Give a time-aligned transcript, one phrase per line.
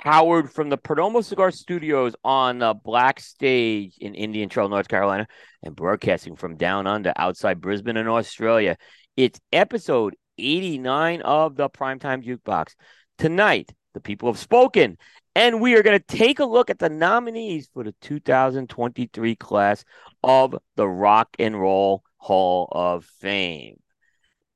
[0.00, 5.26] Howard from the Perdomo Cigar Studios on the Black Stage in Indian Trail, North Carolina,
[5.64, 8.76] and broadcasting from down under outside Brisbane in Australia.
[9.16, 12.76] It's episode 89 of the Primetime Jukebox.
[13.18, 14.98] Tonight, the people have spoken,
[15.34, 19.84] and we are going to take a look at the nominees for the 2023 class
[20.22, 23.80] of the Rock and Roll Hall of Fame.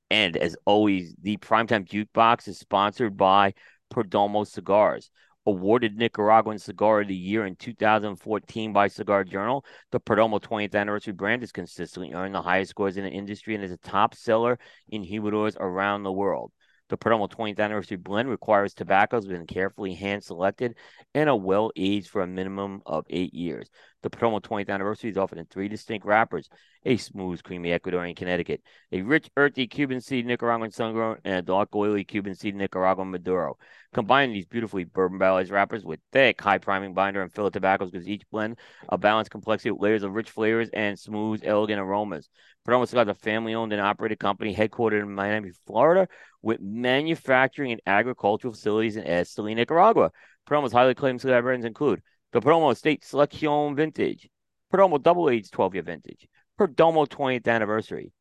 [0.09, 3.55] And as always, the Primetime Jukebox is sponsored by
[3.93, 5.11] Perdomo Cigars
[5.47, 9.65] awarded Nicaraguan Cigar of the Year in 2014 by Cigar Journal.
[9.91, 13.65] The Perdomo 20th anniversary brand has consistently earned the highest scores in the industry and
[13.65, 16.53] is a top seller in humidors around the world.
[16.89, 20.77] The Perdomo 20th anniversary blend requires tobaccos been carefully hand selected
[21.15, 23.71] and are well aged for a minimum of eight years.
[24.03, 26.49] The Perdomo 20th anniversary is offered in three distinct wrappers
[26.85, 28.61] a smooth, creamy Ecuadorian Connecticut,
[28.91, 33.59] a rich, earthy Cuban seed Nicaraguan sun and a dark, oily Cuban seed Nicaraguan Maduro.
[33.95, 38.09] Combining these beautifully bourbon barrelized wrappers with thick, high priming binder and filler tobaccos gives
[38.09, 42.29] each blend a balanced complexity with layers of rich flavors and smooth, elegant aromas.
[42.67, 46.09] Perdomo Cigars is a family owned and operated company headquartered in Miami, Florida,
[46.43, 50.11] with manufacturing and agricultural facilities in Esteli, Nicaragua.
[50.49, 52.03] Perdomo's highly acclaimed cigar brands include
[52.41, 54.31] Perdomo Estate Selection Vintage,
[54.73, 56.27] Perdomo Double Age 12 year vintage,
[56.59, 58.13] Perdomo 20th anniversary,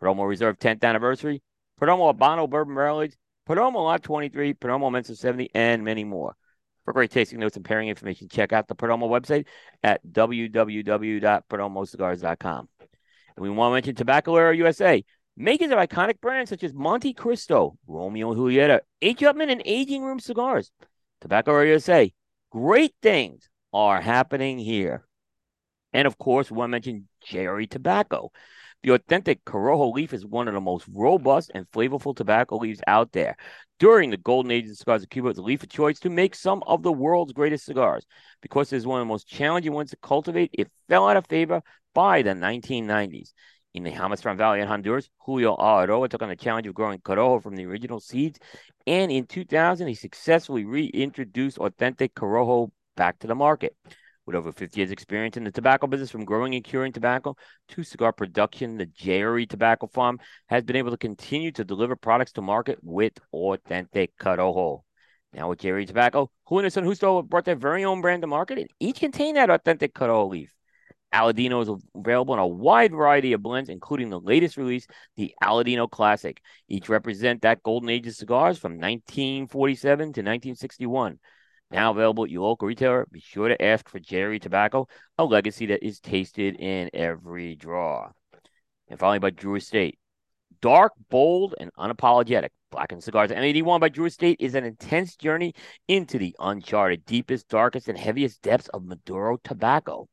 [0.00, 1.42] Perdomo Reserve 10th anniversary,
[1.80, 3.14] Perdomo Habano Bourbon Barrel Age,
[3.48, 6.34] Perdomo Lot 23, Perdomo Mensa 70, and many more.
[6.84, 9.46] For great tasting notes and pairing information, check out the Perdomo website
[9.82, 12.68] at www.perdomocigars.com.
[13.36, 15.04] And we want to mention Tabacalera USA,
[15.36, 19.20] Makers of iconic brands such as Montecristo, Romeo and Julieta, H.
[19.20, 20.70] Upmann, and Aging Room Cigars.
[21.22, 22.12] Tabacalera USA,
[22.50, 25.06] great things are happening here.
[25.92, 28.30] And of course, we mentioned JRE Tobacco.
[28.82, 33.12] The authentic Corojo leaf is one of the most robust and flavorful tobacco leaves out
[33.12, 33.36] there.
[33.78, 36.10] During the golden age of cigars of Cuba, it was a leaf of choice to
[36.10, 38.06] make some of the world's greatest cigars.
[38.40, 41.26] Because it is one of the most challenging ones to cultivate, it fell out of
[41.26, 41.62] favor
[41.94, 43.32] by the 1990s.
[43.74, 47.42] In the Jamastran Valley in Honduras, Julio Eiroa took on the challenge of growing Corojo
[47.42, 48.38] from the original seeds.
[48.86, 53.76] And in 2000, he successfully reintroduced authentic Corojo back to the market.
[54.26, 57.36] With over 50 years' experience in the tobacco business, from growing and curing tobacco
[57.68, 62.32] to cigar production, the JRE Tobacco Farm has been able to continue to deliver products
[62.32, 64.82] to market with authentic Corojo.
[65.32, 68.28] Now with JRE Tobacco, Julio and his Son Justo brought their very own brand to
[68.28, 70.54] market, and each contain that authentic Corojo leaf.
[71.12, 74.86] Aladino is available in a wide variety of blends, including the latest release,
[75.16, 76.40] the Aladino Classic.
[76.68, 81.18] Each represent that golden age of cigars from 1947 to 1961.
[81.70, 83.06] Now available at your local retailer.
[83.10, 84.88] Be sure to ask for JRE Tobacco,
[85.18, 88.10] a legacy that is tasted in every draw.
[88.88, 89.98] And finally, by Drew Estate.
[90.60, 92.50] Dark, bold, and unapologetic.
[92.70, 95.54] Blackened Cigars M81 by Drew Estate is an intense journey
[95.88, 100.08] into the uncharted, deepest, darkest, and heaviest depths of Maduro tobacco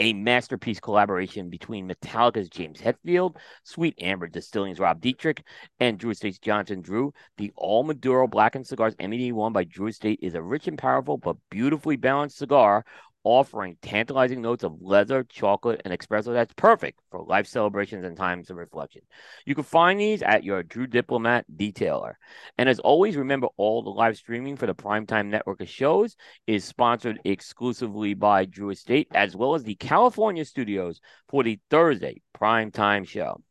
[0.00, 5.44] a masterpiece collaboration between Metallica's James Hetfield, Sweet Amber Distilling's Rob Dietrich,
[5.78, 7.12] and Drew Estate's Jonathan Drew.
[7.36, 11.36] The All Maduro Blackened Cigars M81 by Drew Estate is a rich and powerful but
[11.50, 12.86] beautifully balanced cigar
[13.24, 18.50] offering tantalizing notes of leather, chocolate, and espresso that's perfect for life celebrations and times
[18.50, 19.02] of reflection.
[19.44, 22.14] You can find these at your Drew Diplomat detailer.
[22.56, 26.16] And as always, remember all the live streaming for the Primetime Network of shows
[26.46, 32.22] is sponsored exclusively by Drew Estate, as well as the California studios for the Thursday
[32.34, 33.42] Primetime show.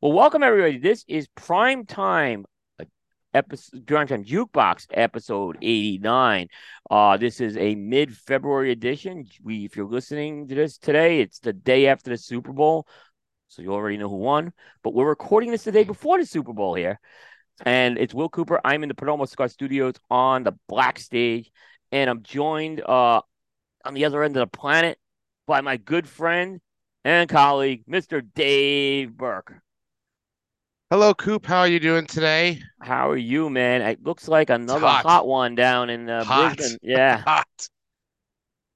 [0.00, 0.78] Well, welcome everybody.
[0.78, 2.44] This is Primetime
[3.34, 6.48] episode Time Jukebox episode 89.
[6.90, 9.26] Uh this is a mid-February edition.
[9.42, 12.86] We if you're listening to this today, it's the day after the Super Bowl.
[13.48, 14.52] So you already know who won,
[14.82, 17.00] but we're recording this the day before the Super Bowl here.
[17.64, 18.60] And it's Will Cooper.
[18.64, 21.50] I'm in the Perdomo Cigar Studios on the black stage,
[21.92, 23.22] and I'm joined uh
[23.84, 24.98] on the other end of the planet
[25.46, 26.60] by my good friend
[27.04, 28.22] and colleague, Mr.
[28.34, 29.54] Dave Burke.
[30.92, 31.46] Hello, Coop.
[31.46, 32.60] How are you doing today?
[32.80, 33.80] How are you, man?
[33.80, 35.04] It looks like another hot.
[35.04, 35.24] hot.
[35.24, 36.56] one down in uh, hot.
[36.56, 36.78] Brisbane.
[36.82, 37.18] Yeah.
[37.26, 37.68] Hot.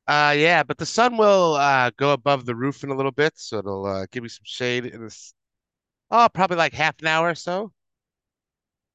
[0.07, 3.33] Uh, yeah, but the sun will uh, go above the roof in a little bit,
[3.35, 5.35] so it'll uh, give me some shade in this.
[6.09, 7.73] Oh, probably like half an hour or so.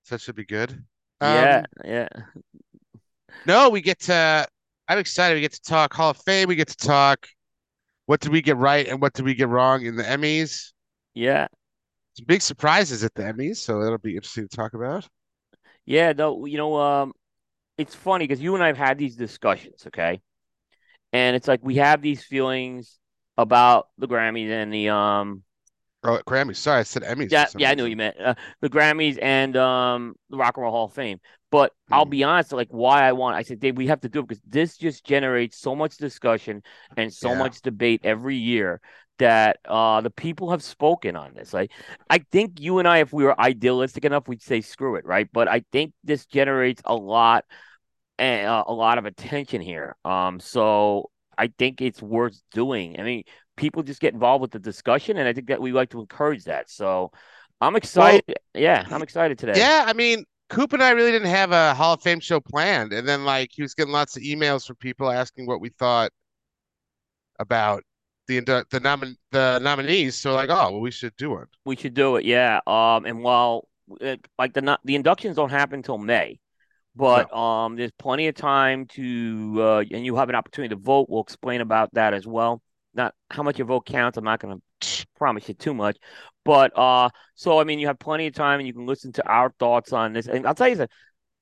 [0.03, 0.71] So that should be good.
[1.19, 2.07] Um, yeah, yeah.
[3.45, 4.47] No, we get to.
[4.87, 5.35] I'm excited.
[5.35, 6.47] We get to talk Hall of Fame.
[6.47, 7.27] We get to talk.
[8.05, 10.71] What did we get right and what did we get wrong in the Emmys?
[11.15, 11.47] Yeah,
[12.19, 15.07] some big surprises at the Emmys, so that'll be interesting to talk about.
[15.85, 17.13] Yeah, though you know, um,
[17.77, 20.21] it's funny because you and I have had these discussions, okay,
[21.13, 22.99] and it's like we have these feelings
[23.37, 25.43] about the Grammys and the um
[26.03, 26.57] Oh, Grammys.
[26.57, 27.31] Sorry, I said Emmys.
[27.31, 28.19] Yeah, yeah, I knew you meant.
[28.19, 31.19] Uh, the Grammys and um the Rock and Roll Hall of Fame.
[31.51, 32.09] But I'll Mm.
[32.09, 34.41] be honest, like why I want I said, Dave, we have to do it because
[34.47, 36.63] this just generates so much discussion
[36.97, 37.35] and so Yeah.
[37.35, 38.81] much debate every year
[39.19, 41.53] that uh the people have spoken on this.
[41.53, 41.71] Like
[42.09, 45.29] I think you and I, if we were idealistic enough, we'd say screw it, right?
[45.31, 47.45] But I think this generates a lot
[48.19, 49.95] uh, a lot of attention here.
[50.03, 52.99] Um, so I think it's worth doing.
[52.99, 53.23] I mean,
[53.55, 56.43] people just get involved with the discussion, and I think that we like to encourage
[56.45, 56.69] that.
[56.69, 57.11] So
[57.61, 58.23] I'm excited.
[58.53, 59.57] yeah, I'm excited today.
[59.57, 62.91] Yeah, I mean, Coop and I really didn't have a Hall of Fame show planned,
[62.91, 66.11] and then like he was getting lots of emails from people asking what we thought
[67.39, 67.83] about
[68.37, 70.15] the the nomin the nominees.
[70.15, 71.47] So like, oh, well, we should do it.
[71.65, 72.25] we should do it.
[72.25, 72.59] Yeah.
[72.67, 73.67] Um, and while
[74.01, 76.39] uh, like the the inductions don't happen until May,
[76.95, 81.07] but um, there's plenty of time to uh, and you have an opportunity to vote.
[81.09, 82.61] We'll explain about that as well.
[82.93, 84.17] Not how much your vote counts.
[84.17, 85.97] I'm not going to promise you too much,
[86.45, 89.27] but uh, so I mean, you have plenty of time, and you can listen to
[89.27, 90.27] our thoughts on this.
[90.27, 90.89] And I'll tell you this,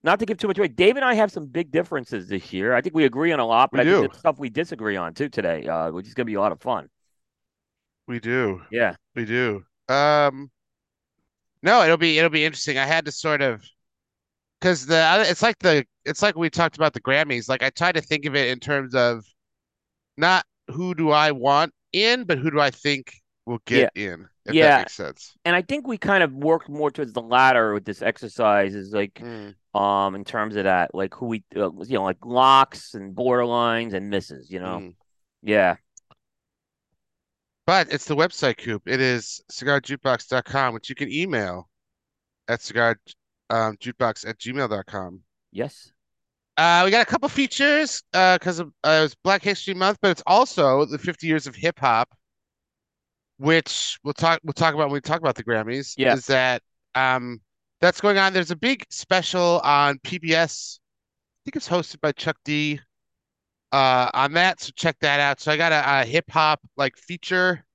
[0.04, 0.68] not to give too much away.
[0.68, 2.74] Dave and I have some big differences this year.
[2.74, 4.08] I think we agree on a lot, but We I think do.
[4.08, 6.52] there's stuff we disagree on too today, uh, which is going to be a lot
[6.52, 6.90] of fun.
[8.08, 8.62] We do.
[8.72, 8.96] Yeah.
[9.16, 9.66] We do.
[9.90, 10.50] Um,
[11.64, 12.78] no, it'll be it'll be interesting.
[12.78, 13.64] I had to sort of
[14.60, 17.50] because the it's like the it's like we talked about the Grammys.
[17.50, 19.26] Like I tried to think of it in terms of
[20.18, 23.14] not who do I want in, but who do I think
[23.46, 24.68] will get in, if Yeah.
[24.70, 25.36] that makes sense.
[25.46, 28.92] and I think we kind of worked more towards the latter with this exercise is
[28.94, 29.56] like Mm.
[29.78, 33.94] Um in terms of that like who we uh, you know like locks and borderlines
[33.94, 34.96] and misses you know Mm.
[35.44, 35.76] yeah
[37.66, 38.84] But it's the website, Coop.
[38.86, 41.70] It is cigarjukebox.com, which you can email
[42.48, 42.98] at cigar
[43.50, 45.22] um, jukebox at gmail.com.
[45.52, 45.92] yes
[46.58, 49.98] Uh, we got a couple features uh, because of uh, it was Black History Month,
[50.02, 52.10] but it's also the 50 years of hip hop,
[53.38, 55.94] which we'll talk we'll talk about when we talk about the Grammys.
[55.98, 56.14] Yeah.
[56.14, 56.62] Is that
[56.96, 57.42] um
[57.82, 58.34] that's going on?
[58.34, 60.80] There's a big special on PBS.
[60.80, 62.80] I think it's hosted by Chuck D.
[63.72, 65.42] Uh, on that, so check that out.
[65.42, 67.66] So I got a, a hip hop like feature.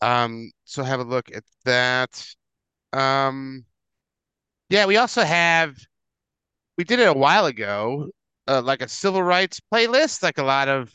[0.00, 2.24] Um, so have a look at that.
[2.92, 3.64] Um,
[4.68, 5.76] yeah, we also have
[6.78, 8.08] we did it a while ago,
[8.48, 10.92] uh, like a civil rights playlist, like a lot of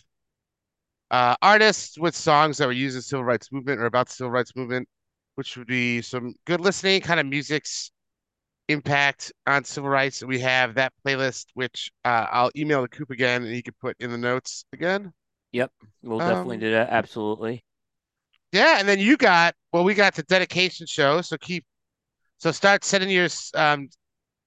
[1.11, 4.31] uh, artists with songs that were used in civil rights movement or about the civil
[4.31, 4.87] rights movement,
[5.35, 7.91] which would be some good listening, kind of music's
[8.69, 10.23] impact on civil rights.
[10.23, 13.97] We have that playlist, which uh, I'll email the Coop again, and he can put
[13.99, 15.13] in the notes again.
[15.53, 15.71] Yep,
[16.03, 17.63] we'll definitely Um, do that absolutely
[18.51, 21.65] Yeah, and then you got well, we got the dedication show, so keep
[22.39, 23.89] so start sending your um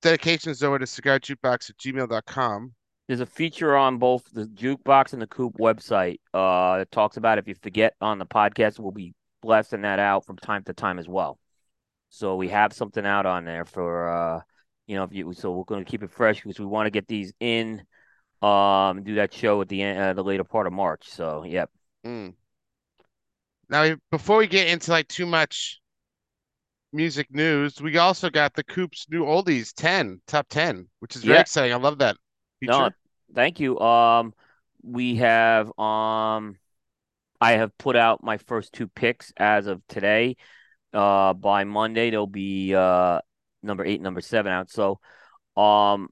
[0.03, 2.75] dedications over to cigarjukebox at gmail.com.
[3.09, 7.39] there's a feature on both the jukebox and the coop website uh that talks about
[7.39, 11.01] if you forget on the podcast we'll be blasting that out from time to time
[11.01, 11.40] as well
[12.11, 14.41] so we have something out on there for uh
[14.87, 16.91] you know if you so we're going to keep it fresh because we want to
[16.91, 17.83] get these in
[18.43, 21.71] um do that show at the end uh, the later part of march so yep
[22.05, 22.35] Mm.
[23.71, 25.81] Now, before we get into like too much
[26.93, 31.41] music news, we also got the Coop's new oldies 10, top 10, which is very
[31.41, 31.43] Yeah.
[31.43, 31.73] exciting.
[31.73, 32.17] I love that
[32.67, 32.91] No,
[33.35, 33.79] thank you.
[33.81, 34.35] Um,
[34.83, 36.57] we have um,
[37.41, 40.37] I have put out my first two picks as of today.
[40.93, 43.21] Uh, by Monday there'll be uh
[43.63, 44.71] number eight, number seven out.
[44.71, 44.99] So,
[45.57, 46.09] um,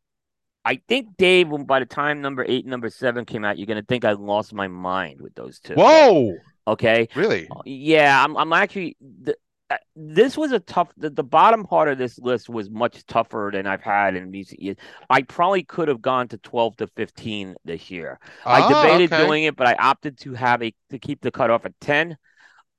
[0.64, 3.66] I think Dave, when by the time number eight, and number seven came out, you're
[3.66, 5.74] gonna think I lost my mind with those two.
[5.74, 7.08] Whoa, Okay.
[7.14, 7.48] really?
[7.64, 8.36] Yeah, I'm.
[8.36, 8.96] I'm actually.
[9.00, 9.34] The,
[9.70, 10.90] uh, this was a tough.
[10.96, 14.60] The, the bottom part of this list was much tougher than I've had in recent
[14.60, 14.76] years.
[15.10, 18.18] I probably could have gone to 12 to 15 this year.
[18.46, 19.26] I Oh, debated okay.
[19.26, 22.16] doing it, but I opted to have a to keep the cutoff at 10.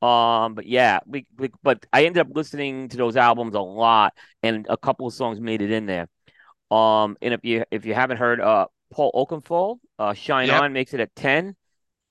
[0.01, 4.13] Um, but yeah, we, we but I ended up listening to those albums a lot,
[4.41, 6.07] and a couple of songs made it in there.
[6.71, 10.61] Um, and if you if you haven't heard, uh, Paul Oakenfold, uh, Shine Yep.
[10.61, 11.55] On makes it at 10.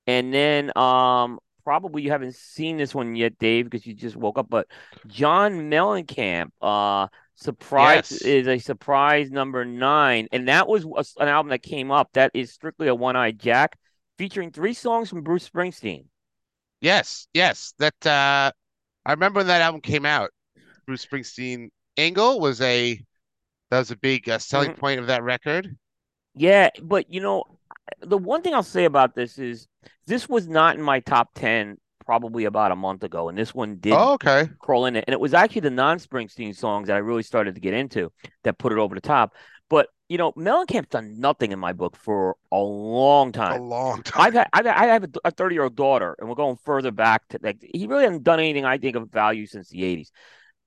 [0.06, 4.38] And then um probably you haven't seen this one yet, Dave, because you just woke
[4.38, 4.48] up.
[4.48, 4.68] But
[5.06, 8.22] John Mellencamp, uh, surprise Yes.
[8.22, 10.84] is a surprise number nine, and that was
[11.18, 12.08] an album that came up.
[12.14, 13.78] That is strictly a one-eyed Jack,
[14.16, 16.06] featuring three songs from Bruce Springsteen.
[16.80, 17.74] Yes, yes.
[17.78, 18.52] That uh
[19.04, 20.30] I remember when that album came out.
[20.86, 23.00] Bruce Springsteen Angle was a
[23.70, 24.78] that was a big uh, selling Mhm.
[24.78, 25.76] point of that record.
[26.34, 27.44] Yeah, but you know,
[28.00, 29.66] the one thing I'll say about this is
[30.06, 33.76] this was not in my top ten probably about a month ago, and this one
[33.76, 34.48] did Oh, okay.
[34.60, 35.04] crawl in it.
[35.06, 38.10] And it was actually the non Springsteen songs that I really started to get into
[38.44, 39.34] that put it over the top.
[39.70, 43.60] But you know, Mellencamp's done nothing in my book for a long time.
[43.60, 44.22] A long time.
[44.22, 47.28] I've had, I've, I have a 30 year old daughter, and we're going further back
[47.28, 50.10] to like he really hasn't done anything I think of value since the 80s.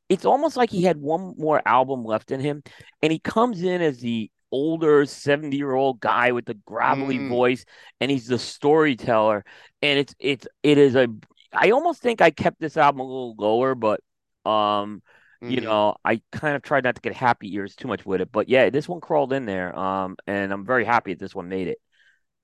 [0.10, 2.62] It's almost like he had one more album left in him,
[3.01, 7.27] and he comes in as the older 70 year old guy with the gravelly Mm.
[7.29, 7.65] voice,
[8.00, 9.43] and he's the storyteller.
[9.81, 11.08] And it's it's it is a
[11.53, 14.01] I almost think I kept this album a little lower, but
[14.46, 15.01] um
[15.48, 15.62] you Mhm.
[15.62, 18.31] know, I kind of tried not to get happy ears too much with it.
[18.31, 19.77] But yeah, this one crawled in there.
[19.77, 21.79] Um, and I'm very happy that this one made it.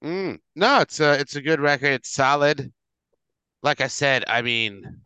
[0.03, 0.39] Mm.
[0.55, 1.87] No, it's a it's a good record.
[1.93, 2.73] It's solid.
[3.63, 5.03] Like I said, I mean,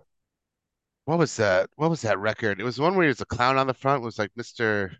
[1.05, 1.69] what was that?
[1.75, 2.60] What was that record?
[2.60, 4.01] It was one where he was a clown on the front.
[4.01, 4.91] It was like Mr.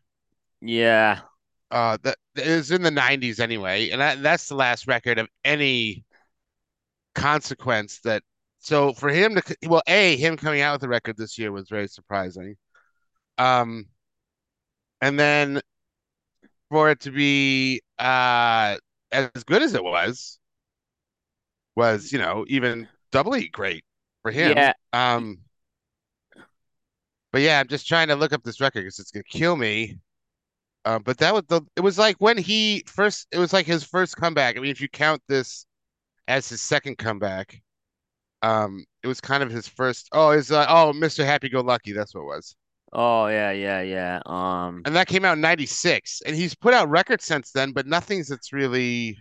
[0.62, 1.22] Yeah.
[1.70, 5.28] Uh, that it was in the 90s anyway, and that, that's the last record of
[5.46, 6.04] any
[7.16, 8.24] consequence that.
[8.60, 11.68] So for him to, well, A, him coming out with a record this year was
[11.70, 12.56] very surprising.
[13.42, 13.88] Um,
[15.02, 15.62] and then
[16.70, 18.78] for it to be uh
[19.12, 20.40] as good as it was,
[21.76, 23.84] was, you know, even doubly great
[24.22, 24.58] for him.
[24.58, 24.74] Yeah.
[24.94, 25.40] Um,
[27.32, 29.98] but yeah, I'm just trying to look up this record because it's gonna kill me.
[30.86, 33.84] Um, but that was the it was like when he first it was like his
[33.84, 34.56] first comeback.
[34.58, 35.66] I mean, if you count this
[36.28, 37.62] as his second comeback,
[38.44, 40.10] um, it was kind of his first.
[40.12, 41.26] Oh, it's uh, oh, Mr.
[41.26, 41.94] Happy Go Lucky.
[41.94, 42.56] That's what it was,
[42.94, 44.22] Oh yeah, yeah, yeah.
[44.26, 46.22] Um, and that came out in '96.
[46.26, 49.18] And he's put out records since then, but nothing's that's really.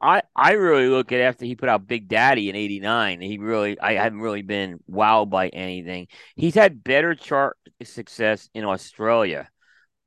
[0.00, 3.20] I I really look at after he put out Big Daddy in '89.
[3.20, 6.08] He really I haven't really been wowed by anything.
[6.34, 9.48] He's had better chart success in Australia.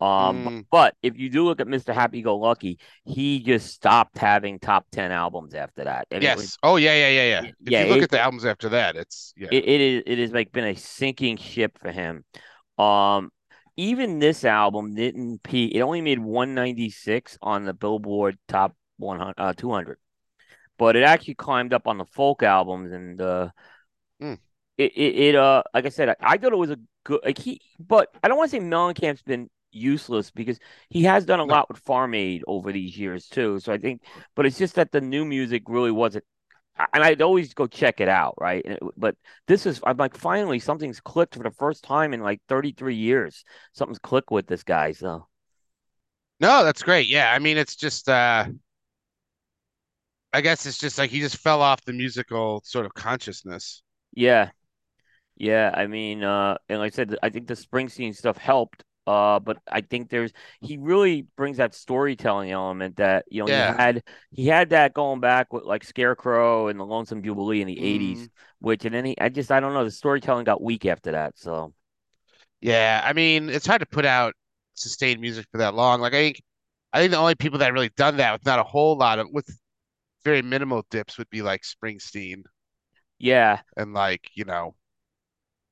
[0.02, 0.66] Um, Mm.
[0.70, 1.94] but if you do look at Mr.
[1.94, 6.08] Happy Go Lucky, he just stopped having top ten albums after that.
[6.12, 6.58] And it was- Yes.
[6.64, 7.48] Oh yeah, yeah, yeah, yeah.
[7.48, 9.48] If Yeah, you look it- at the albums after that, it's yeah.
[9.52, 12.25] it, it is it has like been a sinking ship for him.
[12.78, 13.32] Um,
[13.78, 15.74] even this album didn't peak.
[15.75, 19.98] It only made 196 on the Billboard Top 100, uh, 200,
[20.78, 23.50] but it actually climbed up on the folk albums and uh,
[24.22, 24.40] Mm.
[24.78, 27.38] it, it it uh like I said, I, I thought it was a good like
[27.38, 31.46] he, but I don't want to say Mellencamp's been useless because he has done a
[31.46, 33.60] lot with Farm Aid over these years too.
[33.60, 34.01] So I think,
[34.36, 36.25] but it's just that the new music really wasn't
[36.94, 38.65] and I'd always go check it out, right?
[38.98, 39.15] But
[39.48, 43.46] this is I'm like finally something's clicked for the first time in like 33 years.
[43.74, 44.91] Something's clicked with this guy.
[44.94, 45.27] So
[46.39, 47.08] No, that's great.
[47.08, 48.46] Yeah, I mean, it's just uh
[50.34, 53.82] I guess it's just like he just fell off the musical sort of consciousness.
[54.13, 54.51] yeah,
[55.38, 55.72] yeah.
[55.75, 58.85] I mean, uh, and like I said, I think the Springsteen stuff helped.
[59.07, 60.31] Uh, but I think there's
[60.62, 63.50] he really brings that storytelling element that you know Yeah.
[63.50, 67.67] he had he had that going back with like Scarecrow and the Lonesome Jubilee in
[67.67, 68.29] the 80s, Mm.
[68.59, 71.38] which and then he I just I don't know the storytelling got weak after that.
[71.38, 71.74] So
[72.62, 74.33] Yeah, I mean, it's hard to put out
[74.75, 76.01] sustained music for that long.
[76.01, 76.41] Like I think
[76.93, 79.29] I think the only people that really done that with not a whole lot of
[79.31, 79.47] with
[80.25, 82.43] very minimal dips would be like Springsteen
[83.19, 84.75] yeah, and like, you know,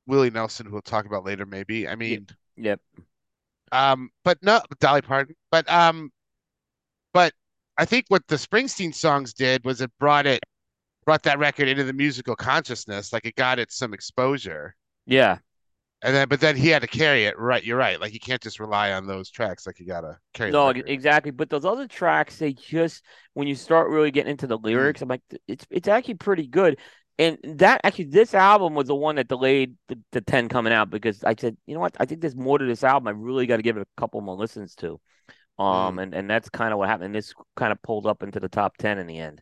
[0.06, 1.90] Willie Nelson, who we'll talk about later maybe.
[1.90, 2.80] I mean, yep.
[3.72, 5.36] Um, but no, Dolly Parton.
[5.52, 6.12] But um,
[7.14, 7.34] but
[7.78, 10.44] I think what the Springsteen songs did was it brought it
[11.06, 13.14] brought that record into the musical consciousness.
[13.14, 14.76] Like it got it some exposure.
[15.06, 15.40] Yeah.
[16.04, 17.38] And then but then he had to carry it.
[17.40, 18.00] Right, you're right.
[18.00, 19.66] Like you can't just rely on those tracks.
[19.66, 21.32] Like you gotta carry No, exactly.
[21.32, 23.04] But those other tracks, they just
[23.34, 24.64] when you start really getting into the Mm.
[24.66, 26.80] lyrics, I'm like, it's it's actually pretty good.
[27.20, 30.90] And that actually, this album was the one that delayed the, the ten coming out
[30.90, 33.08] because I said, you know what, I think there's more to this album.
[33.08, 35.00] I really got to give it a couple more listens to.
[35.60, 36.00] Um, Mm.
[36.00, 37.08] and and that's kind of what happened.
[37.08, 39.42] And this kind of pulled up into the top ten in the end.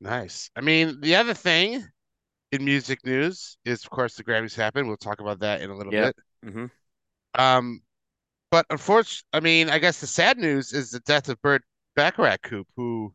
[0.00, 0.50] Nice.
[0.56, 1.86] I mean, the other thing
[2.52, 4.88] in music news is of course the Grammys happened.
[4.88, 6.12] We'll talk about that in a little Yep.
[6.12, 6.16] bit.
[6.44, 6.66] hmm
[7.38, 7.82] Um,
[8.50, 11.64] but unfortunately, I mean, I guess the sad news is the death of Burt
[11.96, 13.14] Bacharach, Coop, who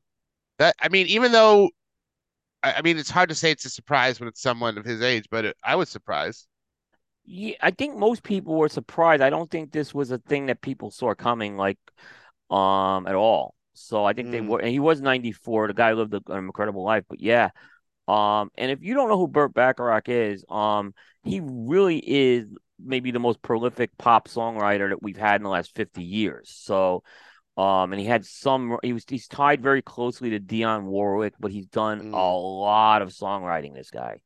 [0.60, 1.72] that I mean, even though
[2.64, 5.02] I, I mean, it's hard to say it's a surprise when it's someone of his
[5.02, 6.48] age, but it, I was surprised.
[7.26, 9.22] Yeah, I think most people were surprised.
[9.22, 11.78] I don't think this was a thing that people saw coming, like,
[12.50, 13.56] um, at all.
[13.74, 14.48] So I think they Mm.
[14.48, 15.68] were, and he was 94.
[15.68, 17.50] The guy lived an incredible life, but yeah.
[18.08, 20.94] Um, and if you don't know who Burt Bacharach is, um,
[21.24, 22.48] he really is
[22.80, 26.50] maybe the most prolific pop songwriter that we've had in the last 50 years.
[26.56, 27.04] So,
[27.58, 31.52] um, and he had some, he was, he's tied very closely to Dionne Warwick, but
[31.52, 32.62] he's done a Mm.
[32.62, 34.22] lot of songwriting, this guy.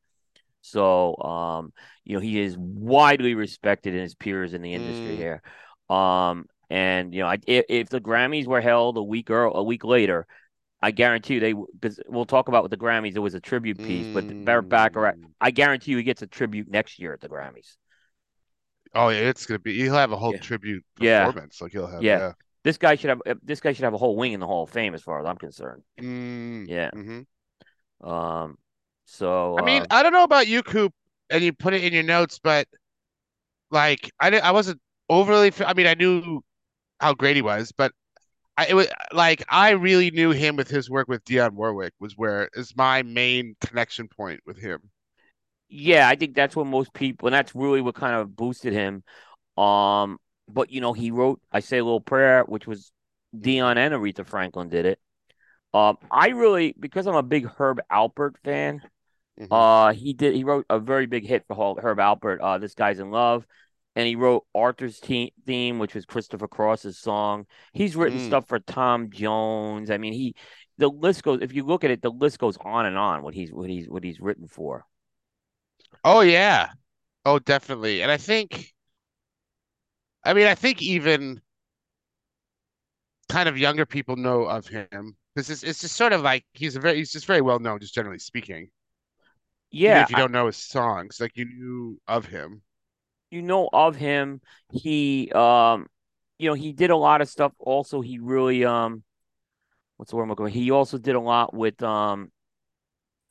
[0.62, 1.72] So, um,
[2.04, 5.18] you know, he is widely respected in his peers in the industry Mm.
[5.18, 5.42] here.
[5.88, 9.62] Um, and you know, I, if, if the Grammys were held a week or a
[9.62, 10.26] week later,
[10.80, 13.16] I guarantee you they because we'll talk about with the Grammys.
[13.16, 15.30] It was a tribute piece, but Burt Bacharach, Mm.
[15.40, 17.76] I guarantee you he gets a tribute next year at the Grammys.
[18.94, 19.76] Oh yeah, it's gonna be.
[19.76, 20.38] He'll have a whole Yeah.
[20.38, 21.24] tribute Yeah.
[21.26, 21.60] performance.
[21.60, 22.02] Like he'll have.
[22.02, 22.18] Yeah.
[22.18, 22.32] Yeah.
[22.68, 24.64] This guy should have uh, this guy should have a whole wing in the Hall
[24.64, 25.82] of Fame, as far as I'm concerned.
[25.98, 26.90] Mm, Yeah.
[26.94, 27.26] mhm.
[28.02, 28.58] Um.
[29.06, 30.92] So I mean, uh, I don't know about you, Coop,
[31.30, 32.68] and you put it in your notes, but
[33.70, 35.50] like I didn't, I wasn't overly.
[35.64, 36.42] I mean, I knew
[37.00, 37.92] how great he was, but
[38.58, 42.18] I it was like I really knew him with his work with Dionne Warwick was
[42.18, 44.90] where is my main connection point with him.
[45.68, 49.02] yeah, I think that's what most people, and that's really what kind of boosted him.
[49.56, 50.18] Um.
[50.48, 52.90] But you know, he wrote "I Say a Little Prayer," which was
[53.36, 54.98] Dionne and Aretha Franklin did it.
[55.74, 55.98] Um.
[56.10, 58.80] I really because I'm a big Herb Alpert fan.
[59.38, 59.48] Mhm.
[59.50, 60.34] Uh, he did.
[60.34, 62.38] He wrote a very big hit for Herb Alpert.
[62.40, 63.46] Uh, this guy's in love,
[63.94, 67.46] and he wrote Arthur's te- theme, which was Christopher Cross's song.
[67.72, 68.26] He's written Mm.
[68.26, 69.90] stuff for Tom Jones.
[69.90, 70.34] I mean, he
[70.78, 71.40] the list goes.
[71.42, 73.22] If you look at it, the list goes on and on.
[73.22, 74.84] What he's what he's what he's written for.
[76.04, 76.70] Oh yeah.
[77.24, 78.02] Oh, definitely.
[78.02, 78.72] And I think,
[80.24, 81.40] I mean, I think even
[83.28, 86.76] kind of younger people know of him because it's it's just sort of like he's
[86.76, 88.70] a very he's just very well known, just generally speaking.
[89.86, 92.62] Even Yeah, if you don't know his songs, like you knew of him.
[93.30, 94.40] you know of him.
[94.72, 95.86] He um,
[96.38, 97.52] you know, he did a lot of stuff.
[97.58, 99.02] Also, he really um,
[99.96, 100.50] what's the word I'm looking for?
[100.50, 102.32] He also did a lot with um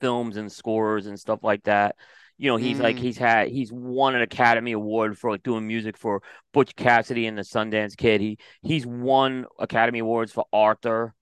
[0.02, 1.96] films and scores and stuff like that.
[2.38, 3.00] You know, he's like Mm.
[3.00, 6.22] he's had he's won an Academy Award for like doing music for
[6.54, 8.22] Butch Cassidy and the Sundance Kid.
[8.22, 11.14] He he's won Academy Awards for Arthur.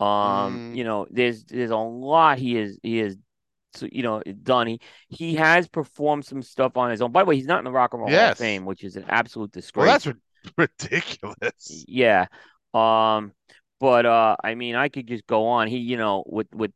[0.00, 0.74] Um, Mm.
[0.74, 3.16] you know, there's there's a lot he is he is
[3.82, 4.66] you know done.
[4.66, 7.12] He he has performed some stuff on his own.
[7.12, 8.96] By the way, he's not in the Rock and Roll Hall of Fame, which is
[8.96, 9.86] an absolute Well, disgrace.
[9.86, 10.14] that's ri-
[10.56, 11.86] ridiculous.
[11.86, 12.26] Yeah.
[12.74, 13.32] Um,
[13.80, 15.68] but uh I mean I could just go on.
[15.68, 16.72] He, you know, with with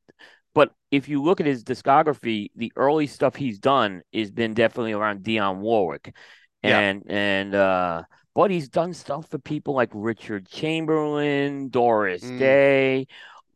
[0.54, 4.92] but if you look at his discography, the early stuff he's done has been definitely
[4.92, 6.14] around Dionne Warwick.
[6.62, 6.78] Yeah.
[6.80, 8.02] And and uh
[8.34, 12.38] but he's done stuff for people like Richard Chamberlain, Doris Mm.
[12.38, 13.06] Day.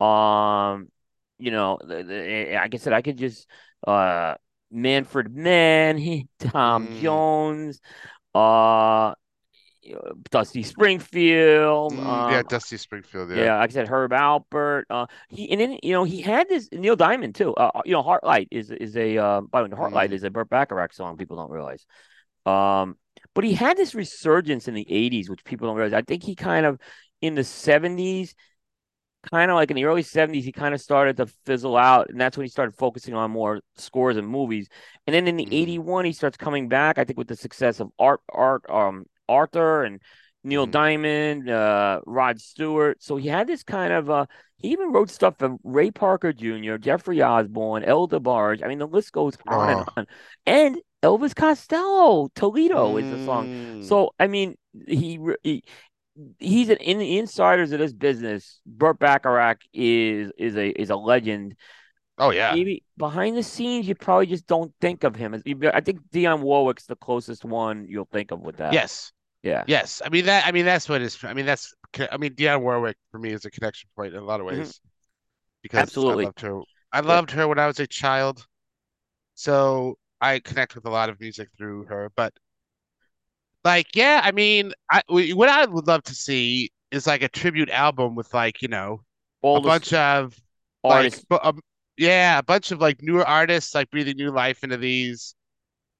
[0.00, 0.90] Um,
[1.38, 3.46] you know, like I said, I could just
[3.86, 4.34] uh
[4.70, 5.98] Manfred Mann,
[6.38, 7.00] Tom Mm.
[7.00, 7.80] Jones,
[8.34, 9.14] uh
[10.30, 11.92] Dusty Springfield.
[11.92, 13.30] Mm, yeah, um, Dusty Springfield.
[13.30, 13.36] yeah.
[13.36, 13.58] Yeah.
[13.58, 14.84] like I said, Herb Alpert.
[14.90, 17.54] Uh, he and then you know he had this Neil Diamond too.
[17.54, 20.12] Uh, you know, Heartlight is is a uh, by the way, Heartlight Mm.
[20.14, 21.16] is a Burt Bacharach song.
[21.16, 21.84] People don't realize.
[22.44, 22.96] Um,
[23.34, 25.92] but he had this resurgence in the '80s, which people don't realize.
[25.94, 26.78] I think he kind of
[27.20, 28.34] in the '70s,
[29.30, 32.20] kind of like in the early '70s, he kind of started to fizzle out, and
[32.20, 34.68] that's when he started focusing on more scores and movies.
[35.06, 35.52] And then in the Mhm.
[35.52, 36.98] '81, he starts coming back.
[36.98, 40.00] I think with the success of Art, Art, um, Arthur and
[40.44, 40.70] Neil Mhm.
[40.70, 43.02] Diamond, uh, Rod Stewart.
[43.02, 44.26] So he had this kind of uh
[44.58, 48.64] he even wrote stuff for Ray Parker Jr., Jeffrey Osborne, El DeBarge.
[48.64, 49.92] I mean, the list goes on and Oh.
[49.98, 50.06] on.
[50.46, 53.46] And Elvis Costello, Toledo is the song.
[53.48, 53.84] Mm.
[53.84, 55.62] So I mean, he, he
[56.38, 58.60] he's an in the insiders of this business.
[58.64, 61.56] Burt Bacharach is is a is a legend.
[62.18, 62.54] Oh yeah.
[62.54, 65.42] Maybe behind the scenes, you probably just don't think of him as.
[65.46, 68.72] I think Dionne Warwick's the closest one you'll think of with that.
[68.72, 69.12] Yes.
[69.46, 69.64] Yeah.
[69.66, 70.02] Yes.
[70.04, 70.46] I mean that.
[70.46, 71.18] I mean that's what is.
[71.24, 71.74] I mean that's.
[72.10, 74.56] I mean Dionne Warwick for me is a connection point in a lot of Mhm.
[74.58, 74.80] ways
[75.62, 76.24] because Absolutely.
[76.24, 76.62] I loved her.
[76.92, 78.46] I loved her when I was a child,
[79.34, 82.10] so I connect with a lot of music through her.
[82.16, 82.34] But
[83.64, 87.70] like, yeah, I mean, I what I would love to see is like a tribute
[87.70, 89.02] album with like you know
[89.40, 90.38] All a bunch of
[90.84, 91.24] artists.
[91.28, 91.60] bu- um,
[91.98, 95.34] yeah, a bunch of like newer artists like breathing new life into these.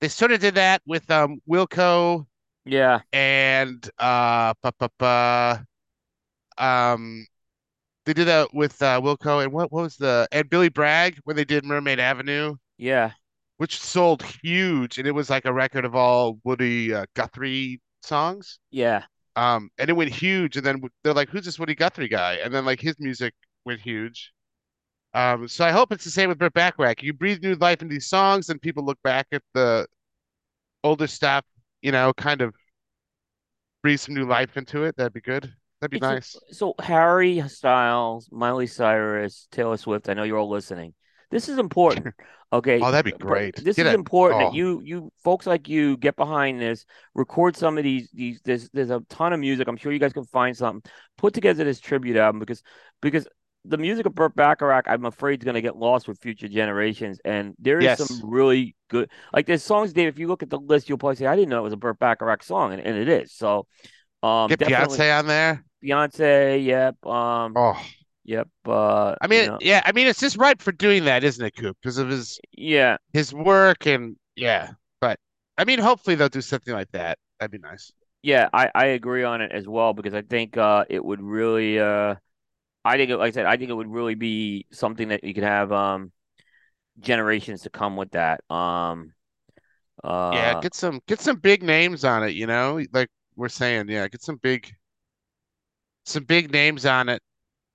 [0.00, 2.26] They sort of did that with um Wilco
[2.66, 3.00] Yeah.
[3.12, 5.64] and uh pa, pa, pa,
[6.58, 7.26] um
[8.06, 11.36] they did that with uh Wilco and what, what was the and Billy Bragg when
[11.36, 13.12] they did Mermaid Avenue, Yeah.
[13.58, 18.58] which sold huge and it was like a record of all Woody uh, Guthrie songs.
[18.70, 19.06] Yeah.
[19.36, 22.34] Um and it went huge and then they're like who's this Woody Guthrie guy?
[22.36, 24.32] And then like his music went huge.
[25.14, 27.02] Um so I hope it's the same with Burt Bacharach.
[27.02, 29.86] You breathe new life into these songs and people look back at the
[30.84, 31.44] older stuff,
[31.86, 32.52] you know, kind of
[33.80, 34.96] breathe some new life into it.
[34.96, 35.54] That'd be good.
[35.80, 36.36] That'd be It's a- nice.
[36.50, 40.08] so Harry Styles, Miley Cyrus, Taylor Swift.
[40.08, 40.94] I know you're all listening.
[41.30, 42.14] This is important.
[42.52, 42.78] Okay.
[42.80, 43.56] Oh, that'd be great.
[43.56, 44.44] This Get is a- important oh.
[44.44, 48.70] that you you folks like you get behind this, record some of these these there's
[48.70, 49.66] there's a ton of music.
[49.66, 50.88] I'm sure you guys can find something.
[51.18, 52.62] Put together this tribute album because
[53.02, 53.26] because
[53.68, 57.18] the music of Burt Bacharach, I'm afraid, is going to get lost with future generations.
[57.24, 57.96] And there is Yes.
[57.96, 60.08] some really good, like there's songs, Dave.
[60.08, 61.76] If you look at the list, you'll probably say, "I didn't know it was a
[61.76, 63.32] Burt Bacharach song," and, and it is.
[63.32, 63.66] So,
[64.22, 65.64] um, Get Beyonce on there.
[65.84, 67.80] Beyonce, yep, um, Oh,
[68.24, 68.48] yep.
[68.66, 71.44] Uh, I mean, you know, yeah, I mean, it's just ripe for doing that, isn't
[71.44, 71.76] it, Coop?
[71.80, 74.72] Because of his yeah, his work and yeah.
[75.00, 75.18] But
[75.58, 77.18] I mean, hopefully they'll do something like that.
[77.40, 77.92] That'd be nice.
[78.22, 81.78] Yeah, I, I agree on it as well because I think uh, it would really
[81.78, 82.16] uh,
[82.86, 85.34] I think it, like I said I think it would really be something that you
[85.34, 86.12] could have um,
[87.00, 88.42] generations to come with that.
[88.50, 89.14] Um,
[90.04, 92.80] uh, Yeah, get some get some big names on it, you know?
[92.92, 94.72] Like we're saying, yeah, get some big
[96.04, 97.22] some big names on it.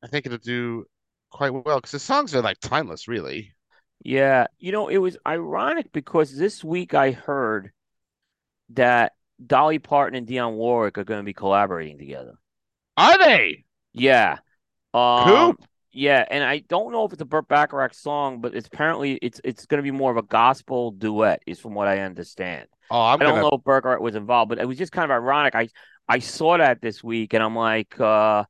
[0.04, 0.86] I think it'll do
[1.32, 3.54] quite well because the songs are like timeless, really.
[4.04, 7.72] yeah, you know, it was ironic because this week I heard
[8.70, 9.14] that
[9.46, 12.34] Dolly Parton and Dionne Warwick are going to be collaborating together.
[12.96, 13.66] Are they?
[13.94, 14.40] Yeah.
[14.94, 15.66] Um, Coop?
[15.92, 19.40] yeah, and I don't know if it's a Burt Bacharach song, but it's apparently it's
[19.44, 22.68] it's going to be more of a gospel duet, is from what I understand.
[22.90, 25.06] Oh, I'm I don't gonna know if Bacharach was involved, but it was just kind
[25.06, 25.56] of ironic.
[25.56, 25.70] I
[26.08, 28.44] I saw that this week, and I'm like, uh,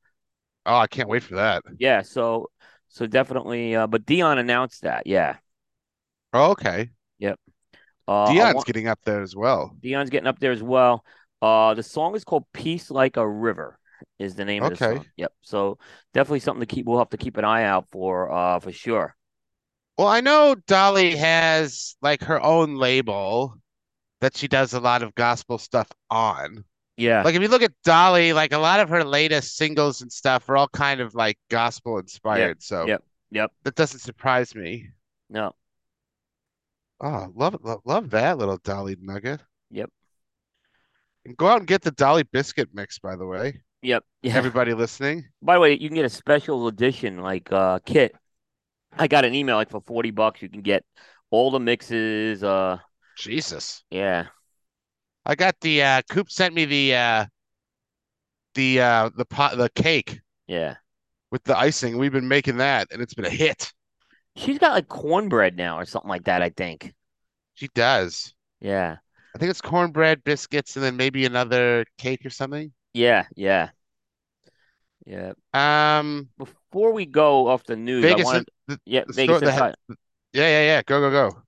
[0.65, 1.63] Oh, I can't wait for that.
[1.77, 2.49] yeah, so
[2.89, 3.75] so definitely.
[3.75, 5.37] Uh, but Dionne announced that, yeah.
[6.33, 6.89] Oh, okay.
[8.07, 9.75] Uh, Dionne's want- getting up there as well.
[9.81, 11.05] Dionne's getting up there as well.
[11.41, 13.79] Uh, the song is called "Peace Like a River."
[14.19, 15.05] Is the name of the song?
[15.17, 15.33] Yep.
[15.41, 15.77] So
[16.13, 16.85] definitely something to keep.
[16.85, 18.31] We'll have to keep an eye out for.
[18.31, 19.15] Uh, for sure.
[19.97, 23.55] Well, I know Dolly has like her own label
[24.21, 26.63] that she does a lot of gospel stuff on.
[26.97, 27.23] Yeah.
[27.23, 30.47] Like if you look at Dolly, like a lot of her latest singles and stuff
[30.49, 32.61] are all kind of like gospel inspired.
[32.61, 33.03] So Yep.
[33.31, 33.51] Yep.
[33.63, 34.89] that doesn't surprise me.
[35.29, 35.55] No.
[36.99, 39.41] Oh, love it, love, love that little Dolly nugget.
[39.71, 39.89] Yep.
[41.25, 43.61] And go out and get the Dolly biscuit mix, by the way.
[43.81, 44.03] Yep.
[44.21, 44.35] Yeah.
[44.35, 45.25] Everybody listening.
[45.41, 48.15] By the way, you can get a special edition like uh kit.
[48.97, 50.83] I got an email like for 40 bucks you can get
[51.29, 52.77] all the mixes uh
[53.17, 53.83] Jesus.
[53.89, 54.27] yeah.
[55.25, 57.25] I got the uh Coop sent me the uh
[58.55, 60.75] the uh the pot the cake Yeah.
[61.31, 61.97] with the icing.
[61.97, 63.71] We've been making that and it's been a hit.
[64.35, 66.93] She's got like cornbread now or something like that, I think.
[67.55, 68.33] She does.
[68.59, 68.97] Yeah.
[69.35, 72.71] I think it's cornbread, biscuits, and then maybe another cake or something.
[72.93, 73.69] Yeah, yeah.
[75.05, 75.33] Yeah.
[75.53, 79.75] Um, Before we go off the news, I wanted the, yeah, the Vegas the
[80.33, 80.81] yeah, yeah, yeah.
[80.83, 81.41] Go, go, go.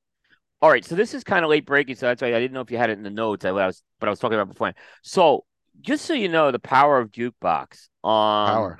[0.61, 2.61] All right, so this is kind of late breaking, so that's why I didn't know
[2.61, 3.45] if you had it in the notes.
[3.45, 4.73] I was, but I was talking about before.
[5.01, 5.45] So,
[5.81, 7.89] just so you know, the power of jukebox.
[8.03, 8.09] Um,
[8.47, 8.79] Power.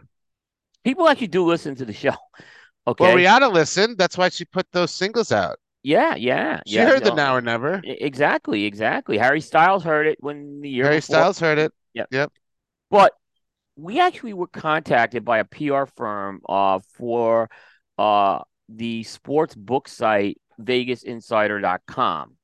[0.83, 2.15] People actually do listen to the show.
[2.85, 3.05] Okay.
[3.05, 3.97] Well, Rihanna listened.
[3.97, 5.57] That's why she put those singles out.
[5.83, 6.85] yeah, yeah, She yeah.
[6.85, 7.79] heard the Now or Never.
[7.81, 9.17] Exactly, exactly.
[9.17, 11.15] Harry Styles heard it when the year Harry before.
[11.15, 11.71] Styles heard it.
[12.93, 13.13] But
[13.75, 17.49] we actually were contacted by a PR firm uh, for
[17.97, 22.37] uh, the sports book site VegasInsider.com.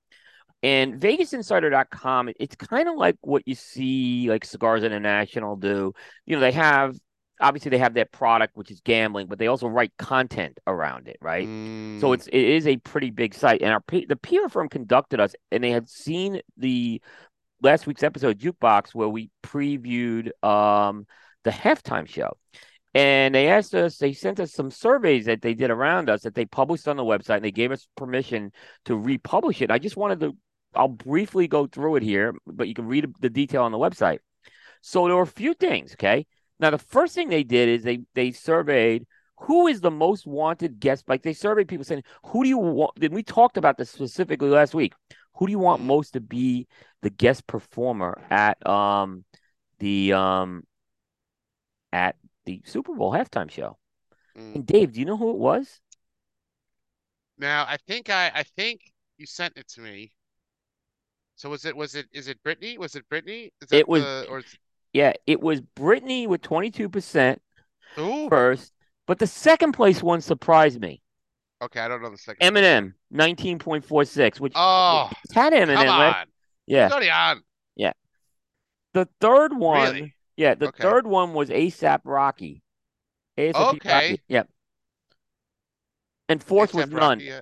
[0.63, 5.93] And VegasInsider.com, it's kind of like what you see like Cigars International do.
[6.25, 6.97] You know, they have
[7.39, 11.17] obviously they have their product, which is gambling, but they also write content around it,
[11.21, 11.45] right?
[11.45, 15.19] So Mm, it's it is a pretty big site, and our the PR firm conducted
[15.19, 17.01] us, and they had seen the
[17.61, 21.05] last week's episode jukebox where we previewed um
[21.43, 22.31] the halftime show,
[22.93, 26.35] and they asked us, they sent us some surveys that they did around us that
[26.35, 28.51] they published on the website, and they gave us permission
[28.85, 29.71] to republish it.
[29.71, 30.35] I just wanted to,
[30.75, 34.19] I'll briefly go through it here, but you can read the detail on the website.
[34.81, 36.25] So there were a few things, okay.
[36.59, 39.05] Now the first thing they did is they they surveyed
[39.41, 41.05] who is the most wanted guest?
[41.07, 42.99] Like they surveyed people saying, who do you want?
[42.99, 44.93] Then we talked about this specifically last week.
[45.39, 46.67] Who do you want most to be
[47.01, 49.23] the guest performer at um
[49.79, 50.65] the um
[51.93, 53.77] at the Super Bowl halftime show?
[54.37, 54.55] mm.
[54.55, 55.79] And Dave, do you know who it was?
[57.37, 58.81] Now, I think I, I think
[59.17, 60.11] you sent it to me.
[61.37, 62.77] So was it, was it, is it Britney?
[62.77, 63.51] Was it Britney?
[63.61, 64.57] Is It was- the, or is,
[64.91, 67.41] Yeah, it was Britney with 22%
[68.29, 68.73] first,
[69.07, 71.01] but the second place one surprised me.
[71.61, 72.55] Okay, I don't know the second.
[72.55, 76.15] Eminem, 19.46, which Oh, it's had Eminem, come right?
[76.21, 76.27] on.
[76.67, 76.85] Yeah.
[76.85, 77.43] He's already on.
[78.93, 80.15] The third one, Really?
[80.35, 80.81] yeah, the Okay.
[80.81, 82.63] third one was ASAP Rocky.
[83.37, 83.93] ASAP Okay.
[83.93, 84.21] Rocky.
[84.27, 84.49] Yep.
[86.27, 87.41] And fourth was A$AP none, Rocky, uh,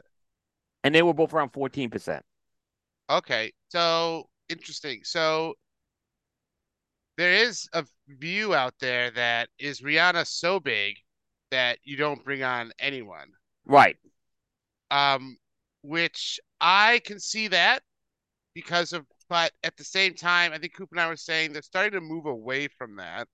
[0.84, 2.21] and they were both around 14%.
[3.10, 5.03] Okay, so interesting.
[5.06, 5.53] So
[7.17, 10.97] there is a view out there that is Rihanna so big
[11.49, 13.32] that you don't bring on anyone.
[13.65, 13.95] Right.
[14.91, 15.38] Um,
[15.82, 17.82] which I can see that
[18.54, 21.62] because of, but at the same time, I think Coop and I were saying they're
[21.62, 23.28] starting to move away from that.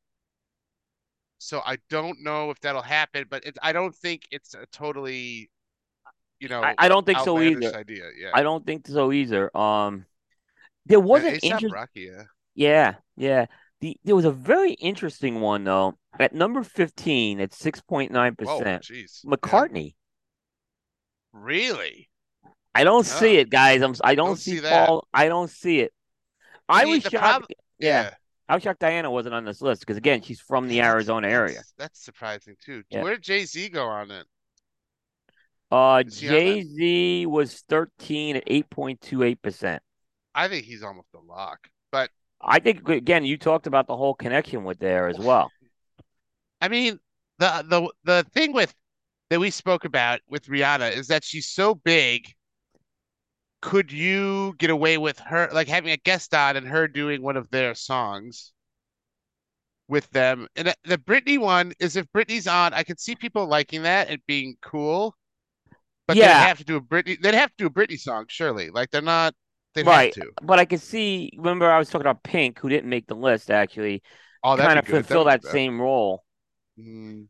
[1.37, 5.49] So I don't know if that'll happen, but it, I don't think it's a totally,
[6.39, 7.75] you know, I, I don't think so either.
[7.75, 8.09] idea.
[8.17, 8.31] Yeah.
[8.33, 9.55] I don't think so either.
[9.55, 10.05] Um,
[10.85, 11.71] there was Yeah, an interesting.
[11.71, 12.23] Rocky, yeah.
[12.55, 13.45] Yeah, yeah.
[13.81, 15.97] The there was a very interesting one though.
[16.19, 18.11] At number 15 at 6.9%,
[18.45, 19.23] Whoa, jeez.
[19.23, 19.31] Yeah.
[19.35, 19.95] McCartney.
[21.33, 22.09] Really?
[22.75, 23.41] I don't see Oh.
[23.41, 23.81] it, guys.
[23.81, 24.87] I'm I don't, Don't see see that.
[24.87, 25.07] Paul.
[25.13, 25.91] I don't see it.
[26.69, 27.13] I was shocked.
[27.15, 27.45] prob-
[27.79, 28.13] yeah.
[28.47, 31.55] I was shocked Diana wasn't on this list because again, she's from the Arizona area.
[31.55, 32.83] That's, that's surprising too.
[32.89, 33.03] Yeah.
[33.03, 34.25] Where did Jay Z go on it?
[35.71, 36.39] Uh, Is he on that?
[36.39, 39.81] Jay Z was thirteen at eight point two eight percent.
[40.35, 41.67] I think he's almost a lock.
[41.91, 42.09] But
[42.41, 45.51] I think again, you talked about the whole connection with there as well.
[46.61, 46.99] I mean,
[47.39, 48.73] the the the thing with
[49.33, 52.31] that we spoke about with Rihanna is that she's so big.
[53.63, 57.35] Could you get away with her like having a guest on and her doing one
[57.35, 58.53] of their songs
[59.87, 60.47] with them?
[60.55, 64.21] And the- Britney one is if Britney's on, I could see people liking that and
[64.27, 65.15] being cool.
[66.07, 66.27] But Yeah.
[66.27, 67.19] they'd have to do a Britney.
[67.19, 68.69] They'd have to do a Britney song, surely.
[68.69, 69.33] Like they're not.
[69.73, 70.13] They'd Right.
[70.15, 70.31] have to.
[70.43, 71.31] But I could see.
[71.37, 73.49] Remember, I was talking about Pink, who didn't make the list.
[73.49, 74.03] Actually,
[74.43, 76.23] Oh, kind of fulfill that same role.
[76.77, 77.29] Mm,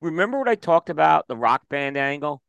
[0.00, 2.42] Remember what I talked about the rock band angle?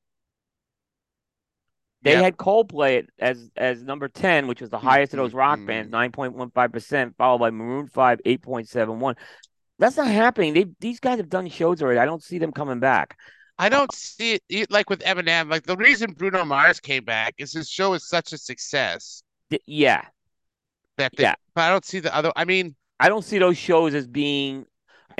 [2.04, 2.22] They yeah.
[2.22, 5.68] had Coldplay as as number ten, which was the highest of those rock mm.
[5.68, 9.16] bands, nine point one five percent, followed by Maroon Five, eight point seven one.
[9.78, 10.54] That's not happening.
[10.54, 12.00] They these guys have done shows already.
[12.00, 13.18] I don't see them coming back.
[13.58, 15.52] I don't see it, like with Eminem.
[15.52, 19.62] Like the reason Bruno Mars came back is his show is such a success Th-
[19.68, 20.06] yeah,
[20.98, 21.24] that they.
[21.24, 21.36] Yeah.
[21.54, 22.32] But I don't see the other.
[22.36, 24.66] I mean, I don't see those shows as being.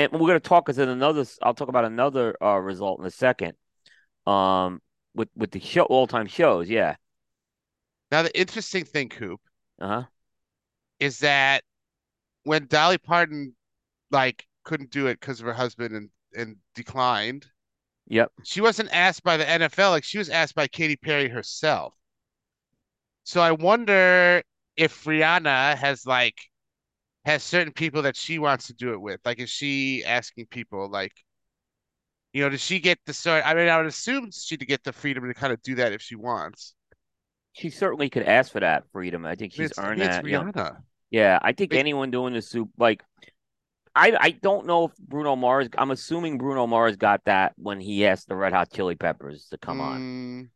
[0.04, 1.26] And we're going to talk as in another.
[1.44, 3.54] I'll talk about another uh, result in a second.
[4.26, 4.82] Um,
[5.16, 6.70] with with the show all time shows.
[6.70, 6.96] Yeah.
[8.12, 9.42] now the interesting thing, Coop,
[9.80, 10.04] Uh huh.
[11.00, 11.64] is that
[12.44, 13.56] when Dolly Parton
[14.12, 17.46] like couldn't do it because of her husband and and declined,
[18.08, 18.32] Yep.
[18.44, 19.90] she wasn't asked by the NFL.
[19.92, 21.94] Like she was asked by Katy Perry herself.
[23.24, 24.42] So I wonder
[24.78, 26.40] if Rihanna has like
[27.26, 29.20] has certain people that she wants to do it with.
[29.26, 31.14] Like, is she asking people like,
[32.34, 33.46] you know, does she get the sort?
[33.46, 36.02] I mean, I would assume she'd get the freedom to kind of do that if
[36.02, 36.74] she wants.
[37.54, 39.26] She certainly could ask for that freedom.
[39.26, 40.26] I think she's it's, earned it's that.
[40.26, 40.44] you know.
[40.44, 40.78] Rihanna.
[41.10, 43.04] Yeah, I think It- anyone doing the soup like
[43.94, 48.06] I I don't know if Bruno Mars I'm assuming Bruno Mars got that when he
[48.06, 50.00] asked the Red Hot Chili Peppers to come on.
[50.00, 50.50] Mm,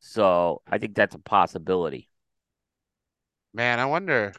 [0.00, 2.08] So I think that's a possibility.
[3.52, 4.32] man, I wonder.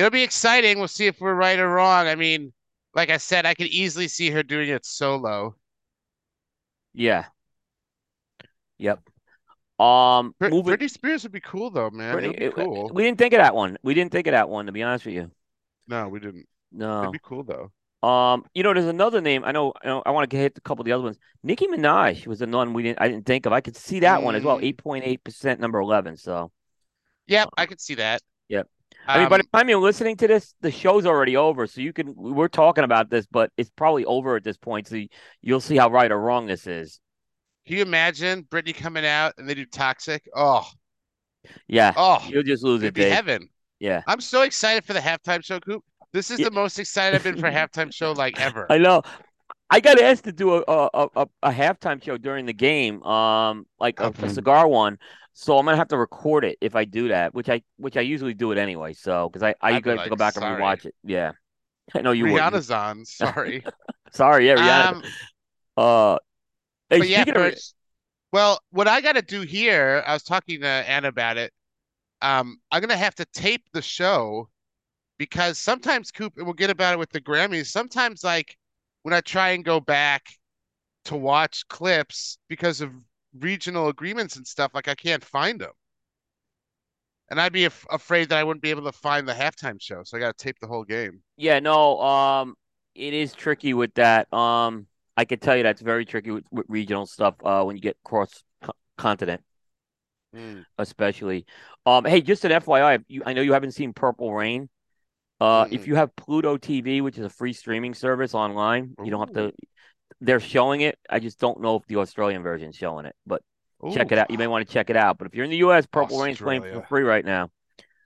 [0.00, 0.78] It'll be exciting.
[0.78, 2.06] We'll see if we're right or wrong.
[2.08, 2.54] I mean,
[2.94, 5.54] like I said, I could easily see her doing it solo.
[6.94, 7.26] Yeah.
[8.78, 9.00] Yep.
[9.78, 12.16] Um Brit- moving Britney Spears would be cool though, man.
[12.16, 12.90] Britney- It would be it- cool.
[12.94, 13.76] we didn't think of that one.
[13.82, 15.30] We didn't think of that one to be honest with you.
[15.86, 16.46] No, we didn't.
[16.72, 17.00] No.
[17.02, 17.70] It'd be cool though.
[18.02, 19.44] Um, you know, there's another name.
[19.44, 21.18] I know, I know I want to hit a couple of the other ones.
[21.42, 23.52] Nicki Minaj was the one we didn't I didn't think of.
[23.52, 24.58] I could see that one as well.
[24.58, 24.64] Mm.
[24.64, 26.16] Eight point eight percent, number eleven.
[26.16, 26.50] So
[27.26, 28.22] Yep, I could see that.
[28.48, 28.66] Yep.
[29.12, 31.66] I mean, by Um, the time you're listening to this, the show's already over.
[31.66, 34.86] So you can we're talking about this, but it's probably over at this point.
[34.88, 35.08] So you,
[35.42, 37.00] you'll see how right or wrong this is.
[37.66, 40.28] can you imagine Britney coming out and they do Toxic?
[40.34, 40.66] Oh,
[41.68, 43.04] Yeah, oh, you'll just lose it'd be Dave.
[43.04, 43.48] heaven.
[43.78, 45.84] Yeah, I'm so excited for the halftime show, Coop.
[46.12, 46.42] This is Yeah.
[46.42, 48.70] the most excited I've been for a halftime show like ever.
[48.70, 49.02] I know.
[49.70, 53.66] I got asked to do a a, a, a halftime show during the game, um,
[53.80, 54.98] like a, a cigar one.
[55.32, 58.00] So I'm gonna have to record it if I do that, which I which I
[58.00, 58.92] usually do it anyway.
[58.92, 60.60] So because I I got to go like, back and sorry.
[60.60, 60.94] rewatch it.
[61.04, 61.32] Yeah,
[61.94, 62.24] I know you.
[62.24, 63.04] Rihanna's on.
[63.04, 63.64] Sorry.
[64.12, 64.92] Sorry, yeah, Rihanna.
[64.92, 65.02] Um,
[65.76, 66.18] uh,
[66.88, 67.54] hey, yeah, speaking of,
[68.32, 71.52] well, what I got to do here, I was talking to Anna about it.
[72.20, 74.48] Um, I'm gonna have to tape the show
[75.16, 77.66] because sometimes Coop, and we'll get about it with the Grammys.
[77.66, 78.56] Sometimes, like
[79.02, 80.24] when I try and go back
[81.06, 82.90] to watch clips because of
[83.38, 85.72] regional agreements and stuff, like I can't find them,
[87.30, 90.02] and I'd be af afraid that I wouldn't be able to find the halftime show,
[90.04, 91.22] so I got to tape the whole game.
[91.36, 92.54] Yeah, no, um,
[92.94, 94.32] it is tricky with that.
[94.32, 97.34] Um, I can tell you that's very tricky with, with regional stuff.
[97.44, 99.42] Uh, when you get cross co- continent,
[100.32, 100.60] Hmm.
[100.78, 101.46] especially.
[101.86, 104.68] Um, hey, just an FYI, you, I know you haven't seen Purple Rain.
[105.40, 105.88] Uh, if Mm-mm.
[105.88, 109.52] you have Pluto TV, which is a free streaming service online, you don't have to.
[110.20, 110.98] They're showing it.
[111.08, 113.42] I just don't know if the Australian version is showing it, but
[113.92, 114.30] check it out.
[114.30, 115.18] You may want to check it out.
[115.18, 117.50] But if you're in the U.S., Purple Rain's playing for free right now,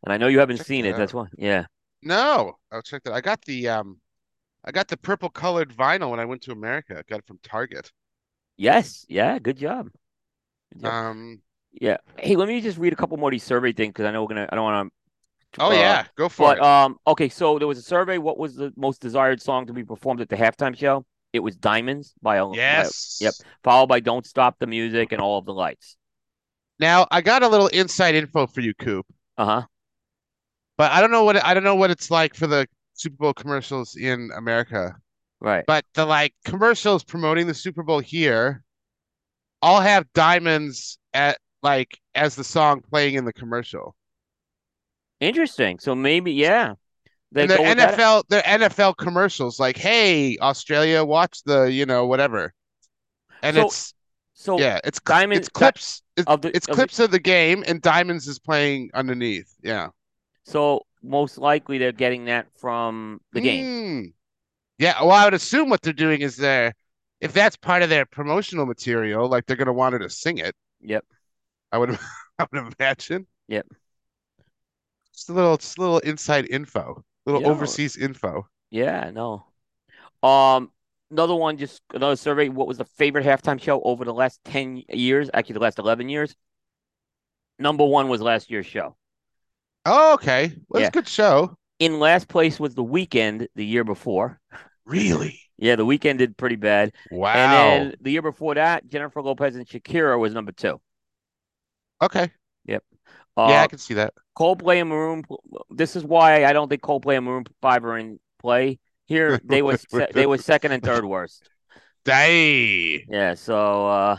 [0.04, 0.96] and I know you haven't Check seen that it.
[0.96, 1.26] That's why.
[1.36, 1.66] Yeah.
[2.02, 3.14] No, I'll check that.
[3.14, 4.00] I got the um,
[4.64, 6.98] I got the purple colored vinyl when I went to America.
[6.98, 7.90] I got it from Target.
[8.56, 9.04] Yes.
[9.08, 9.38] Yeah.
[9.38, 9.90] Good job.
[10.72, 10.92] Good job.
[10.92, 11.96] Um, Yeah.
[12.18, 14.22] Hey, let me just read a couple more of these survey things because I know
[14.22, 14.48] we're gonna.
[14.50, 14.92] I don't want
[15.54, 15.60] to.
[15.62, 16.58] oh yeah, go for it.
[16.58, 16.64] But it.
[16.64, 17.28] um, okay.
[17.28, 18.18] So there was a survey.
[18.18, 21.04] What was the most desired song to be performed at the halftime show?
[21.34, 23.18] It was "Diamonds" by by- Yes.
[23.20, 23.34] yep.
[23.64, 25.96] followed by "Don't Stop the Music" and "All of the Lights."
[26.78, 29.04] Now I got a little inside info for you, Coop,
[29.36, 29.62] Uh huh.
[30.78, 33.34] but I don't know what I don't know what it's like for the Super Bowl
[33.34, 34.96] commercials in America.
[35.40, 35.64] Right.
[35.66, 38.62] But the like commercials promoting the Super Bowl here
[39.60, 43.96] all have diamonds at like as the song playing in the commercial.
[45.20, 45.78] Interesting.
[45.80, 46.74] So maybe, yeah.
[47.34, 47.98] They And their go with that.
[47.98, 52.54] NFL, their NFL commercials, like, "Hey, Australia, watch the, you know, whatever,"
[53.42, 53.94] and So- it's
[54.36, 57.18] So yeah, it's Diamond- it's clips, it's, of the it's of the- clips of the
[57.18, 59.52] game, and Diamonds is playing underneath.
[59.62, 59.88] Yeah,
[60.44, 63.64] so most likely they're getting that from the game.
[63.66, 64.12] Mm.
[64.78, 66.72] Yeah, well, I would assume what they're doing is they're
[67.20, 70.54] if that's part of their promotional material, like they're gonna want her to sing it.
[70.82, 71.04] Yep.
[71.72, 71.90] I would
[72.38, 73.26] I would imagine.
[73.48, 73.66] Yep.
[75.12, 78.48] Just a little just a little inside info, little overseas info.
[78.70, 79.46] Yeah, no.
[80.22, 80.70] Um,
[81.10, 82.48] another one, just another survey.
[82.48, 85.30] What was the favorite halftime show over the last 10 years?
[85.32, 86.34] Actually, the last 11 years.
[87.58, 88.96] Number one was last year's show.
[89.86, 90.56] Oh, okay.
[90.68, 90.90] Well, Yeah.
[90.90, 91.56] good show.
[91.78, 94.40] In last place was The Weeknd the year before.
[94.84, 95.40] Really?
[95.56, 96.92] Yeah, The Weeknd did pretty bad.
[97.12, 97.32] Wow.
[97.32, 97.52] And
[97.92, 100.80] then the year before that, Jennifer Lopez and Shakira was number two.
[102.02, 102.30] Okay.
[103.36, 104.14] Uh, yeah, I can see that.
[104.38, 105.24] Coldplay and Maroon.
[105.70, 109.40] This is why I don't think Coldplay and Maroon Five are in play here.
[109.44, 111.48] They was they were second and third worst.
[112.04, 113.04] Day.
[113.08, 114.16] Yeah, so uh,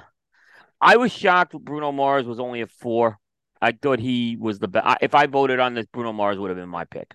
[0.82, 3.18] I was shocked Bruno Mars was only a four.
[3.62, 4.98] I thought he was the best.
[5.02, 7.14] If I voted on this, Bruno Mars would have been my pick.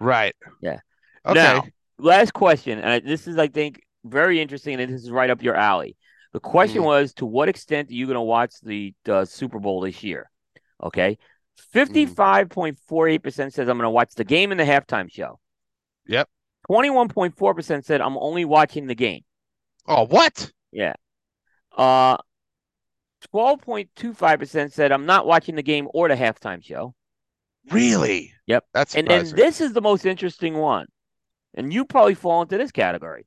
[0.00, 0.34] Right.
[0.60, 0.80] Yeah.
[1.24, 1.34] Okay.
[1.34, 1.64] Now,
[1.98, 5.42] last question, and I- this is, I think, very interesting, and this is right up
[5.42, 5.96] your alley.
[6.32, 6.86] The question Mhm.
[6.86, 10.30] was, to what extent are you going to watch the uh, Super Bowl this year?
[10.82, 11.18] Okay,
[11.72, 15.10] fifty-five point four eight percent says I'm going to watch the game and the halftime
[15.10, 15.38] show.
[16.06, 16.28] Yep.
[16.66, 19.22] Twenty-one point four percent said I'm only watching the game.
[19.86, 20.52] Oh, what?
[20.72, 20.94] Yeah.
[21.76, 22.16] Uh,
[23.30, 26.94] twelve point two five percent said I'm not watching the game or the halftime show.
[27.70, 28.32] Really?
[28.46, 28.64] Yep.
[28.74, 30.86] That's And then this is the most interesting one.
[31.54, 33.26] And you probably fall into this category.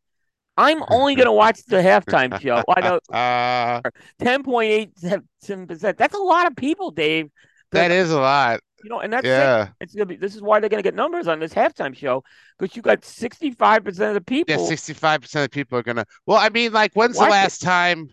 [0.59, 2.63] I'm only going to watch the halftime show.
[2.75, 3.81] I know Uh,
[4.21, 5.97] 10.87%.
[5.97, 7.29] That's a lot of people, Dave.
[7.71, 8.59] that is a lot.
[8.83, 9.73] You know, and that's it.
[9.81, 12.23] It's gonna be this is why they're gonna get numbers on this halftime show
[12.57, 14.55] because you got 65% of the people.
[14.55, 16.05] Yeah, 65% of the people are gonna.
[16.25, 17.31] Well, I mean, like, when's the Watch it.
[17.31, 18.07] last time?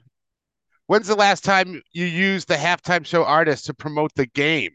[0.89, 4.73] When's the last time you used the halftime show artist to promote the game?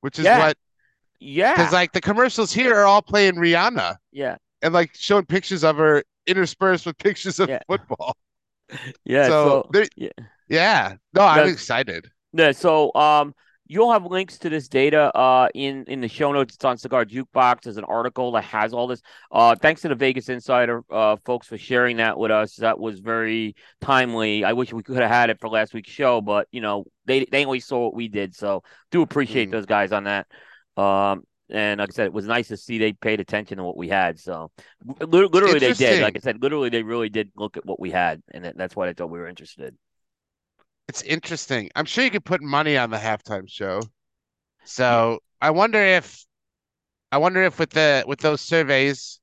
[0.00, 0.38] Which is Yeah.
[0.38, 0.56] what,
[1.20, 1.54] yeah.
[1.54, 4.36] because like the commercials here are all playing Rihanna yeah.
[4.62, 7.60] and like showing pictures of her interspersed with pictures of Yeah.
[7.66, 8.16] football.
[9.04, 9.26] Yeah.
[9.28, 10.10] so, So, yeah.
[10.48, 12.08] yeah, no, I'm That's- excited.
[12.34, 13.34] yeah, so um
[13.70, 16.54] you'll have links to this data uh in in the show notes.
[16.54, 17.62] It's on Cigar Jukebox.
[17.62, 19.00] There's an article that has all this.
[19.32, 22.56] Uh thanks to the Vegas Insider uh folks for sharing that with us.
[22.56, 24.44] That was very timely.
[24.44, 27.24] I wish we could have had it for last week's show, but you know, they
[27.24, 28.34] they only saw what we did.
[28.36, 29.52] So do appreciate Mhm.
[29.52, 30.26] those guys on that.
[30.76, 33.76] Um and like I said, it was nice to see they paid attention to what
[33.76, 34.18] we had.
[34.18, 34.50] So
[35.00, 36.00] literally they did.
[36.00, 38.88] Like I said, literally they really did look at what we had, and that's why
[38.88, 39.76] I thought we were interested.
[40.88, 41.70] It's interesting.
[41.76, 43.82] I'm sure you could put money on the halftime show.
[44.64, 46.24] So I wonder if,
[47.12, 49.20] I wonder if with the with those surveys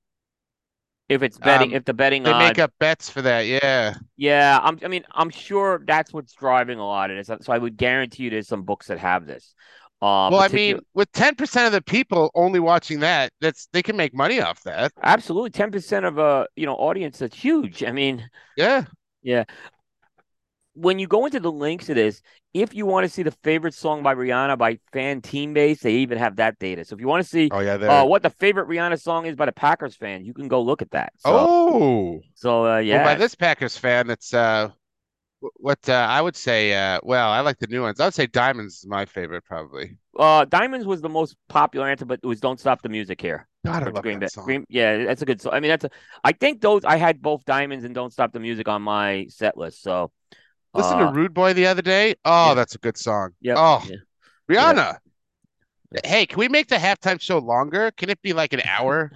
[1.10, 3.42] If it's betting, Um, if the betting they make up bets for that.
[3.42, 3.96] Yeah.
[4.18, 7.46] yeah, I'm, I mean, I'm sure that's what's driving a lot of this.
[7.46, 9.54] So I would guarantee you there's some books that have this.
[10.06, 13.98] Uh, Well, I mean, with 10% of the people only watching that, that's they can
[13.98, 14.91] make money off that.
[15.02, 17.84] absolutely, ten percent of a you know audience that's huge.
[17.84, 18.86] I mean, Yeah.
[19.24, 19.46] Yeah.
[20.76, 22.22] When you go into the links of this,
[22.54, 25.94] if you want to see the favorite song by Rihanna by fan team base, they
[25.96, 26.86] even have that data.
[26.86, 29.36] So if you want to see Oh yeah, uh, what the favorite Rihanna song is
[29.36, 31.13] by the Packers fan, you can go look at that.
[31.18, 32.22] So, oh.
[32.36, 34.70] so uh, yeah, Well, by this Packers fan, it's uh,
[35.55, 36.73] what uh, I would say.
[36.73, 37.99] Uh, well, I like the new ones.
[37.99, 39.97] I would say Diamonds is my favorite, probably.
[40.17, 43.47] uh, Diamonds was the most popular answer, but it was "Don't Stop the Music" here.
[43.65, 44.27] God, I love Green that Bay.
[44.27, 44.45] song.
[44.45, 45.53] Green, yeah, that's a good song.
[45.53, 45.89] I mean, that's a.
[46.23, 49.58] I think those I had both Diamonds and Don't Stop the Music on my set
[49.58, 49.81] list.
[49.81, 50.12] So
[50.73, 52.15] Listen uh, to Rude Boy the other day.
[52.25, 52.53] Oh, yeah.
[52.53, 53.31] that's a good song.
[53.41, 53.95] Yep, Oh, yeah.
[54.51, 54.97] Rihanna.
[56.03, 57.91] Hey, can we make the halftime show longer?
[57.91, 59.12] Can it be like an hour?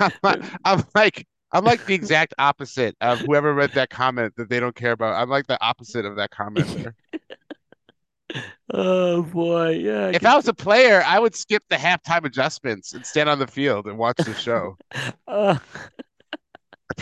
[0.00, 4.60] I'm, I'm like I'm like the exact opposite of whoever read that comment that they
[4.60, 5.14] don't care about.
[5.14, 6.94] I'm like the opposite of that commenter.
[8.72, 10.10] oh boy, yeah.
[10.12, 13.46] If I was a player, I would skip the halftime adjustments and stand on the
[13.46, 14.76] field and watch the show.
[15.28, 15.58] uh,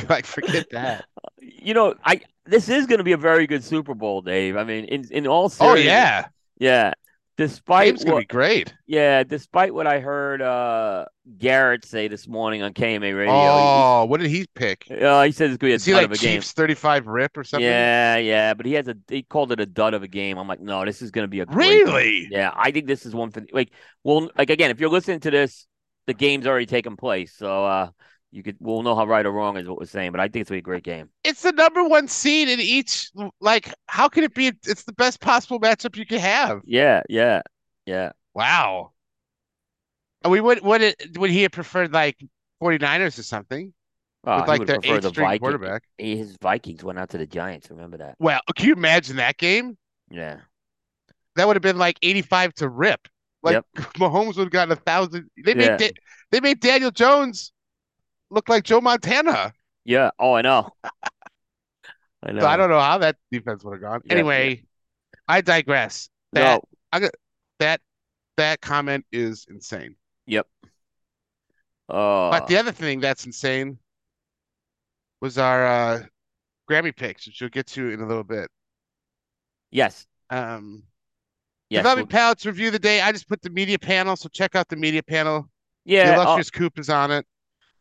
[0.08, 1.06] like, forget that.
[1.40, 4.56] you know, I this is going to be a very good Super Bowl, Dave.
[4.56, 6.26] I mean, in in all Oh seriousness, yeah,
[6.58, 6.92] yeah.
[7.36, 8.74] Despite game's gonna what, be great.
[8.86, 11.06] yeah, despite what I heard uh
[11.38, 14.86] Garrett say this morning on KMA Radio, Oh, what did he pick?
[14.88, 16.42] he, uh, he said it's going to Is be he a like of a game.
[16.42, 17.64] Chiefs 35 rip or something?
[17.64, 20.38] Yeah, yeah, but he has a he called it a dud of a game.
[20.38, 22.04] I'm like, no, this is going to be a great game.
[22.04, 22.28] Really?
[22.30, 23.70] Yeah, I think this is one for like
[24.04, 25.66] well, like again, if you're listening to this,
[26.06, 27.90] the game's already taken place, so uh,
[28.32, 30.12] you could we'll know how right or wrong is what we're saying.
[30.12, 31.08] But I think it's gonna be a great game.
[31.24, 33.10] It's the number one seed in each.
[33.40, 34.48] Like, how can it be?
[34.66, 36.60] It's the best possible matchup you could have.
[36.64, 37.42] Yeah, yeah,
[37.86, 38.12] Yeah.
[38.34, 38.92] Wow.
[40.22, 42.16] And we would would it would he have preferred like
[42.62, 43.72] 49ers or something
[44.24, 45.40] Oh, with like would the prefer eighth the string Viking.
[45.40, 45.82] quarterback?
[45.98, 47.70] His Vikings went out to the Giants.
[47.70, 48.16] Remember that?
[48.18, 49.78] Well, can you imagine that game?
[50.10, 50.38] Yeah.
[51.36, 53.06] That would have been like 85 to rip.
[53.42, 53.66] Like Yep.
[53.98, 55.30] Mahomes would have gotten a thousand.
[55.44, 55.76] They made Yeah.
[55.76, 55.92] Da-
[56.32, 57.52] they made Daniel Jones
[58.30, 59.52] look like Joe Montana.
[59.84, 60.10] Yeah.
[60.18, 60.70] Oh, I know.
[62.22, 62.40] I know.
[62.40, 64.00] So I don't know how that defense would have gone.
[64.04, 64.64] Yeah, Anyway,
[65.28, 66.08] I digress.
[66.32, 66.62] That
[66.92, 67.08] No.
[67.60, 67.80] that
[68.36, 69.96] that comment is insane.
[70.26, 70.46] Yep.
[71.88, 72.30] Oh.
[72.30, 73.78] But the other thing that's insane
[75.20, 76.02] was our uh,
[76.68, 78.50] Grammy picks, which we'll get to in a little bit.
[79.70, 80.06] yes.
[80.30, 80.82] Um,
[81.68, 81.80] Yes.
[81.80, 83.00] Developing well- Palates review of the day.
[83.00, 85.48] I just put the media panel, so check out the media panel.
[85.84, 86.10] The Yeah.
[86.10, 87.26] uh, illustrious Coop is on it.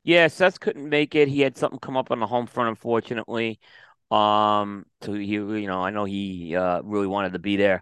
[0.06, 1.28] Yeah, Seth couldn't make it.
[1.28, 3.60] He had something come up on the home front, unfortunately.
[4.12, 7.82] Um, so he, you know, I know he uh really wanted to be there.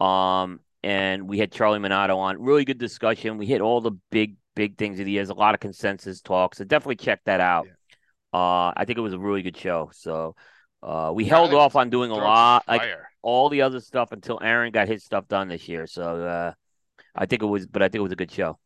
[0.00, 2.40] Um, and we had Charlie Minato on.
[2.40, 3.36] Really good discussion.
[3.36, 5.28] We hit all the big, big things of the years.
[5.28, 6.58] A lot of consensus talks.
[6.58, 7.68] So definitely check that out.
[8.32, 9.90] Uh, I think it was a really good show.
[9.92, 10.36] So,
[10.82, 12.92] uh, we held off on doing a lot, like
[13.22, 15.86] all the other stuff until Aaron got his stuff done this year.
[15.88, 16.52] So, uh,
[17.14, 18.58] I think it was, but I think it was a good show.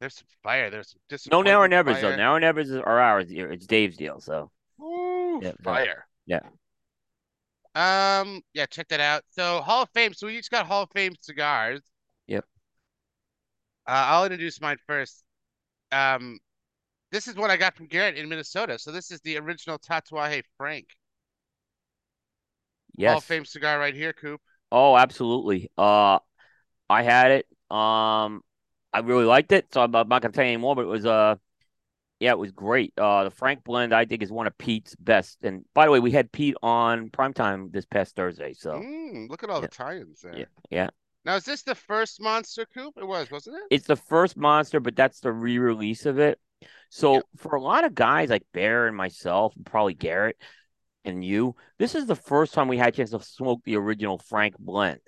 [0.00, 0.70] There's some fire.
[0.70, 1.42] There's some No.
[1.42, 2.16] Now or Nevers though.
[2.16, 3.26] Now or Nevers are ours.
[3.30, 4.20] It's Dave's deal.
[4.20, 4.50] So.
[4.80, 6.06] Ooh, Yeah, fire.
[6.26, 6.40] yeah.
[7.74, 9.22] Um, yeah, check that out.
[9.30, 10.14] So Hall of Fame.
[10.14, 11.80] So we each got Hall of Fame cigars.
[12.26, 12.44] Yep.
[13.86, 15.22] Uh, I'll introduce mine first.
[15.92, 16.38] Um,
[17.12, 18.78] this is what I got from Garrett in Minnesota.
[18.78, 20.86] So this is the original Tatuaje Frank
[22.96, 23.10] Yes.
[23.10, 24.40] Hall of Fame cigar right here, Coop.
[24.72, 25.70] Oh, absolutely.
[25.76, 26.18] Uh,
[26.88, 27.46] I had it.
[27.74, 28.42] Um,
[28.92, 30.74] I really liked it, so I'm I'm not gonna tell you anymore.
[30.74, 31.36] But it was uh,
[32.20, 32.94] yeah, it was great.
[32.96, 35.38] Uh, the Frank blend I think is one of Pete's best.
[35.42, 38.54] And by the way, we had Pete on primetime this past Thursday.
[38.54, 39.68] So Mm, look at all Yeah.
[39.68, 40.38] the tie-ins there.
[40.38, 40.90] Yeah, yeah.
[41.24, 42.94] Now is this the first Monster Coop?
[42.96, 43.62] It was, wasn't it?
[43.70, 46.38] it's the first monster, but that's the re-release of it.
[46.88, 47.24] So Yep.
[47.36, 50.36] for a lot of guys like Bear and myself, and probably Garrett
[51.04, 54.18] and you, this is the first time we had a chance to smoke the original
[54.18, 55.00] Frank blend,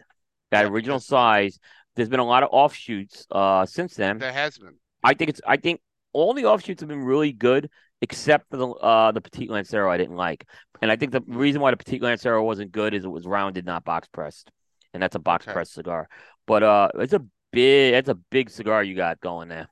[0.50, 1.58] that Yep, original size.
[1.98, 4.18] There's been a lot of offshoots uh since then.
[4.18, 4.76] There has been.
[5.02, 5.80] I think it's I think
[6.12, 7.70] all the offshoots have been really good
[8.00, 10.46] except for the uh the Petite Lancero I didn't like.
[10.80, 13.66] And I think the reason why the Petite Lancero wasn't good is it was rounded,
[13.66, 14.50] not box pressed.
[14.94, 15.52] And that's a box Okay.
[15.52, 16.08] pressed cigar.
[16.46, 19.68] But uh it's a big it's a big cigar you got going there.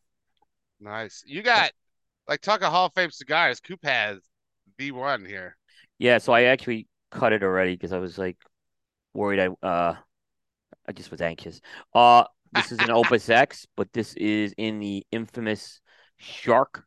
[0.80, 1.22] Nice.
[1.26, 1.72] You got
[2.28, 3.60] like talk of Hall of Fame cigars.
[3.60, 4.20] Coop has
[4.78, 5.56] the one here.
[5.98, 8.36] Yeah, so I actually cut it already because I was like
[9.14, 9.96] worried I uh
[10.88, 11.60] I just was anxious.
[11.94, 15.80] Uh this is an Opus X, but this is in the infamous
[16.18, 16.84] shark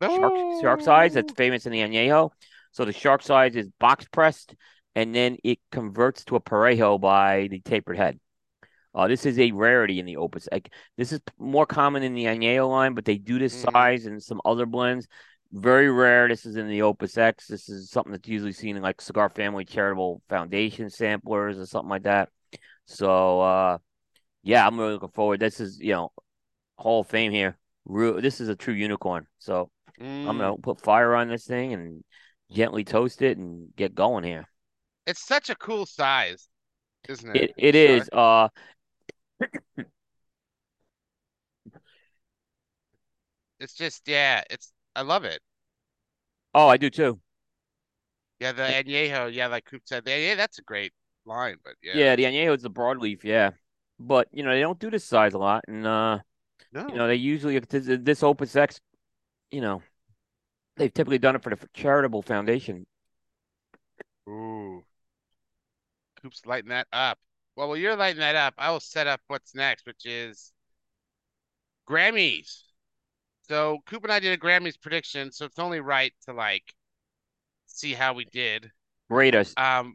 [0.00, 2.30] shark shark size that's famous in the añejo.
[2.72, 4.54] So the shark size is box pressed,
[4.94, 8.20] and then it converts to a parejo by the tapered head.
[8.94, 10.48] Uh, this is a rarity in the opus.
[10.50, 13.72] Like this is more common in the añejo line, but they do this Mhm.
[13.72, 15.06] size in some other blends.
[15.52, 16.28] Very rare.
[16.28, 17.46] This is in the Opus X.
[17.46, 21.88] This is something that's usually seen in like Cigar Family Charitable Foundation samplers or something
[21.88, 22.30] like that.
[22.86, 23.78] So uh,
[24.42, 25.40] yeah, I'm really looking forward.
[25.40, 26.12] This is you know
[26.78, 27.58] Hall of Fame here.
[27.86, 29.26] Real, this is a true unicorn.
[29.38, 29.70] So
[30.24, 30.38] I'm Mm.
[30.38, 32.04] gonna put fire on this thing and
[32.52, 34.48] gently toast it and get going here.
[35.06, 36.48] It's such a cool size,
[37.08, 37.52] isn't It it?
[37.56, 38.08] it is.
[38.12, 38.48] Uh,
[43.60, 44.42] It's just yeah.
[44.50, 45.42] It's I love it.
[46.54, 47.20] oh, I do too.
[48.40, 49.32] Yeah, the añejo.
[49.32, 50.92] Yeah, like Coop said, yeah, that's a great
[51.26, 51.56] line.
[51.64, 53.24] But yeah, Yeah, the añejo is the broadleaf.
[53.24, 53.52] Yeah,
[53.98, 56.18] but you know they don't do this size a lot, and uh,
[56.72, 58.80] no, you know they usually this, this Opus X,
[59.50, 59.82] you know,
[60.76, 62.86] they've typically done it for the charitable foundation.
[64.28, 64.84] Ooh,
[66.20, 67.18] Coop's lighting that up.
[67.56, 70.52] Well, while you're lighting that up, I will set up what's next, which is
[71.88, 72.62] Grammys.
[73.48, 76.74] So Coop and I did a Grammys prediction, so it's only right to like
[77.66, 78.70] see how we did.
[79.08, 79.54] Rate us.
[79.56, 79.94] Um,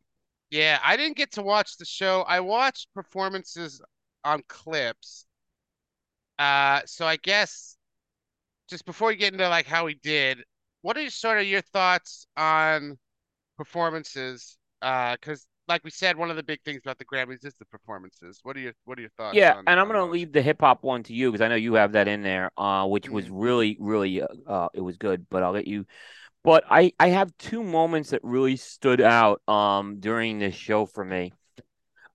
[0.52, 2.24] yeah, I didn't get to watch the show.
[2.24, 3.82] I watched performances
[4.26, 5.26] on clips.
[6.40, 7.78] Uh, so I guess
[8.70, 10.40] just before we get into like how we did,
[10.82, 13.00] what are sort of your thoughts on
[13.58, 14.58] performances?
[14.82, 17.66] Uh, because like we said, one of the big things about the Grammys is the
[17.68, 18.40] performances.
[18.44, 19.50] What are your what are your thoughts?
[19.50, 20.10] Yeah, on, and I'm gonna those?
[20.10, 22.52] leave the hip hop one to you because I know you have that in there,
[22.58, 23.32] uh, which was Mhm.
[23.32, 25.26] really, really, uh, uh, it was good.
[25.30, 25.86] But I'll let you.
[26.44, 31.06] But I, I have two moments that really stood out, um, during this show for
[31.06, 31.34] me.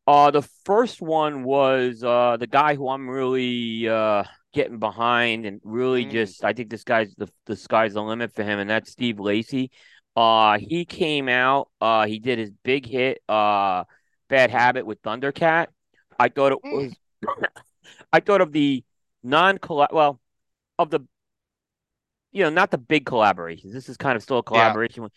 [0.07, 4.23] Uh, the first one was uh the guy who I'm really uh
[4.53, 6.13] getting behind and really Mm.
[6.13, 9.19] just I think this guy's the the sky's the limit for him, and that's Steve
[9.19, 9.71] Lacy.
[10.15, 11.69] Uh, he came out.
[11.81, 13.85] Uh, he did his big hit, uh,
[14.29, 15.67] Bad Habit with Thundercat.
[16.19, 16.73] I thought it Mm.
[16.73, 16.95] was
[18.13, 18.85] I thought of the
[19.23, 20.21] non well
[20.79, 21.01] of the
[22.37, 23.73] you know not the big collaborations.
[23.73, 25.05] This is kind of still a collaboration.
[25.05, 25.09] Yeah.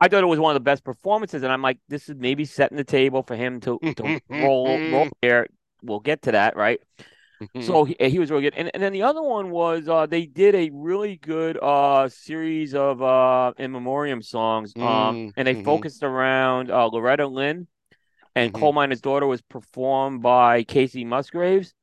[0.00, 2.44] I thought it was one of the best performances, and I'm like, this is maybe
[2.44, 5.46] setting the table for him to, to roll roll there.
[5.82, 6.80] We'll get to that, right?
[7.60, 8.54] so he, he, was really good.
[8.56, 12.74] And, and then the other one was uh, they did a really good uh, series
[12.74, 15.28] of uh, in memoriam songs, um, mm-hmm.
[15.36, 15.64] and they mm-hmm.
[15.64, 17.66] focused around uh, Loretta Lynn
[18.34, 18.60] and mm-hmm.
[18.60, 21.74] Coal Miner's Daughter was performed by Kacey Musgraves.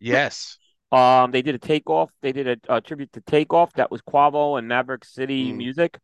[0.00, 0.58] Yes.
[0.92, 2.10] Um, they did a takeoff.
[2.20, 3.72] They did a, a tribute to Takeoff.
[3.72, 5.56] That was Quavo and Maverick City mm.
[5.56, 5.98] Music.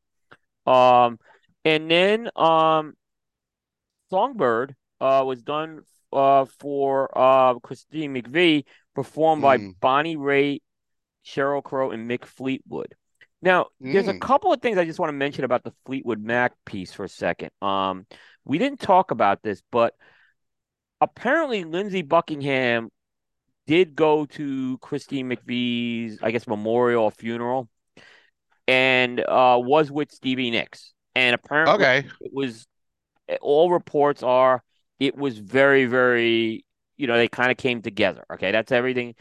[0.66, 1.18] Um,
[1.64, 2.94] and then um,
[4.10, 5.82] Songbird uh was done
[6.12, 8.64] uh for uh Christine McVie,
[8.94, 9.44] performed mm.
[9.44, 10.62] by Bonnie Raitt,
[11.24, 12.94] Sheryl Crow, and Mick Fleetwood.
[13.42, 13.92] Now, mm.
[13.92, 14.20] there's a mm.
[14.20, 17.08] couple of things I just want to mention about the Fleetwood Mac piece for a
[17.08, 17.50] second.
[17.60, 18.06] Um,
[18.44, 19.94] we didn't talk about this, but
[21.00, 22.90] apparently Lindsey Buckingham
[23.68, 27.68] did go to Christine McVie's, I guess, memorial funeral,
[28.66, 30.94] and uh, was with Stevie Nicks.
[31.14, 32.08] And apparently, okay.
[32.20, 32.66] it was
[33.42, 34.62] all reports are
[34.98, 36.64] it was very, very,
[36.96, 38.24] you know, they kind of came together.
[38.32, 39.14] Okay, that's everything.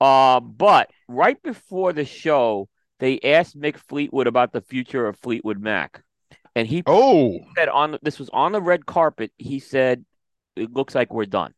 [0.00, 2.68] Uh, but right before the show,
[2.98, 6.02] they asked Mick Fleetwood about the future of Fleetwood Mac.
[6.54, 9.32] And he oh said on this was on the red carpet.
[9.38, 10.04] He said,
[10.56, 11.54] "It looks like we're done."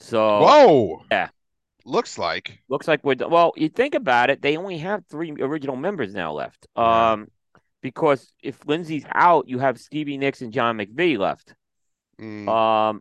[0.00, 1.28] So whoa, yeah,
[1.84, 3.16] looks like looks like we're.
[3.28, 6.66] Well, you think about it, they only have three original members now left.
[6.76, 7.28] Um,
[7.80, 11.54] because if Lindsey's out, you have Stevie Nicks and John McVie left.
[12.20, 12.48] Mm.
[12.48, 13.00] Um,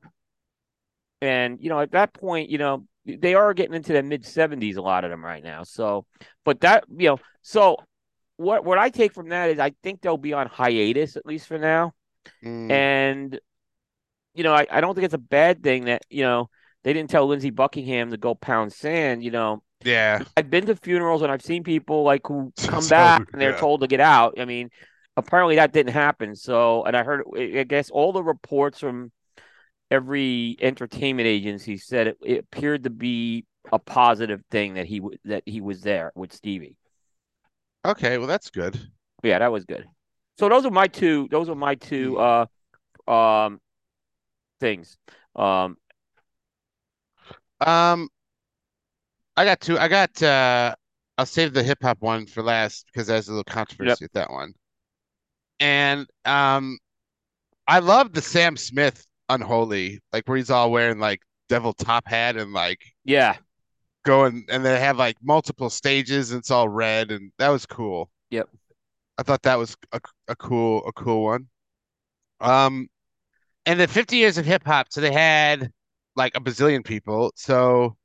[1.21, 4.77] and you know at that point, you know they are getting into the mid seventies.
[4.77, 5.63] A lot of them right now.
[5.63, 6.05] So,
[6.45, 7.77] but that you know, so
[8.37, 11.47] what what I take from that is I think they'll be on hiatus at least
[11.47, 11.93] for now.
[12.43, 12.71] Mm.
[12.71, 13.39] And
[14.33, 16.49] you know, I, I don't think it's a bad thing that, you know,
[16.83, 19.63] they didn't tell Lindsey Buckingham to go pound sand, you know.
[19.83, 20.23] Yeah.
[20.37, 23.51] I've been to funerals and I've seen people like who come so, back and they're
[23.51, 23.57] yeah.
[23.57, 24.39] told to get out.
[24.39, 24.69] I mean,
[25.17, 26.35] apparently that didn't happen.
[26.35, 29.11] So, and I heard, I guess all the reports from
[29.91, 35.43] every entertainment agency said it, it appeared to be a positive thing that he that
[35.45, 36.75] he was there with Stevie.
[37.85, 38.79] Okay, well that's good.
[39.23, 39.85] Yeah, that was good.
[40.39, 41.27] So those are my two.
[41.31, 42.47] Those are my two hmm.
[43.07, 43.61] uh, um,
[44.59, 44.97] things.
[45.35, 45.77] Um,
[47.67, 48.09] um,
[49.35, 49.77] I got two.
[49.77, 50.21] I got.
[50.21, 50.75] uh
[51.17, 53.99] I'll save the hip hop one for last because there's a little controversy yep.
[54.01, 54.53] with that one.
[55.59, 56.79] And um,
[57.67, 62.35] I love the Sam Smith unholy, like where he's all wearing like devil top hat
[62.35, 63.37] and like yeah,
[64.03, 68.09] going and they have like multiple stages and it's all red and that was cool.
[68.31, 68.49] Yep.
[69.17, 71.47] I thought that was a, a cool a cool one.
[72.41, 72.87] Um
[73.65, 75.71] and the 50 years of hip hop, so they had
[76.15, 77.31] like a bazillion people.
[77.35, 77.97] So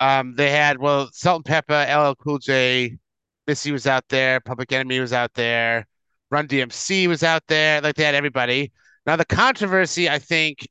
[0.00, 2.98] um they had well Salt-N-Pepa, LL Cool J,
[3.46, 5.86] Missy was out there, Public Enemy was out there,
[6.30, 8.72] Run DMC was out there, like they had everybody.
[9.06, 10.66] Now the controversy I think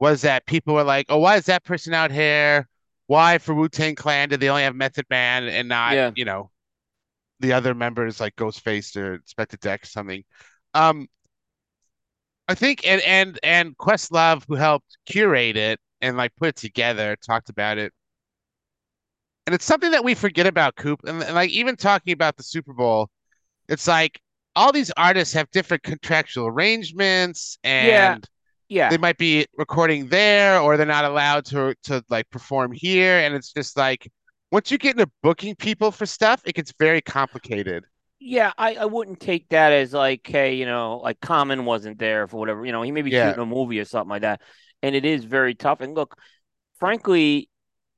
[0.00, 2.68] was that people were like, "Oh, why is that person out here?
[3.06, 6.10] why for Wu Tang Clan did they only have Method Man and not yeah.
[6.14, 6.50] you know
[7.40, 10.24] the other members like Ghostface or Inspectah Deck or something?
[10.72, 11.08] Um,
[12.48, 17.16] I think and and and Questlove who helped curate it and like put it together
[17.16, 17.92] talked about it.
[19.46, 22.42] And it's something that we forget about Coop and, and like even talking about the
[22.42, 23.10] Super Bowl,
[23.68, 24.20] it's like
[24.56, 28.18] all these artists have different contractual arrangements and yeah
[28.68, 28.88] yeah.
[28.88, 33.18] they might be recording there or they're not allowed to to like perform here.
[33.18, 34.10] And it's just like
[34.50, 37.84] once you get into booking people for stuff it gets very complicated
[38.24, 42.26] yeah i i wouldn't take that as like hey you know like common wasn't there
[42.26, 43.28] for whatever you know he may be yeah.
[43.28, 44.40] shooting a movie or something like that
[44.82, 46.16] and it is very tough and look
[46.78, 47.48] frankly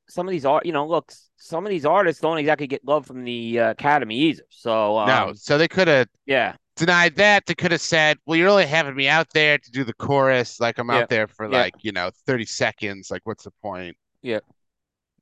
[0.09, 3.07] some of these art you know look some of these artists don't exactly get love
[3.07, 7.47] from the uh, academy either so um, no so they could have yeah denied that.
[7.47, 10.61] They could have said, "Well, you're only having me out there to do the chorus.
[10.61, 10.99] Like I'm yeah.
[10.99, 11.63] out there for yeah.
[11.63, 13.11] like you know 30 seconds.
[13.11, 14.41] Like what's the point?" Yeah.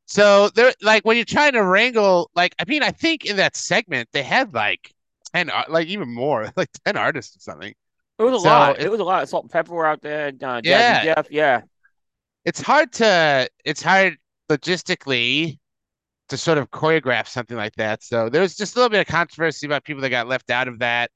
[0.07, 3.57] So they're like when you're trying to wrangle, like I mean, I think in that
[3.57, 4.93] segment they had like
[5.35, 7.75] ten, like even more, like ten artists or something.
[8.19, 8.79] It was a so lot.
[8.79, 9.25] It, it, was a lot.
[9.25, 10.33] of Salt-N-Pepa were out there.
[10.41, 11.05] Uh, yeah.
[11.05, 11.27] Jeff.
[11.31, 11.63] Yeah.
[12.45, 13.49] It's hard to.
[13.65, 14.17] It's hard
[14.51, 15.59] logistically
[16.29, 18.03] to sort of choreograph something like that.
[18.03, 20.69] So there was just a little bit of controversy about people that got left out
[20.69, 21.11] of that.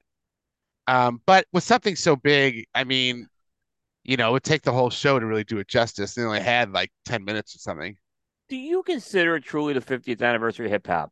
[0.87, 3.27] Um, but with something so big, I mean,
[4.03, 6.13] you know, it would take the whole show to really do it justice.
[6.13, 7.95] They only had like 10 minutes or something.
[8.49, 11.11] Do you consider it truly the 50th anniversary of hip hop?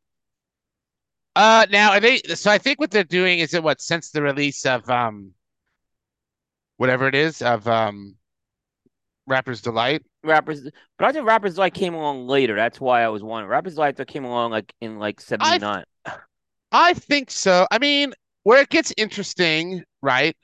[1.38, 2.18] Uh, now are they?
[2.34, 5.34] So I think what they're doing is it what since the release of um,
[6.78, 8.16] whatever it is of um,
[9.28, 10.04] Rapper's Delight.
[10.24, 10.68] Rappers,
[10.98, 12.56] but I think Rappers Delight came along later.
[12.56, 13.52] That's why I was wondering.
[13.52, 15.84] Rappers Delight that came along like in like seventy nine.
[16.72, 17.68] I think so.
[17.72, 18.14] I mean,
[18.44, 20.36] where it gets interesting, right,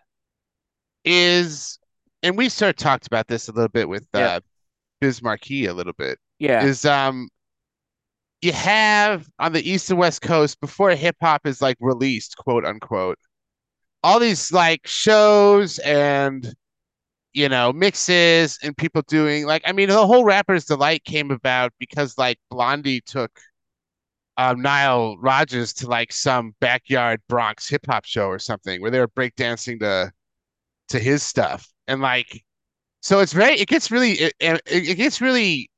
[1.06, 1.80] is,
[2.22, 4.36] and we sort of talked about this a little bit with Yeah.
[4.36, 4.40] uh,
[5.02, 6.20] Biz Markie a little bit.
[6.40, 7.30] Yeah, Is um,
[8.44, 12.66] you have on the East and West Coast before hip hop is like released, quote
[12.66, 13.18] unquote,
[14.04, 16.54] all these like shows and
[17.34, 21.72] you know mixes and people doing like I mean the whole Rapper's Delight came about
[21.80, 23.32] because like Blondie took
[24.38, 29.00] um, Nile Rodgers to like some backyard Bronx hip hop show or something where they
[29.00, 30.12] were breakdancing to
[30.90, 31.68] to his stuff.
[31.88, 32.44] And like
[33.02, 35.70] so it's very it gets really it, it, it gets really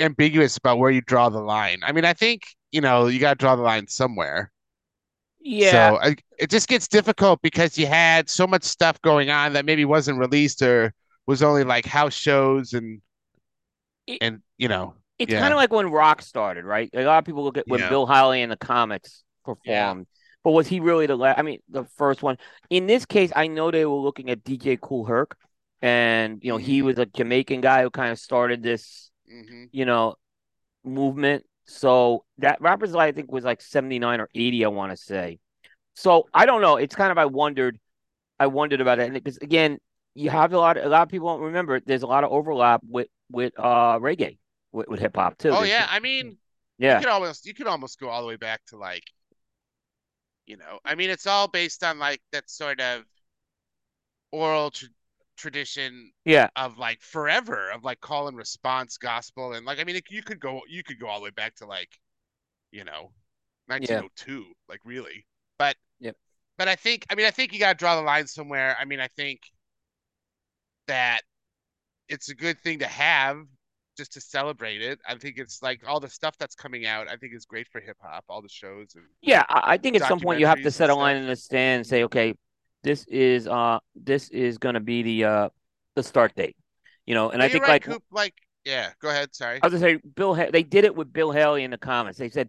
[0.00, 1.80] ambiguous about where you draw the line.
[1.84, 2.42] I mean, I think
[2.72, 4.52] you know you got to draw the line somewhere.
[5.40, 5.90] yeah.
[5.92, 9.64] So I, it just gets difficult because you had so much stuff going on that
[9.64, 10.92] maybe wasn't released or
[11.26, 13.00] was only like house shows and
[14.06, 15.40] It- and you know It's Yeah.
[15.40, 16.88] kind of like when rock started, right?
[16.94, 17.90] A lot of people look at when Yeah.
[17.90, 20.06] Bill Haley and the Comets performed.
[20.42, 21.38] But was he really the last?
[21.38, 22.38] I mean, the first one.
[22.70, 25.36] In this case, I know they were looking at DJ Kool Herc,
[25.82, 26.84] and you know he Mhm.
[26.84, 29.68] was a Jamaican guy who kind of started this, mhm.
[29.72, 30.16] you know,
[30.84, 31.44] movement.
[31.64, 34.96] So that Rappers Delight, I think was like seventy nine or eighty, I want to
[34.96, 35.38] say.
[35.94, 36.76] So I don't know.
[36.76, 37.78] It's kind of I wondered,
[38.38, 39.78] I wondered about it, and because again,
[40.14, 40.76] you have a lot.
[40.76, 41.80] of, A lot of people don't remember.
[41.80, 44.38] There's a lot of overlap with with uh reggae,
[44.72, 45.50] with, with hip hop too.
[45.50, 46.38] Oh There's- yeah, I mean
[46.78, 46.94] yeah.
[46.94, 49.04] you could almost you could almost go all the way back to like
[50.46, 53.04] you know I mean it's all based on like that sort of
[54.32, 54.70] oral
[55.40, 59.96] tradition Yeah, of like forever of like call and response gospel and like I mean
[59.96, 61.88] it, you could go you could go all the way back to like
[62.70, 63.12] you know
[63.66, 65.26] 1902 like really.
[65.58, 66.12] But yeah
[66.58, 68.76] but I think I mean I think you got to draw the line somewhere.
[68.78, 69.40] I mean I think
[70.86, 71.22] that
[72.08, 73.38] it's a good thing to have
[73.96, 74.98] just to celebrate it.
[75.08, 77.80] I think it's like all the stuff that's coming out I think is great for
[77.80, 79.44] hip hop all the shows and yeah.
[79.48, 81.86] I, think at some point you have to set a line in the stand and
[81.86, 82.34] say, okay,
[82.82, 85.48] this is uh this is gonna be the uh
[85.96, 86.56] the start date,
[87.06, 87.30] you know.
[87.30, 90.08] And I think right, like Coop, like yeah go ahead sorry I was gonna say,
[90.14, 92.18] Bill, they did it with Bill Haley in the Comets.
[92.18, 92.48] They said,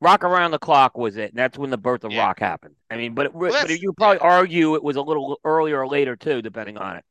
[0.00, 2.14] "Rock around the clock" was it, and that's when the birth of Yeah.
[2.14, 2.76] rock happened.
[2.90, 5.88] I mean, but it, Well, but you probably argue it was a little earlier or
[5.88, 7.04] later too, depending on it.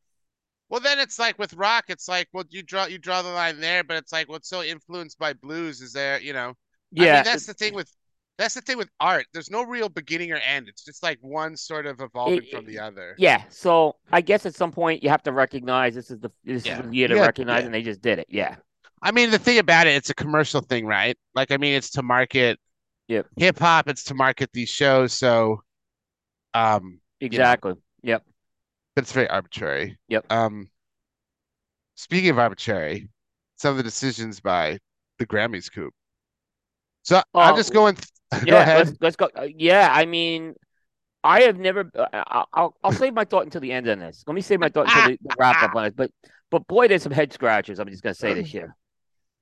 [0.70, 3.60] Well, then it's like with rock, it's like, well, you draw you draw the line
[3.60, 6.56] there, but it's like what's so influenced by blues is there, you know.
[6.98, 7.92] I Yeah, mean, that's the thing with
[8.38, 9.26] that's the thing with art.
[9.34, 10.68] There's no real beginning or end.
[10.68, 13.16] It's just like one sort of evolving It- from the other.
[13.18, 13.44] yeah.
[13.50, 16.80] So I guess at some point you have to recognize this is the this Yeah.
[16.82, 17.66] is the year to Yeah, recognize, yeah.
[17.66, 18.28] and they just did it.
[18.30, 18.56] Yeah,
[19.02, 21.18] I mean, the thing about it, it's a commercial thing, right?
[21.36, 22.60] Like, I mean, it's to market
[23.08, 23.28] Yep.
[23.38, 25.62] hip hop, it's to market these shows, so
[26.56, 27.74] um, exactly.
[28.04, 28.24] Yep.
[28.96, 29.98] but it's very arbitrary.
[30.08, 30.32] Yep.
[30.32, 30.70] Um,
[31.96, 33.10] speaking of arbitrary,
[33.58, 34.80] some of the decisions by
[35.20, 35.94] the Grammys, Coop.
[37.04, 37.96] So I'm Uh, just going.
[37.96, 38.02] go
[38.46, 39.30] Yeah, let's let's go.
[39.36, 40.56] Uh, yeah, I mean,
[41.24, 41.90] I have never.
[41.96, 44.24] Uh, I'll, I'll save my thought until the end on this.
[44.28, 45.96] Let me save my thought until the, the wrap up on it.
[45.96, 46.12] But
[46.52, 47.80] but boy, there's some head scratches.
[47.80, 48.76] I'm just gonna say this year.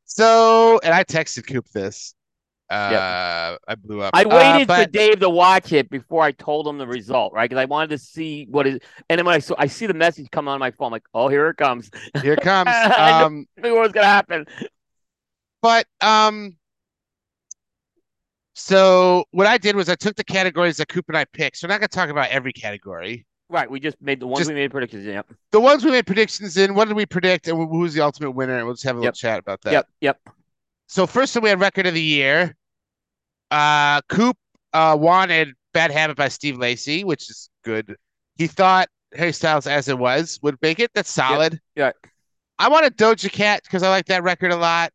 [0.06, 2.16] So, and I texted Coop this.
[2.70, 4.12] Uh, I blew up.
[4.14, 7.50] I Uh, waited for Dave to watch it before I told him the result, right?
[7.50, 8.80] Because I wanted to see what is.
[9.10, 11.04] And then when I saw, I see the message come on my phone, I'm like,
[11.14, 11.90] oh, here it comes.
[12.22, 12.70] here it comes.
[12.72, 13.26] I know.
[13.26, 14.46] Um, I knew what was gonna happen.
[15.62, 16.56] but um,
[18.62, 21.58] so what I did was I took the categories that Coop and I picked.
[21.58, 23.26] So we're not gonna talk about every category.
[23.50, 25.06] Right, we just made the ones Just- we made predictions.
[25.06, 25.14] in.
[25.14, 26.74] Yep, The ones we made predictions in.
[26.74, 28.56] What did we predict, and who's the ultimate winner?
[28.58, 29.74] And we'll just have a little chat about that.
[29.74, 30.20] yep, yep.
[30.88, 32.56] So first we had record of the year.
[33.50, 34.38] Uh, Coop
[34.74, 37.96] uh wanted "Bad Habit" by Steve Lacy, which is good.
[38.38, 40.92] He thought Harry Styles, as it was, would make it.
[40.94, 41.60] That's solid.
[41.76, 41.92] Yeah.
[42.60, 44.92] I wanted Doja Cat because I like that record a lot.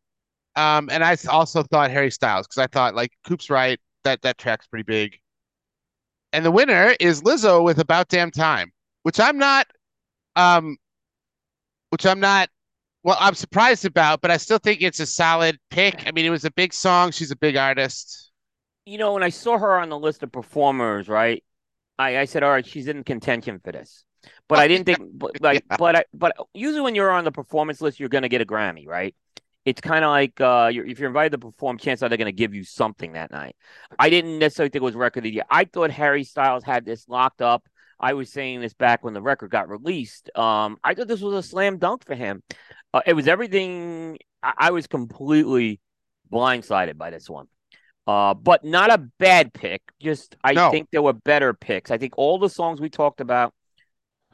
[0.57, 4.37] Um, and I also thought Harry Styles because I thought like Coop's right that that
[4.37, 5.19] track's pretty big.
[6.33, 8.71] And the winner is Lizzo with "About Damn Time,"
[9.03, 9.67] which I'm not,
[10.35, 10.77] um,
[11.91, 12.49] which I'm not
[13.03, 16.05] well, I'm surprised about, but I still think it's a solid pick.
[16.05, 17.11] I mean, it was a big song.
[17.11, 18.31] She's a big artist.
[18.85, 21.41] You know, when I saw her on the list of performers, right?
[21.97, 24.03] I, I said, all right, she's in contention for this.
[24.49, 25.77] But I didn't think, but, like, Yeah.
[25.77, 28.85] but I, but usually when you're on the performance list, you're gonna get a Grammy,
[28.87, 29.15] right?
[29.67, 32.31] It's kind of like uh, you're, if you're invited to perform, chances are they're gonna
[32.31, 33.57] give you something that night.
[33.99, 35.43] I didn't necessarily think it was record of the year.
[35.49, 37.65] I thought Harry Styles had this locked up.
[37.99, 40.29] I was saying this back when the record got released.
[40.37, 42.43] Um, I thought this was a slam dunk for him.
[42.93, 44.19] Uh, it was everything.
[44.41, 45.81] I, I was completely
[46.31, 47.47] blindsided by this one.
[48.07, 49.81] Uh, but not a bad pick.
[49.99, 50.71] Just I No.
[50.71, 51.91] think there were better picks.
[51.91, 53.53] I think all the songs we talked about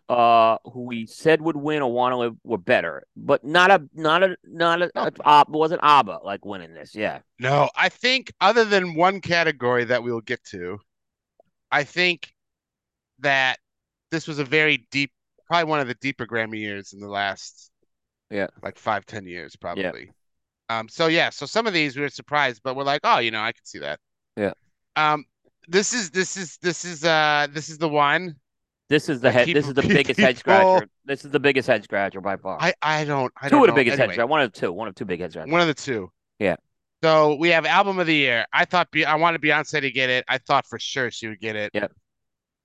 [0.10, 3.82] uh, who we said would win or want to live were better, but not a
[3.94, 5.04] not a not a, No.
[5.04, 6.94] a, a wasn't ABBA like winning this.
[6.94, 10.80] Yeah, No, I think other than one category that we'll get to,
[11.72, 12.34] I think
[13.20, 13.60] that
[14.12, 15.12] this was a very deep,
[15.48, 17.72] probably one of the deeper Grammy years in the last,
[18.30, 18.48] Yeah.
[18.62, 20.12] like five, ten years, probably.
[20.70, 23.32] Um, so yeah, so some of these we were surprised, but we're like, oh, you
[23.32, 24.00] know, I can see that.
[24.36, 24.54] Yeah.
[24.96, 25.26] Um,
[25.68, 28.36] this is this is this is uh this is the one.
[28.94, 29.48] This is the head.
[29.48, 30.88] this is the biggest head scratcher.
[31.06, 32.58] This is the biggest head scratcher by far.
[32.62, 34.30] I I don't I two don't of the biggest head Anyway, scratchers.
[34.30, 34.72] One of two.
[34.72, 35.52] One of two big head scratchers.
[35.52, 36.12] one of the two.
[36.40, 36.56] Yeah.
[37.04, 38.46] So we have album of the year.
[38.54, 40.24] I thought Be- I wanted Beyonce to get it.
[40.30, 41.72] I thought for sure she would get it.
[41.74, 41.92] Yep.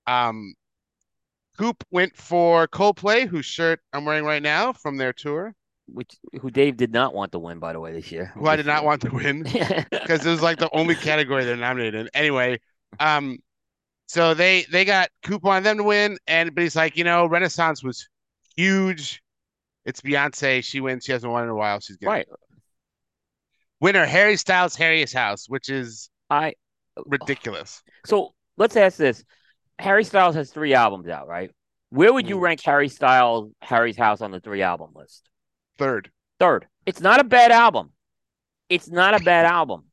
[0.07, 0.53] Um,
[1.57, 5.53] Coop went for Coldplay, whose shirt I'm wearing right now from their tour,
[5.87, 8.31] Which who Dave did not want to win by the way this year.
[8.33, 9.43] who I did not want to win
[9.91, 12.09] because it was like the only category they're nominated in.
[12.13, 12.59] Anyway,
[13.01, 13.39] um,
[14.09, 15.09] so they they got
[15.43, 18.09] wanted them to win, and but he's like, you know, Renaissance was
[18.57, 19.21] huge.
[19.85, 20.63] It's Beyonce.
[20.63, 21.05] She wins.
[21.05, 21.79] She hasn't won in a while.
[21.79, 22.27] She's getting right.
[23.79, 26.53] winner Harry Styles, Harry's House, which is I
[27.05, 27.81] ridiculous.
[28.05, 29.23] so let's ask this.
[29.77, 31.51] Harry Styles has three albums out, right?
[31.91, 32.41] Where would you Mm.
[32.41, 35.29] rank Harry Styles, Harry's House on the three album list?
[35.77, 36.11] Third.
[36.39, 36.67] Third.
[36.85, 37.93] It's not a bad album.
[38.69, 39.85] It's not a bad album.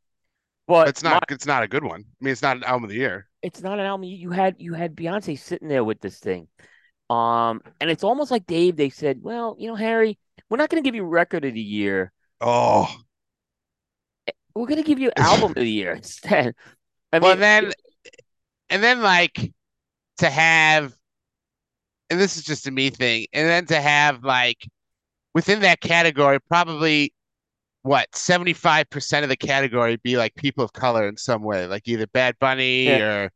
[0.67, 1.25] But It's not.
[1.31, 2.03] It's not a good one.
[2.03, 3.29] I mean, it's not an album of the year.
[3.43, 4.05] it's not an album.
[4.05, 6.49] You had you had Beyonce sitting there with this thing.
[7.11, 10.19] Um, and it's almost like Dave, they said, Well, you know, Harry,
[10.51, 12.13] we're not gonna give you record of the year.
[12.41, 13.03] Oh,
[14.55, 16.55] We're gonna give you album of the year instead.
[17.13, 17.73] I well mean, then,
[18.71, 19.53] and then like
[20.19, 20.95] to have,
[22.11, 24.67] and this is just a me thing, and then to have like
[25.35, 27.13] within that category, probably
[27.87, 31.67] what seventy five percent of the category be like people of color in some way,
[31.67, 33.01] like either Bad Bunny Yeah.
[33.01, 33.31] or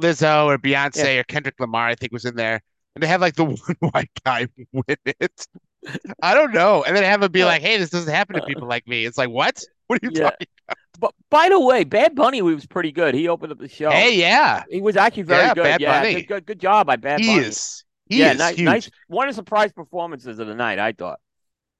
[0.00, 2.62] Lizzo or Beyonce or Kendrick Lamar, I think was in there,
[2.96, 3.44] and to have like the
[3.80, 5.46] one white guy win it.
[6.22, 8.46] I don't know, and then have it be like, "Hey, this doesn't happen to uh-uh.
[8.46, 9.62] people like me." It's like, what?
[9.88, 10.30] What are you Yeah.
[10.30, 10.46] talking?
[11.00, 13.14] but by the way, Bad Bunny was pretty good.
[13.14, 13.90] He opened up the show.
[13.90, 15.62] Hey, yeah, He was actually very Yeah, good.
[15.64, 17.46] Bad yeah, good, good, good job by Bad he Bunny.
[17.46, 17.84] is.
[18.08, 18.90] He yeah, is nice, nice.
[19.08, 21.20] One of the surprise performances of the night, I thought.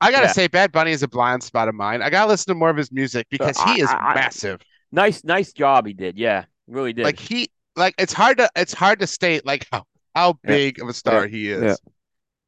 [0.00, 0.32] I gotta Yeah.
[0.32, 2.02] say, Bad Bunny is a blind spot of mine.
[2.02, 4.60] I gotta listen to more of his music because I- he is I- I- massive.
[4.92, 6.18] Nice, nice job he did.
[6.18, 7.04] Yeah, really did.
[7.04, 9.84] Like he, like it's hard to it's hard to state like how
[10.14, 10.48] how Yeah.
[10.50, 11.62] big of a star he is.
[11.62, 11.74] Yeah.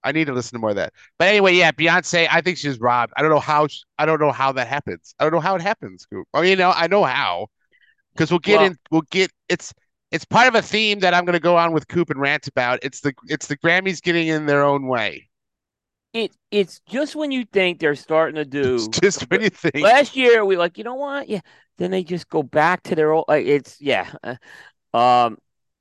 [0.05, 0.93] I need to listen to more of that.
[1.19, 2.27] But anyway, yeah, Beyonce.
[2.29, 3.13] I think she's robbed.
[3.17, 3.69] I don't know how.
[3.69, 5.15] sh- I don't know how that happens.
[5.21, 6.07] I don't know how it happens.
[6.07, 6.27] Coop.
[6.35, 7.47] I mean, you know, I know how
[8.13, 8.79] because we'll get Well- in.
[8.91, 9.31] We'll get.
[9.49, 9.73] It's
[10.11, 12.49] it's part of a theme that I'm going to go on with Coop and rant
[12.49, 12.81] about.
[12.83, 15.29] It's the it's the Grammys getting in their own way.
[16.13, 18.75] It, it's just when you think they're starting to do.
[18.75, 19.77] It's just when you think.
[19.77, 21.29] Last year, we like, you know what?
[21.29, 21.41] Yeah.
[21.79, 23.25] Then they just go back to their old.
[23.29, 24.11] Like, it's yeah.
[24.23, 24.37] uh,
[24.97, 25.39] Um,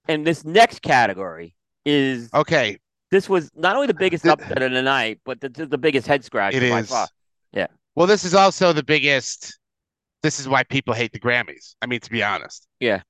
[0.07, 1.55] and this next category
[1.85, 2.77] is Okay,
[3.11, 6.07] this was not only the biggest Th- upset of the night, but the, the biggest
[6.07, 6.93] head scratcher it is.
[7.95, 9.59] Well, this is also the biggest.
[10.23, 11.75] This is why people hate the Grammys.
[11.81, 12.67] I mean, to be honest.
[12.79, 13.01] Yeah.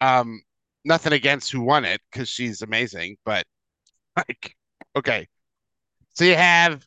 [0.00, 0.42] Um,
[0.84, 3.44] nothing against who won it because she's amazing, but
[4.16, 4.54] like,
[4.96, 5.26] okay.
[6.14, 6.86] So you have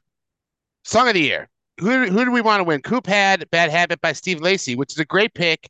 [0.83, 1.49] Song of the Year.
[1.79, 2.81] Who who do we want to win?
[2.81, 5.67] Coop had Bad Habit by Steve Lacy, which is a great pick,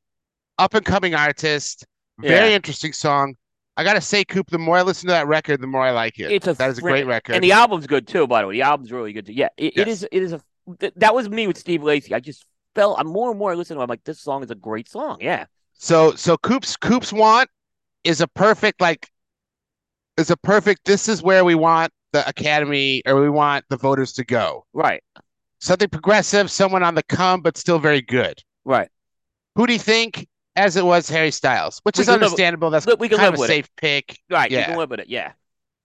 [0.60, 1.86] up and coming artist,
[2.20, 2.56] very Yeah.
[2.56, 3.36] interesting song.
[3.78, 6.20] I gotta say, Coop, the more I listen to that record, the more I like
[6.20, 6.32] it.
[6.32, 7.34] It's a that is a great record.
[7.36, 8.54] And the album's good too, by the way.
[8.56, 9.34] The album's really good too.
[9.34, 9.88] Yeah, it, it Yes.
[9.88, 10.08] is.
[10.12, 10.42] It is a.
[10.80, 12.14] th- That was me with Steve Lacy.
[12.14, 12.46] I just
[12.76, 13.00] felt.
[13.00, 13.78] I'm more and more listening.
[13.78, 15.18] to it, I'm like, this song is a great song.
[15.22, 15.46] Yeah.
[15.74, 17.50] So so Coop's Coop's want
[18.04, 19.10] is a perfect like
[20.18, 24.14] is a perfect this is where we want the academy or we want the voters
[24.14, 24.66] to go.
[24.74, 25.04] Right.
[25.60, 28.42] Something progressive, someone on the come but still very good.
[28.64, 28.90] Right.
[29.56, 32.70] Who do you think as it was Harry Styles, which We is can live- understandable.
[32.70, 33.54] That's we can kind live of a with it.
[33.54, 34.20] safe pick.
[34.30, 34.50] Right.
[34.50, 34.66] You Yeah.
[34.68, 35.10] can live with it.
[35.10, 35.34] Yeah.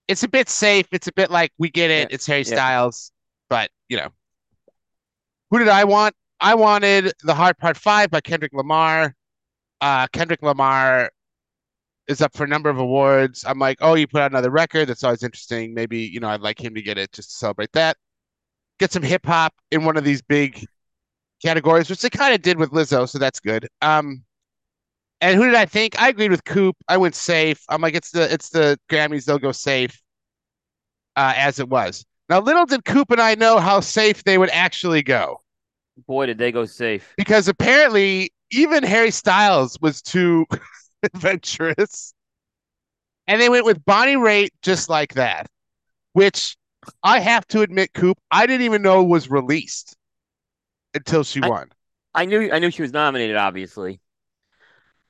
[0.07, 0.87] It's a bit safe.
[0.91, 2.09] It's a bit like we get it.
[2.09, 2.15] Yeah.
[2.15, 2.55] It's Harry Yeah.
[2.55, 3.11] Styles,
[3.49, 4.09] but you know.
[5.49, 6.15] Who did I want?
[6.39, 9.13] I wanted The Heart Part 5 by Kendrick Lamar.
[9.81, 11.11] Uh Kendrick Lamar
[12.11, 13.43] is up for a number of awards.
[13.47, 14.87] I'm like, oh, you put out another record.
[14.87, 15.73] That's always interesting.
[15.73, 17.97] Maybe, you know, I'd like him to get it just to celebrate that.
[18.79, 20.65] Get some hip hop in one of these big
[21.43, 23.67] categories, which they kind of did with Lizzo, so that's good.
[23.81, 24.23] Um,
[25.21, 26.01] and who did I think?
[26.01, 26.75] I agreed with Coop.
[26.87, 27.63] I went safe.
[27.69, 29.25] I'm like, it's the it's the Grammys.
[29.25, 30.01] They'll go safe,
[31.15, 32.05] uh, as it was.
[32.29, 35.41] Now, little did Coop and I know how safe they would actually go,
[36.07, 37.13] Boy, did they go safe.
[37.17, 40.45] because apparently even Harry Styles was too
[41.13, 42.13] adventurous,
[43.27, 45.47] and they went with Bonnie Raitt just like that,
[46.13, 46.57] which
[47.03, 49.95] I have to admit, Coop, I didn't even know was released
[50.93, 51.71] until she I- won.
[52.13, 52.51] I knew.
[52.51, 53.37] I knew she was nominated.
[53.37, 54.01] Obviously.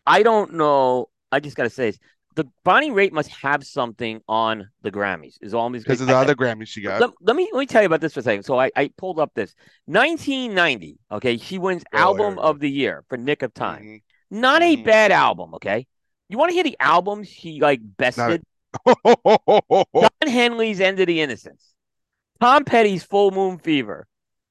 [0.06, 1.10] I don't know.
[1.32, 2.00] I just got to say this.
[2.36, 5.36] the Bonnie Raitt must have something on the Grammys.
[5.42, 7.02] Is all I'm because of the I- other Grammys she got.
[7.02, 8.44] let, let me let me tell you about this for a second.
[8.44, 11.00] So I, I pulled up this 1990.
[11.12, 13.82] Okay, she wins Oh, album of the year for Nick of Time.
[13.84, 14.02] Mhm.
[14.32, 14.86] Not a Mhm.
[14.86, 15.54] bad album.
[15.56, 15.86] Okay,
[16.30, 18.44] you want to hear the albums she like bested?
[18.96, 21.74] Don Henley's End of the Innocence,
[22.40, 24.08] Tom Petty's Full Moon Fever,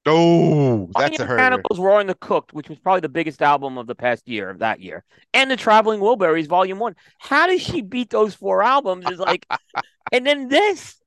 [0.07, 1.37] oh, that's a Onion hurt.
[1.37, 4.59] Mechanical's Roaring the Cooked, which was probably the biggest album of the past year of
[4.59, 6.97] that year, and the Traveling Wilburys Volume One.
[7.19, 9.09] How does she beat those four albums?
[9.09, 9.47] Is like,
[10.13, 11.01] and then this,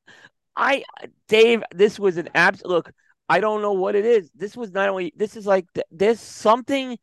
[0.56, 0.84] I
[1.28, 2.92] Dave, this was an absolute look.
[3.30, 4.30] I don't know what it is.
[4.36, 6.98] This was not only this is like th- there's something.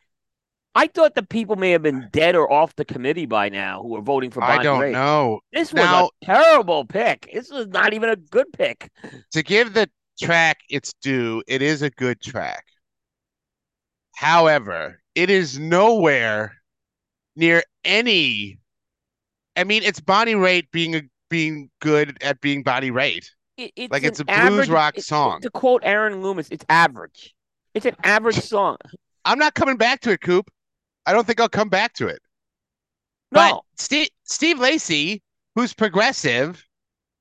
[0.74, 3.88] I thought the people may have been dead or off the committee by now who
[3.88, 4.42] were voting for.
[4.42, 4.92] I Bonnie don't Raitt.
[4.92, 5.40] know.
[5.52, 7.28] This was Now- a terrible pick.
[7.32, 8.88] This was not even a good pick.
[9.32, 9.90] To give the
[10.20, 12.64] track its due, it is a good track.
[14.16, 16.56] However, it is nowhere
[17.36, 18.58] near any.
[19.56, 23.26] I mean, it's Bonnie Raitt being a, being good at being Bonnie Raitt.
[23.56, 25.40] It- it's Like, it's a blues average- rock it- song.
[25.40, 27.34] To quote Aaron Loomis, it's average.
[27.74, 28.76] It's an average song.
[29.24, 30.50] I'm not coming back to it, Coop.
[31.10, 32.20] I don't think I'll come back to it.
[33.32, 35.22] No, But Steve Steve Lacy,
[35.56, 36.64] who's progressive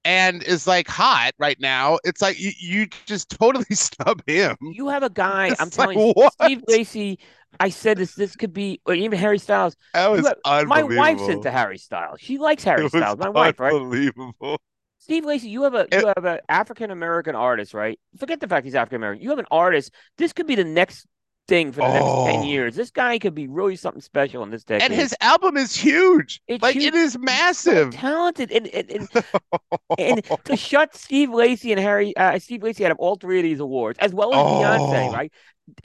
[0.05, 4.55] and is like hot right now, it's like you, you just totally snub him.
[4.61, 5.47] you have a guy.
[5.47, 6.33] It's I'm like, telling you, what?
[6.33, 7.17] Steve Lacy.
[7.59, 8.13] I said this.
[8.13, 9.75] This could be, or even Harry Styles.
[9.95, 10.95] That was have- my unbelievable.
[10.97, 12.19] wife's into Harry Styles.
[12.21, 13.17] She likes Harry It Styles.
[13.17, 13.73] My wife, right?
[13.73, 14.59] Unbelievable.
[14.99, 17.99] Steve Lacy, you have a you have an African American artist, right?
[18.19, 19.23] Forget the fact he's African American.
[19.23, 19.91] You have an artist.
[20.17, 21.07] This could be the next
[21.49, 22.75] thing for the next 10 years.
[22.75, 24.83] This guy could be really something special in this decade.
[24.89, 26.41] And his album is huge.
[26.47, 26.85] It's like huge.
[26.85, 27.91] it is so massive.
[27.93, 29.09] talented, and and, and
[29.99, 33.43] and to shut Steve Lacy and Harry, uh, Steve Lacy out of all three of
[33.43, 35.11] these awards, as well as Beyonce, Oh.
[35.13, 35.31] right?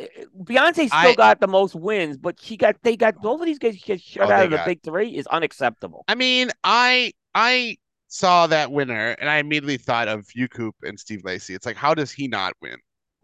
[0.01, 0.05] Uh,
[0.45, 3.59] Beyonce still I- got the most wins, but she got they got both of these
[3.59, 6.05] guys get shut Oh, out of the big three is unacceptable.
[6.09, 7.77] I mean, I I
[8.09, 11.53] saw that winner and I immediately thought of you, Coop, and Steve Lacy.
[11.55, 12.77] It's like, how does he not win?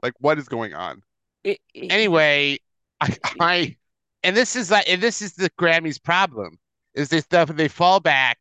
[0.03, 1.03] Like, what is going on?
[1.45, 2.59] It- it- Anyway,
[3.01, 3.77] I, I
[4.23, 6.59] and this is like and this is the Grammys problem
[6.95, 8.39] is they stuff they fall back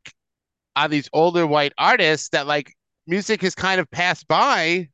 [0.76, 2.74] on these older white artists that like
[3.08, 4.90] music has kind of passed by.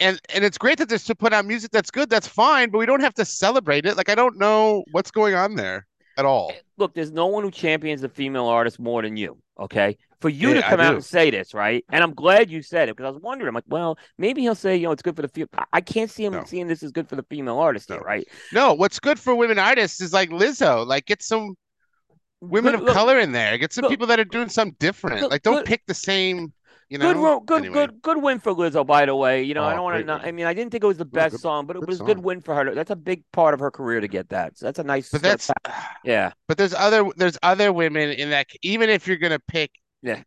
[0.00, 2.78] And and it's great that they're still putting out music that's good, that's fine, but
[2.78, 3.96] we don't have to celebrate it.
[3.96, 5.86] Like I don't know what's going on there
[6.18, 6.52] at all.
[6.76, 9.38] look, there's no one who champions the female artist more than you.
[9.60, 11.84] Okay, for you Yeah, to come out and say this, right?
[11.90, 13.48] And I'm glad you said it because I was wondering.
[13.48, 15.48] I'm like, well, maybe he'll say, you know, it's good for the female.
[15.72, 16.44] I can't see him No.
[16.44, 18.04] seeing this as good for the female artist here, No.
[18.04, 18.26] right?
[18.52, 20.86] No, what's good for women artists is like Lizzo.
[20.86, 21.54] Like get some
[22.40, 23.58] women Good- of look, color in there.
[23.58, 25.20] Get some look, people that are doing something different.
[25.20, 26.52] look, Like don't good- pick the same,
[26.88, 27.12] you know.
[27.14, 27.74] Good, good, Anyway.
[27.86, 28.84] good, good win for Lizzo.
[28.86, 30.12] By the way, you know I Oh, don't want to.
[30.28, 32.04] I mean, I didn't think it was the best good- song, but it was a
[32.04, 32.74] good win for her.
[32.74, 34.58] That's a big part of her career to get that.
[34.58, 35.08] So that's a nice.
[35.10, 35.50] But that's
[36.04, 36.32] yeah.
[36.48, 39.70] but there's other there's other women in that even if you're gonna pick
[40.02, 40.22] Yeah.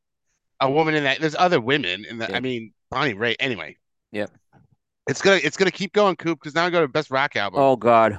[0.62, 2.38] a woman in that there's other women in that Yeah.
[2.38, 3.78] I mean Bonnie Raitt anyway.
[4.12, 4.32] Yep.
[5.08, 7.60] It's gonna it's gonna keep going, Coop, because now I go to best rock album.
[7.60, 8.18] Oh God.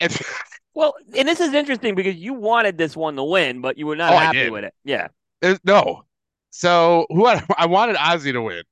[0.00, 0.16] And-
[0.72, 3.96] Well, and this is interesting because you wanted this one to win, but you were
[3.96, 4.72] not Oh, happy with it.
[4.84, 5.08] Yeah.
[5.42, 6.04] there's no.
[6.50, 8.62] So who I, I wanted Ozzy to win,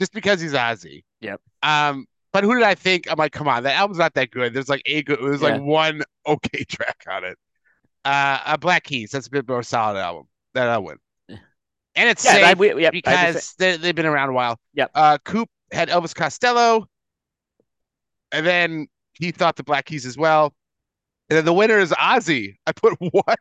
[0.00, 1.04] just because he's Ozzy.
[1.20, 1.40] Yep.
[1.62, 3.04] Um, but who did I think?
[3.10, 4.54] I'm like, come on, that album's not that good.
[4.54, 5.18] There's like a good.
[5.20, 5.50] There's Yeah.
[5.56, 7.38] like one okay track on it.
[8.06, 9.10] Uh, uh, Black Keys.
[9.10, 10.24] That's a bit more solid album.
[10.54, 10.96] That I win.
[11.96, 12.32] And it's Yeah.
[12.32, 14.58] I, safe we, I just- because they, they've been around a while.
[14.74, 14.90] Yep.
[14.94, 16.86] Uh, Coop had Elvis Costello,
[18.32, 20.54] and then he thought the Black Keys as well.
[21.30, 22.56] And then the winner is Ozzy.
[22.66, 23.38] I put what?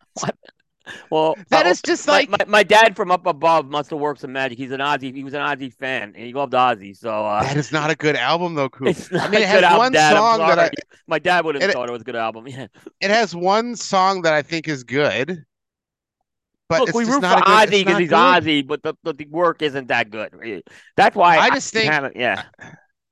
[1.12, 4.22] well, That uh, is just like my, my dad from up above must have worked
[4.22, 4.58] some magic.
[4.58, 5.14] He's an Ozzy.
[5.14, 6.96] He was an Ozzy fan, and he loved Ozzy.
[6.98, 8.88] So uh, that is not a good album though, Coop.
[8.88, 10.14] it's not I mean, it has album, one Dad.
[10.16, 10.60] Song that.
[10.60, 10.70] I
[11.08, 12.48] My dad would have and it- thought it was a good album.
[12.48, 12.68] Yeah.
[13.02, 15.44] it has one song that I think is good.
[16.68, 18.16] But Look, it's we root for not a good, Ozzy because he's good.
[18.18, 20.64] Ozzy, but the, the work isn't that good.
[20.98, 22.16] That's why I just think haven't.
[22.16, 22.44] Yeah.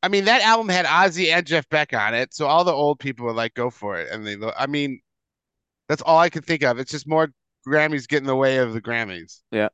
[0.02, 3.00] I mean that album had Ozzy and Jeff Beck on it, so all the old
[3.00, 4.36] people were like, "Go for it," and they.
[4.58, 5.00] I mean,
[5.88, 6.80] that's all I could think of.
[6.80, 7.30] It's just more
[7.68, 9.42] Grammys get in the way of the Grammys.
[9.52, 9.70] Yeah.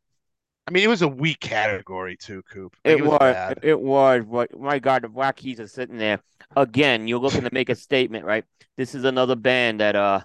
[0.67, 2.75] I mean, it was a weak category too, Coop.
[2.85, 3.59] Like, It was, bad.
[3.63, 6.19] it was, but my God, the Black Keys are sitting there
[6.55, 7.07] again.
[7.07, 8.45] You're looking to make a statement, right?
[8.77, 10.21] This is another band that, uh,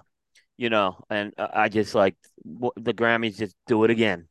[0.57, 4.27] you know, and I just like the Grammys just do it again.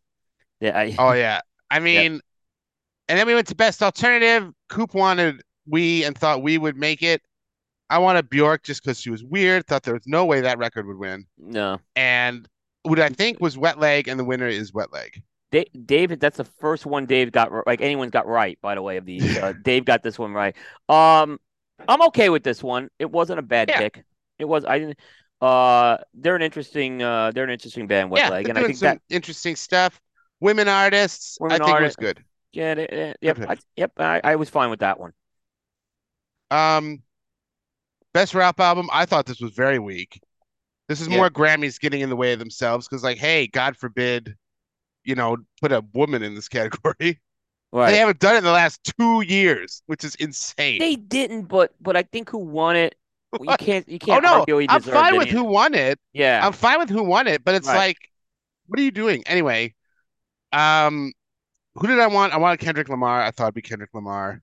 [0.61, 1.41] Yeah, I, Oh yeah.
[1.70, 2.20] I mean,
[3.09, 4.51] and then we went to best alternative.
[4.68, 7.22] Coop wanted we and thought we would make it.
[7.91, 9.66] I wanted Bjork just because she was weird.
[9.66, 11.27] Thought there was no way that record would win.
[11.39, 12.49] no, And
[12.83, 15.22] what I think was Wet Leg, and the winner is Wet Leg.
[15.53, 18.59] Da- David, that's the first one Dave got like anyone's got right.
[18.62, 20.57] By the way, of these, uh, Dave got this one right.
[20.89, 21.39] Um,
[21.87, 22.89] I'm okay with this one.
[22.99, 23.79] It wasn't a bad Yeah.
[23.81, 24.05] pick.
[24.39, 24.64] It was.
[24.64, 24.99] I didn't.
[25.45, 27.03] Uh, they're an interesting.
[27.03, 28.11] Uh, they're an interesting band.
[28.11, 30.01] Wet Yeah, Leg, and I think some that interesting stuff.
[30.41, 32.25] Women artists, Women I think arti- was good.
[32.53, 33.39] yeah, they- they- yep.
[33.49, 33.93] I, yep.
[33.99, 35.13] I, I was fine with that one.
[36.51, 37.03] Um,
[38.13, 40.21] best rap album, I thought this was very weak.
[40.89, 41.17] This is Yeah.
[41.17, 44.37] more Grammys getting in the way of themselves because, like, hey, God forbid,
[45.05, 47.21] you know, put a woman in this category.
[47.73, 47.91] Right.
[47.91, 50.79] They haven't done it in the last two years, which is insane.
[50.79, 52.95] They didn't, but but I think who won it.
[53.41, 55.99] You can't you can't oh no, I'm fine it with who won it.
[56.12, 57.76] Yeah, I'm fine with who won it, but it's Right.
[57.76, 57.99] like,
[58.66, 59.74] what are you doing anyway?
[60.53, 61.12] Um,
[61.74, 62.32] who did I want?
[62.32, 63.22] I wanted Kendrick Lamar.
[63.22, 64.43] I thought it'd be Kendrick Lamar.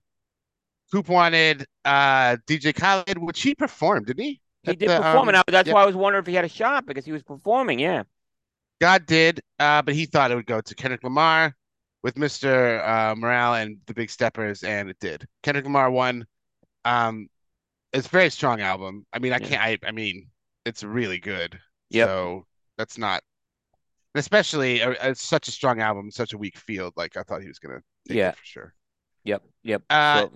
[0.92, 4.40] Coop wanted uh DJ Khaled, which he performed, didn't he?
[4.62, 5.74] he did the, perform, and um, I- that's yeah.
[5.74, 7.78] why I was wondering if he had a shot because he was performing.
[7.78, 8.04] Yeah,
[8.80, 11.54] God did, uh, but he thought it would go to Kendrick Lamar
[12.02, 12.80] with Mr.
[12.86, 15.26] Uh, Morale and the Big Steppers, and it did.
[15.42, 16.26] Kendrick Lamar won.
[16.84, 17.28] Um,
[17.92, 19.06] it's a very strong album.
[19.12, 19.48] I mean, I Yeah.
[19.48, 19.62] can't.
[19.84, 20.28] I, I mean,
[20.64, 21.58] it's really good.
[21.90, 22.08] Yep.
[22.08, 22.46] So
[22.78, 23.22] that's not,
[24.14, 26.94] especially uh, it's such a strong album, such a weak field.
[26.96, 28.32] Like I thought he was gonna take Yeah.
[28.32, 28.74] for sure.
[29.24, 29.82] yep, yep.
[29.90, 30.32] Uh, So,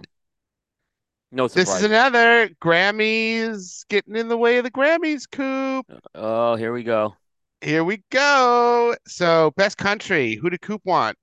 [1.33, 5.87] no This is another Grammys getting in the way of the Grammys, Coop.
[6.15, 7.17] oh, here we go.
[7.63, 8.95] Here we go.
[9.07, 10.37] So, best country.
[10.37, 11.17] Who did Coop want?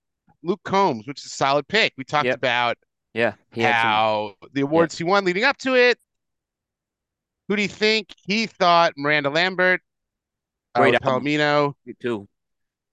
[0.44, 1.94] Luke Combs, which is a solid pick.
[1.98, 2.36] We talked Yep.
[2.36, 2.78] about
[3.14, 3.92] Yeah, had some.
[3.92, 5.98] how the awards he won leading up to it.
[7.48, 8.10] Who do you think?
[8.26, 9.82] He thought Miranda Lambert,
[10.76, 10.96] uh, Great.
[10.96, 12.28] Palomino, too.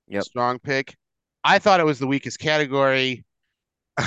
[0.09, 0.25] Yep.
[0.25, 0.97] strong pick.
[1.45, 3.25] I thought it was the weakest category.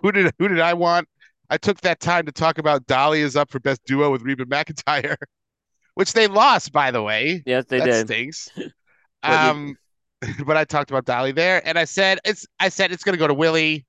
[0.00, 1.08] who did who did I want?
[1.50, 4.44] I took that time to talk about Dolly is up for best duo with Reba
[4.44, 5.16] McEntire,
[5.94, 7.42] which they lost, by the way.
[7.46, 8.06] Yes, they that did.
[8.06, 8.48] stinks.
[9.20, 9.76] But um,
[10.46, 12.46] but I talked about Dolly there, and I said it's.
[12.60, 13.84] I said it's gonna go to Willie,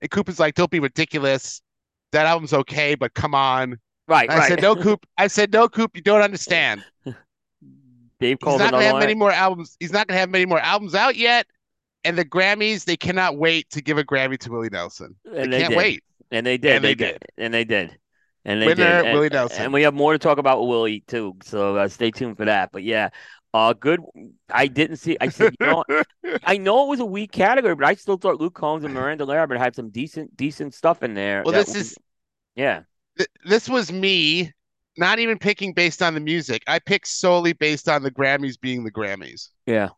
[0.00, 1.60] and Cooper's like, "Don't be ridiculous.
[2.12, 4.48] That album's okay, but come on." Right, I right.
[4.48, 5.96] said, "No, Coop." I said, "No, Coop.
[5.96, 6.84] You don't understand.
[8.20, 9.00] Dave He's not gonna have one.
[9.00, 9.76] many more albums.
[9.80, 11.46] He's not gonna have many more albums out yet."
[12.04, 15.16] And the Grammys, they cannot wait to give a Grammy to Willie Nelson.
[15.24, 15.76] and they they can't did.
[15.78, 16.04] wait.
[16.30, 16.76] And they did.
[16.76, 17.24] And they did.
[17.38, 17.98] And they did.
[18.44, 19.04] And they Winner, did.
[19.06, 19.62] And, Willie Nelson.
[19.62, 21.36] And we have more to talk about with Willie too.
[21.42, 22.70] So uh, stay tuned for that.
[22.72, 23.08] But yeah,
[23.54, 24.00] uh, good.
[24.50, 25.16] I didn't see.
[25.18, 25.82] I said, you know,
[26.44, 29.24] I know it was a weak category, but I still thought Luke Combs and Miranda
[29.24, 31.42] Lambert had some decent, decent stuff in there.
[31.42, 31.96] well, this was- is
[32.54, 32.82] yeah,
[33.18, 34.52] th- this was me
[34.96, 36.62] not even picking based on the music.
[36.66, 39.48] I picked solely based on the Grammys being the Grammys.
[39.66, 39.88] yeah,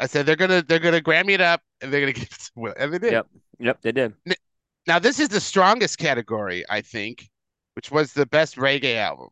[0.00, 2.50] I said they're gonna they're gonna Grammy it up and they're gonna give it to
[2.56, 3.12] Will, and they did.
[3.12, 3.26] Yep.
[3.60, 4.14] yep, they did.
[4.86, 7.28] Now this is the strongest category, I think,
[7.74, 9.28] which was the best reggae album.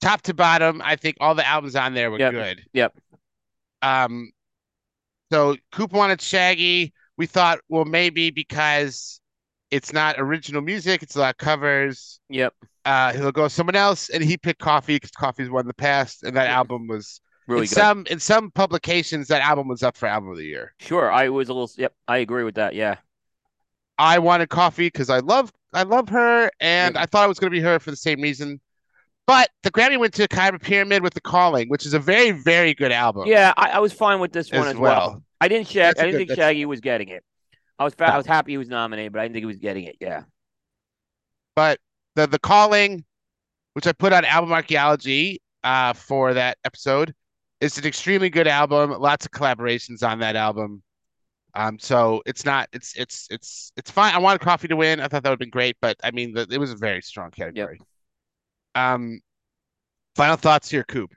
[0.00, 2.32] Top to bottom, I think all the albums on there were Yep.
[2.32, 2.62] good.
[2.72, 2.98] Yep.
[3.82, 4.30] Um,
[5.32, 6.92] so Coop wanted Shaggy.
[7.16, 9.20] We thought, well, maybe because
[9.70, 12.20] it's not original music, it's a lot of covers.
[12.30, 12.54] Yep,
[12.84, 16.22] Uh, he'll go with someone else, and he picked Koffee because Koffee's won the past,
[16.22, 17.74] and that album was really in good.
[17.74, 20.74] some in some publications that album was up for album of the year.
[20.80, 21.70] Sure, I was a little.
[21.76, 22.74] Yep, I agree with that.
[22.74, 22.96] Yeah,
[23.98, 27.02] I wanted Koffee because I love I love her, and Yep.
[27.02, 28.60] I thought it was going to be her for the same reason.
[29.26, 32.72] But the Grammy went to Kabaka Pyramid with The Kalling, which is a very very
[32.72, 33.26] good album.
[33.26, 35.10] yeah, I, I was fine with this one as as well.
[35.10, 35.22] well.
[35.40, 35.96] I didn't shag.
[35.96, 37.22] That's a I didn't good- think Shaggy was getting it.
[37.78, 37.94] I was.
[37.98, 39.96] I was happy he was nominated, but I didn't think he was getting it.
[40.00, 40.24] Yeah,
[41.54, 41.80] But
[42.14, 43.04] the the Kalling,
[43.74, 47.14] which I put on Album Archaeology uh, for that episode,
[47.60, 48.92] is an extremely good album.
[48.92, 50.82] Lots of collaborations on that album.
[51.54, 54.14] Um, so it's not it's it's it's it's fine.
[54.14, 55.00] I wanted Koffee to win.
[55.00, 57.02] I thought that would have been great, but I mean, the, it was a very
[57.02, 57.82] strong category.
[58.74, 59.20] Um,
[60.16, 61.10] final thoughts here, Coop.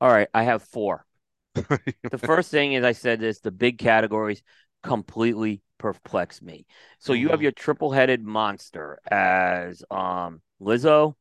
[0.00, 1.06] All right, I have four.
[2.10, 4.42] The first thing is I said this: the big categories
[4.82, 6.64] completely perplex me.
[6.98, 7.42] So you have Mhm.
[7.42, 11.16] your triple-headed monster as um Lizzo,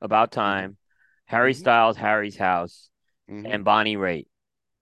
[0.00, 0.78] About Time,
[1.26, 1.56] Harry Mhm.
[1.56, 2.90] Styles, Harry's House,
[3.30, 3.54] Mhm.
[3.54, 4.26] and Bonnie Raitt.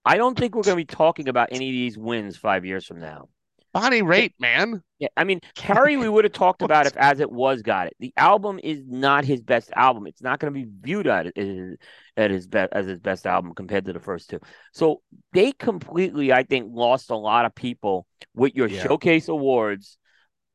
[0.05, 2.87] I don't think we're going to be talking about any of these wins five years
[2.87, 3.29] from now.
[3.73, 4.83] Bonnie Raitt, man.
[4.99, 7.97] Yeah, I mean Carrie, we would have talked about if as it was got it.
[8.01, 10.07] The album is not his best album.
[10.07, 11.77] It's not going to be viewed at at,
[12.19, 14.41] at his best as his best album compared to the first two.
[14.75, 15.01] So
[15.33, 18.83] they completely, I think, lost a lot of people with your Yeah.
[18.83, 19.97] showcase awards,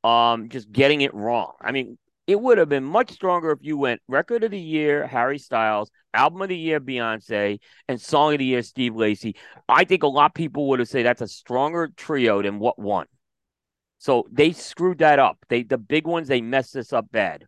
[0.03, 1.53] um, just getting it wrong.
[1.61, 1.97] I mean,
[2.27, 5.91] it would have been much stronger if you went record of the year Harry Styles,
[6.13, 9.35] album of the year Beyonce, and song of the year Steve Lacy.
[9.69, 12.79] I think a lot of people would have said that's a stronger trio than what
[12.79, 13.05] won.
[13.99, 15.37] So they screwed that up.
[15.49, 17.45] They the big ones they messed this up bad.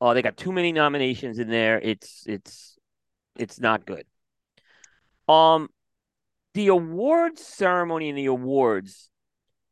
[0.00, 1.80] Oh, they got too many nominations in there.
[1.80, 2.78] It's it's
[3.36, 4.04] it's not good.
[5.28, 5.68] Um,
[6.54, 9.08] the awards ceremony and the awards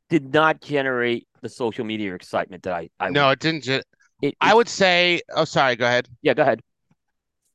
[0.08, 3.64] did not generate the social media excitement that I I No, it didn't.
[3.64, 3.82] Ju-
[4.22, 5.22] it, I would say.
[5.30, 5.76] Oh, sorry.
[5.76, 6.08] Go ahead.
[6.22, 6.60] yeah go ahead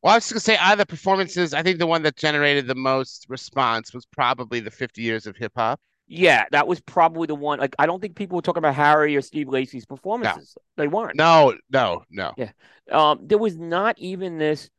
[0.02, 2.68] Well, I was gonna say out of the performances, I think the one that generated
[2.68, 5.80] the most response was probably the 50 years of hip hop.
[6.08, 7.60] Yeah, that was probably the one.
[7.60, 10.58] Like, I don't think people were talking about Harry or Steve Lacy's performances.
[10.76, 11.16] They weren't.
[11.16, 12.34] No, no, no.
[12.38, 12.52] Yeah.
[12.92, 14.70] Um, there was not even this.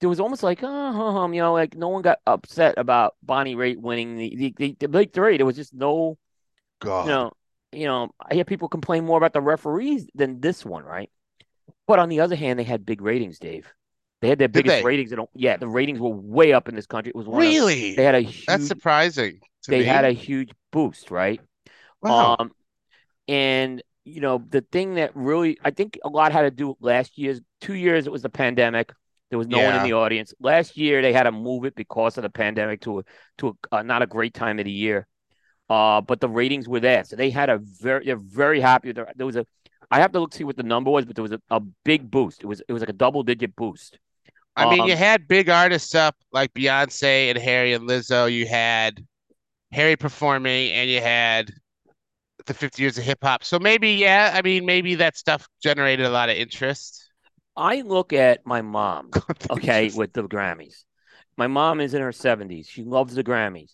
[0.00, 3.78] There was almost like, oh, you know, like no one got upset about Bonnie Raitt
[3.78, 5.38] winning the the, the, the big three.
[5.38, 6.18] There was just no,
[6.80, 7.06] God.
[7.06, 7.32] you know,
[7.72, 8.10] you know.
[8.20, 11.10] I hear people complain more about the referees than this one, right?
[11.86, 13.72] But on the other hand, they had big ratings, Dave.
[14.20, 14.82] They had their Did biggest they?
[14.82, 15.12] ratings.
[15.12, 17.10] In, yeah, the ratings were way up in this country.
[17.10, 17.46] It was one.
[17.48, 17.94] Of, Really?
[17.94, 18.46] they had a huge.
[18.46, 19.84] That's surprising they me.
[19.84, 21.40] had a huge boost, right?
[22.02, 22.36] wow.
[22.38, 22.52] Um,
[23.28, 26.78] and you know the thing that really I think a lot had to do with
[26.80, 28.06] last year's two years.
[28.06, 28.92] It was the pandemic.
[29.30, 30.34] There was no one in the audience.
[30.40, 33.04] Last year they had to move it because of the pandemic to a
[33.38, 35.06] to a, uh, not a great time of the year.
[35.70, 38.92] Uh, but the ratings were there, so they had a very they're very happy.
[38.92, 39.46] There, there was a
[39.94, 42.10] I have to look see what the number was, but there was a, a big
[42.10, 42.42] boost.
[42.42, 43.96] It was it was like a double digit boost.
[44.56, 48.30] I mean, you um, had big artists up like Beyonce and Harry and Lizzo.
[48.30, 49.06] You had
[49.70, 51.52] Harry performing, and you had
[52.46, 53.44] the 50 years of hip hop.
[53.44, 57.08] So maybe, yeah, I mean, maybe that stuff generated a lot of interest.
[57.56, 59.10] I look at my mom,
[59.50, 60.84] okay, with the Grammys.
[61.36, 62.68] My mom is in her 70s.
[62.68, 63.70] She loves the Grammys.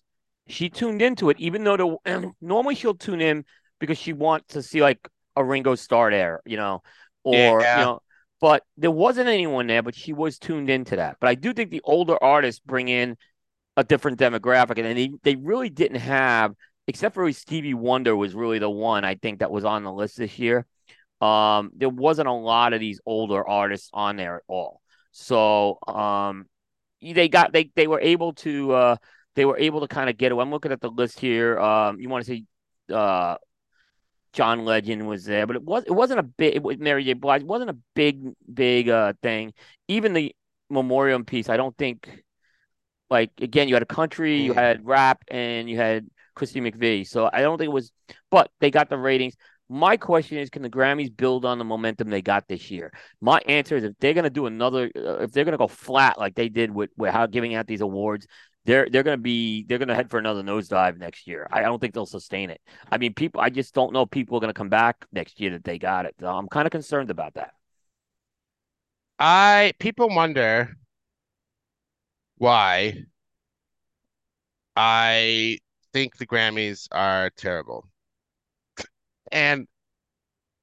[0.47, 3.43] She tuned into it, even though the normally she'll tune in
[3.79, 4.99] because she wants to see like
[5.35, 6.81] a Ringo Starr there, you know,
[7.23, 7.77] or Yeah.
[7.77, 7.99] you know,
[8.39, 11.17] but there wasn't anyone there, but she was tuned into that.
[11.19, 13.17] But I do think the older artists bring in
[13.77, 16.53] a different demographic, and they they really didn't have,
[16.87, 20.17] except for Stevie Wonder was really the one I think that was on the list
[20.17, 20.65] this year.
[21.21, 24.81] Um, there wasn't a lot of these older artists on there at all.
[25.11, 26.47] So um,
[27.01, 28.95] they got they they were able to uh
[29.35, 30.37] they were able to kind of get it.
[30.37, 31.59] I'm looking at the list here.
[31.59, 32.45] Um, you want to see
[32.93, 33.37] uh
[34.33, 37.13] John Legend was there, but it was it wasn't a big it was Mary J.
[37.13, 37.41] Blige.
[37.41, 39.53] It wasn't a big big uh thing.
[39.87, 40.35] Even the
[40.69, 42.23] memoriam piece, I don't think.
[43.09, 47.05] Like again, you had a country, you had rap, and you had Christine McVie.
[47.05, 47.91] So I don't think it was,
[48.29, 49.35] but they got the ratings.
[49.67, 52.91] My question is, can the Grammys build on the momentum they got this year?
[53.21, 55.67] My answer is, if they're going to do another, uh, if they're going to go
[55.67, 58.27] flat like they did with, with how giving out these awards,
[58.65, 61.47] they're they're going to be they're going to head for another nosedive next year.
[61.51, 62.61] I don't think they'll sustain it.
[62.91, 65.51] I mean, people, I just don't know people are going to come back next year
[65.51, 66.15] that they got it.
[66.19, 67.53] So I'm kind of concerned about that.
[69.19, 70.75] I people wonder
[72.37, 73.05] why
[74.75, 75.59] I
[75.93, 77.87] think the Grammys are terrible.
[79.31, 79.67] And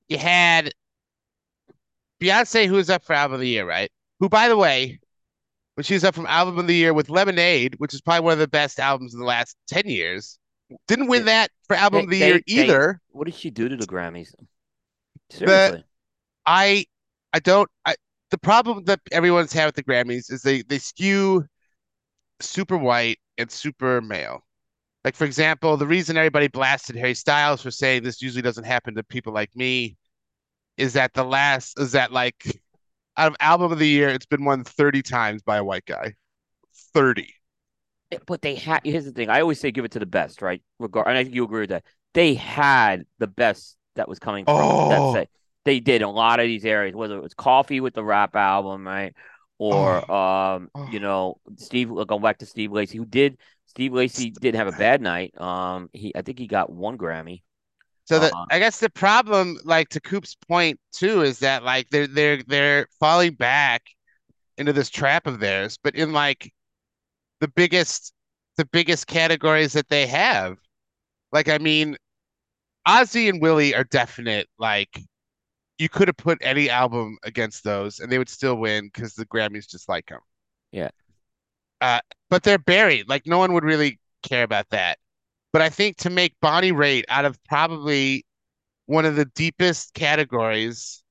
[0.08, 0.72] you had
[2.20, 3.90] Beyonce, who's up for album of the year, right?
[4.20, 4.98] Who, by the way,
[5.78, 8.32] when she was up from album of the year with Lemonade, which is probably one
[8.32, 10.36] of the best albums in the last 10 years,
[10.88, 13.00] didn't win that for album They- of the they- year they- either.
[13.10, 14.34] What did she do to the Grammys?
[15.30, 15.84] Seriously.
[16.44, 16.84] I
[17.32, 17.94] I don't I
[18.30, 21.46] the problem that everyone's had with the Grammys is they they skew
[22.40, 24.44] super white and super male.
[25.04, 28.96] Like for example, the reason everybody blasted Harry Styles for saying this usually doesn't happen
[28.96, 29.96] to people like me
[30.76, 32.60] is that the last is that like
[33.18, 36.14] out of album of the year, it's been won 30 times by a white guy.
[36.94, 37.34] 30.
[38.26, 38.80] But they had.
[38.84, 39.28] Here's the thing.
[39.28, 40.62] I always say give it to the best, right?
[40.78, 41.84] Regard, and I think you agree with that.
[42.14, 44.54] They had the best that was coming from.
[44.56, 44.88] Oh.
[45.12, 45.30] That's it.
[45.66, 48.86] They did a lot of these areas, whether it was Koffee with the rap album,
[48.86, 49.14] right,
[49.58, 50.88] or um, Oh.
[50.90, 51.88] you know, Steve.
[51.88, 53.36] Going back to Steve Lacy, who did.
[53.66, 55.38] Steve Lacy didn't have a bad night.
[55.38, 56.12] Um, he.
[56.16, 57.42] I think he got one Grammy.
[58.08, 58.46] So the Uh-huh.
[58.50, 62.86] I guess the problem, like to Coop's point too, is that like they're they're they're
[62.98, 63.82] falling back
[64.58, 66.52] into this trap of theirs, but in like
[67.40, 68.14] the biggest
[68.56, 70.58] the biggest categories that they have.
[71.32, 71.96] Like I mean,
[72.88, 74.48] Ozzy and Willie are definite.
[74.58, 75.00] Like
[75.78, 79.26] you could have put any album against those, and they would still win because the
[79.26, 80.20] Grammys just like them.
[80.72, 80.90] Yeah.
[81.80, 83.08] Uh, but they're buried.
[83.08, 84.98] Like no one would really care about that.
[85.52, 88.24] But I think to make Bonnie Raitt out of probably
[88.86, 91.02] one of the deepest categories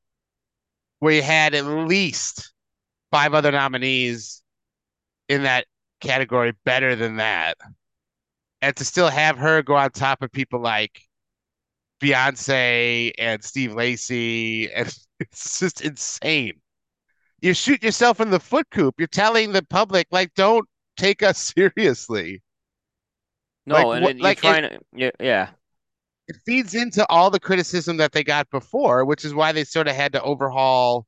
[0.99, 2.53] where you had at least
[3.11, 4.41] five other nominees
[5.29, 5.65] in that
[6.01, 7.57] category better than that.
[8.61, 11.01] And to still have her go on top of people like
[12.01, 14.87] Beyonce and Steve Lacy, and
[15.19, 16.61] it's just insane.
[17.41, 18.95] You shoot yourself in the foot, Coop.
[18.97, 22.41] You're telling the public, like, don't take us seriously.
[23.67, 24.79] No, Like, and what- you're like, it- to.
[24.93, 25.49] Yeah, yeah.
[26.29, 29.87] It feeds into all the criticism that they got before, which is why they sort
[29.87, 31.05] of had to overhaul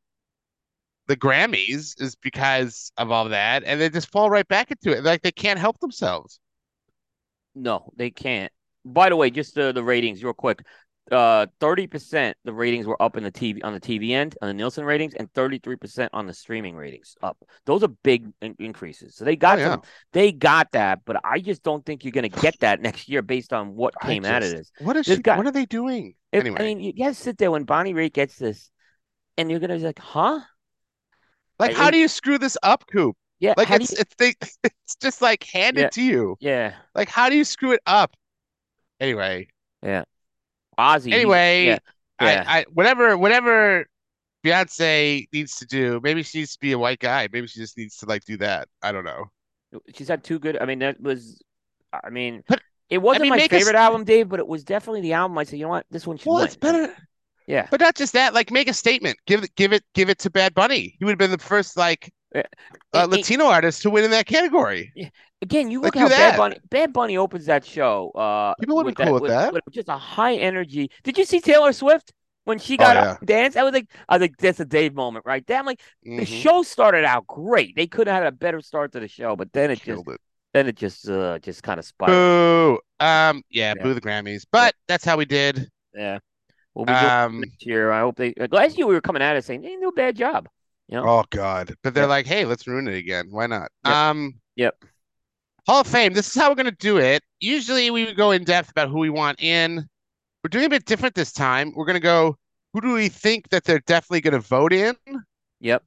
[1.07, 3.63] the Grammys, is because of all that.
[3.65, 5.03] And they just fall right back into it.
[5.03, 6.39] Like they can't help themselves.
[7.55, 8.51] No, they can't.
[8.85, 10.65] By the way, just the, the ratings, real quick.
[11.11, 14.47] Uh, thirty percent the ratings were up in the TV on the TV end on
[14.47, 17.37] the Nielsen ratings, and thirty three percent on the streaming ratings up.
[17.65, 19.15] Those are big in- increases.
[19.15, 19.69] So they got Oh, yeah.
[19.71, 19.81] some,
[20.13, 23.21] they got that, but I just don't think you're going to get that next year
[23.21, 24.71] based on what came out of this.
[24.79, 25.17] What is she?
[25.17, 26.15] guy- what are they doing?
[26.31, 28.69] If, anyway, I mean, you guys sit there when Bonnie Raitt gets this,
[29.37, 30.39] and you're going to be like, huh?
[31.59, 33.15] like, I- how do you screw this up, Coop?
[33.39, 34.33] Yeah, Like, it's you- it's they,
[34.63, 35.89] it's just like handed Yeah.
[35.89, 36.35] to you.
[36.39, 38.15] yeah, Like, how do you screw it up?
[38.99, 39.47] Anyway,
[40.79, 41.13] Ozzy.
[41.13, 41.77] anyway, yeah,
[42.21, 42.43] yeah.
[42.47, 43.85] I, I whatever whatever
[44.45, 45.99] Beyonce needs to do.
[46.03, 47.27] Maybe she needs to be a white guy.
[47.31, 48.67] Maybe she just needs to like do that.
[48.81, 49.25] I don't know.
[49.93, 50.57] She's had two good.
[50.59, 51.41] I mean, that was.
[51.91, 55.13] I mean, But, it wasn't mean, my favorite album, Dave, but it was definitely the
[55.13, 55.37] album.
[55.37, 56.45] I said, you know what, this one should Well, win.
[56.45, 56.95] it's better.
[57.47, 59.17] Yeah, But not just that, like make a statement.
[59.25, 60.95] Give it, give it, give it to Bad Bunny.
[60.99, 62.43] He would have been the first like uh,
[62.93, 64.93] And- and- Latino artist to win in that category.
[65.41, 66.37] Again, you Like, look how Bad.
[66.37, 68.11] Bunny Bad Bunny opens that show.
[68.11, 69.53] Uh, People would be cool with that.
[69.53, 70.91] with just a high energy.
[71.03, 72.11] Did you see Taylor Swift
[72.43, 73.57] when she got Oh, up and danced?
[73.57, 75.57] I was like, I was like, that's a Dave moment right there.
[75.59, 75.81] I'm like,
[76.17, 76.41] the Mhm.
[76.41, 77.75] show started out great.
[77.75, 80.19] They could have had a better start to the show, but then it just it.
[80.53, 82.25] then it just uh just kind of spiraled.
[82.25, 82.79] Boo.
[82.99, 83.43] Um.
[83.49, 83.75] Yeah.
[83.75, 83.83] Yeah.
[83.83, 84.45] Boo the Grammys.
[84.51, 85.69] But that's how we did.
[85.95, 86.19] Yeah,
[86.73, 87.39] we'll be doing Um.
[87.41, 87.91] next year.
[87.91, 88.33] I hope they.
[88.37, 90.49] Like, last year we were coming at it saying they didn't do a bad job.
[90.89, 91.73] You know, Oh God.
[91.83, 93.27] But they're like, hey, let's ruin it again.
[93.31, 93.71] Why not?
[93.85, 93.95] Yep.
[93.95, 94.33] Um.
[94.55, 94.83] Yep.
[95.69, 96.13] Hall of Fame.
[96.13, 97.21] This is how we're gonna do it.
[97.39, 99.87] Usually we would go in depth about who we want in.
[100.43, 101.73] We're doing a bit different this time.
[101.75, 102.37] We're gonna go.
[102.73, 104.95] Who do we think that they're definitely gonna vote in?
[105.59, 105.83] yep,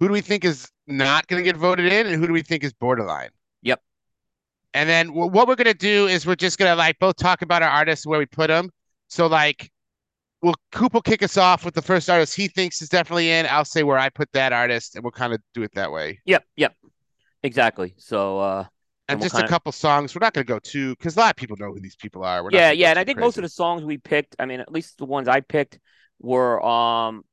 [0.00, 2.62] Who do we think is not gonna get voted in, and who do we think
[2.62, 3.30] is borderline?
[3.62, 3.80] Yep.
[4.74, 7.62] And then wh- what we're gonna do is we're just gonna like both talk about
[7.62, 8.68] our artists where we put them.
[9.08, 9.70] So like,
[10.42, 13.46] we'll Coop will kick us off with the first artist he thinks is definitely in.
[13.46, 16.20] I'll say where I put that artist, and we'll kind of do it that way.
[16.26, 16.74] yep, yep,
[17.42, 17.94] exactly.
[17.96, 18.64] So uh,
[19.08, 20.14] And just a couple songs.
[20.14, 22.42] We're not gonna go too because a lot of people know who these people are.
[22.42, 24.70] We're yeah, yeah, and I think most of the songs we picked, I mean, at
[24.72, 25.78] least the ones I picked
[26.20, 27.24] were um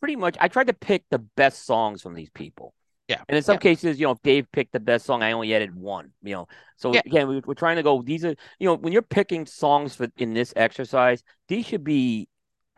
[0.00, 0.36] pretty much.
[0.40, 2.74] I tried to pick the best songs from these people.
[3.08, 3.58] Yeah, And in some yeah.
[3.58, 6.12] cases, you know, if Dave picked the best song, I only added one.
[6.22, 7.02] You know, so Yeah.
[7.06, 8.02] again, we, we're trying to go.
[8.02, 12.28] These are, you know, when you're picking songs for in this exercise, these should be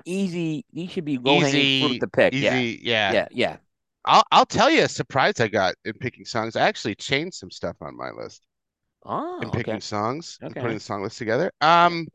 [0.04, 0.64] easy.
[0.72, 2.34] These should be low hanging Easy, fruit to pick.
[2.40, 2.54] Yeah.
[2.54, 3.12] Yeah.
[3.12, 3.56] yeah, yeah.
[4.08, 6.56] I'll I'll tell you a surprise I got in picking songs.
[6.56, 8.42] I actually changed some stuff on my list
[9.04, 9.82] Oh, in picking okay.
[9.82, 11.52] songs and putting the song list together.
[11.60, 12.08] Um,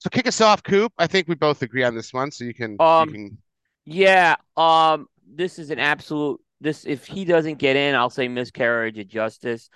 [0.00, 0.92] so kick us off, Coop.
[0.98, 3.38] I think we both agree on this one, so you can Um, you can
[3.86, 6.40] Yeah, um, this is an absolute.
[6.60, 9.70] This if he doesn't get in, I'll say miscarriage of justice.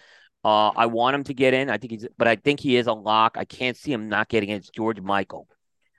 [0.44, 1.70] Uh, I want him to get in.
[1.70, 3.36] I think he's, but I think he is a lock.
[3.38, 4.58] I can't see him not getting in.
[4.58, 5.48] It's George Michael.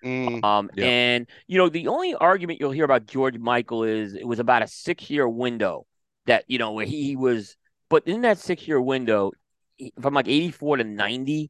[0.04, 0.86] Mm, Um, Yeah.
[0.88, 4.62] and you know the only argument you'll hear about George Michael is it was about
[4.62, 5.86] a six-year window
[6.26, 7.56] that you know where he was,
[7.90, 9.32] but in that six-year window,
[10.02, 11.50] from like eighty-four to ninety.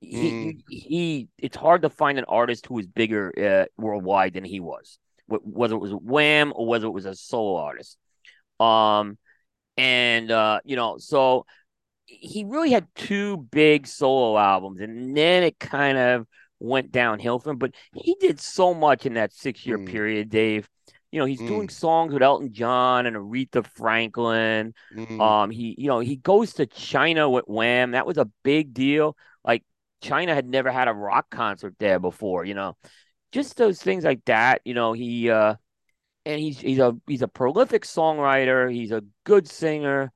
[0.00, 0.62] He, Mm.
[0.68, 4.98] he it's hard to find an artist who is bigger uh, worldwide than he was
[5.26, 7.96] whether it was Wham or whether it was a solo artist.
[8.60, 9.18] Um,
[9.76, 11.46] and uh, you know, so
[12.06, 16.26] he really had two big solo albums, and then it kind of
[16.62, 17.58] went downhill for him.
[17.58, 19.86] But he did so much in that six-year Mm.
[19.86, 20.68] period, Dave.
[21.10, 21.46] You know, he's Mm.
[21.46, 24.74] doing songs with Elton John and Aretha Franklin.
[24.94, 27.90] mm, Um, he, you know, he goes to China with Wham.
[27.92, 29.16] That was a big deal.
[29.44, 29.64] Like
[30.00, 32.44] China had never had a rock concert there before.
[32.44, 32.76] You know,
[33.32, 34.62] just those things like that.
[34.64, 35.56] You know, he uh,
[36.24, 38.72] and he's he's a he's a prolific songwriter.
[38.72, 40.12] He's a good singer.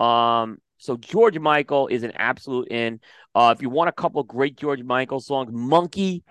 [0.00, 3.00] Um, so George Michael is an absolute in.
[3.34, 6.22] Uh, if you want a couple of great George Michael songs, Monkey,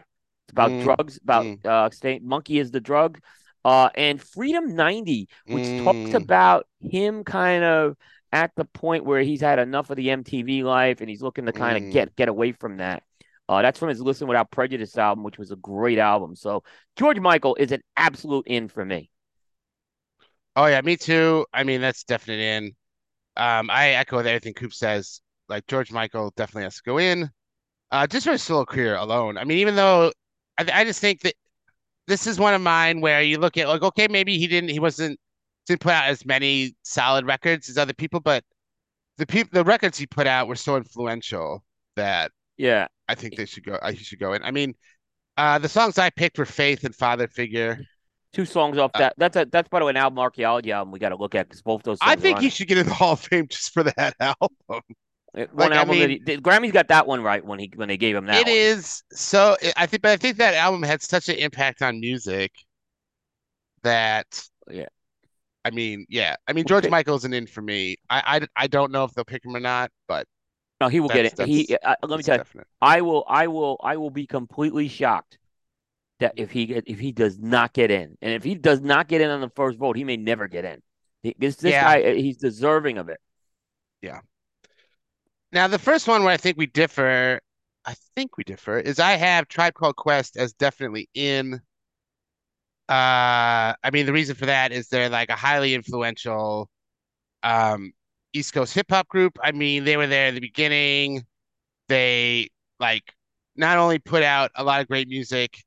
[0.46, 1.62] it's about Mm, drugs, about mm.
[1.66, 2.28] uh, staying.
[2.28, 3.20] Monkey is the drug.
[3.66, 6.14] Uh, and Freedom 90, which talks Mm.
[6.14, 7.96] about him kind of
[8.32, 11.54] at the point where he's had enough of the MTV life and he's looking to
[11.54, 11.84] kind Mm.
[11.84, 13.04] of get get away from that.
[13.50, 16.36] Uh, that's from his Listen Without Prejudice album, which was a great album.
[16.36, 16.64] So
[16.98, 19.10] George Michael is an absolute in for me.
[20.56, 21.46] Oh yeah, me too.
[21.54, 22.76] I mean, that's definite in.
[23.38, 25.22] Um, I echo everything Coop says.
[25.50, 27.30] Like George Michael definitely has to go in.
[27.92, 29.38] Uh, just for his solo career alone.
[29.38, 30.12] I mean, even though
[30.58, 31.36] I, I just think that
[32.08, 34.80] this is one of mine where you look at like, okay, maybe he didn't, he
[34.80, 35.20] wasn't
[35.68, 38.44] didn't put out as many solid records as other people, but
[39.18, 41.64] the people, the records he put out were so influential
[41.96, 42.88] that Yeah.
[43.08, 43.80] I think they should go.
[43.82, 44.44] I he should go in.
[44.44, 44.76] I mean,
[45.38, 47.80] uh, the songs I picked were Faith and Father Figure.
[48.34, 49.14] Two songs off Uh, that.
[49.18, 51.48] That's a that's by the way an album archaeology album we got to look at
[51.48, 52.00] because both those.
[52.02, 54.50] I think he should get in the Hall of Fame just for that album.
[54.68, 54.82] One
[55.54, 57.88] like, I album that he, mean- the Grammys got that one right when he when
[57.88, 58.36] they gave him that.
[58.36, 58.56] It one.
[58.56, 59.56] is so.
[59.78, 62.52] I think, but I think that album had such an impact on music
[63.84, 64.26] that.
[64.70, 64.88] Yeah.
[65.66, 66.36] I mean, yeah.
[66.48, 67.96] I mean, George Michael's an in for me.
[68.10, 70.28] I, I, I don't know if they'll pick him or not, but
[70.82, 71.48] No, he will get it.
[71.48, 71.78] He.
[71.82, 72.62] Uh, let me tell you.
[72.82, 73.24] I will.
[73.30, 73.80] I will.
[73.82, 75.38] I will be completely shocked
[76.24, 79.22] that if he if he does not get in, and if he does not get
[79.22, 80.82] in on the first vote, he may never get in.
[81.38, 81.84] This this Yeah.
[81.84, 83.20] guy, he's deserving of it.
[84.02, 84.22] Yeah.
[85.52, 87.40] Now, the first one where I think we differ,
[87.86, 91.62] I think we differ, is I have Tribe Called Quest as definitely in.
[92.90, 96.70] Uh, I mean, the reason for that is they're like a highly influential
[97.44, 97.94] um
[98.34, 99.38] East Coast hip hop group.
[99.44, 101.26] I mean, they were there at the beginning.
[101.90, 103.14] They like
[103.56, 105.58] not only put out a lot of great music,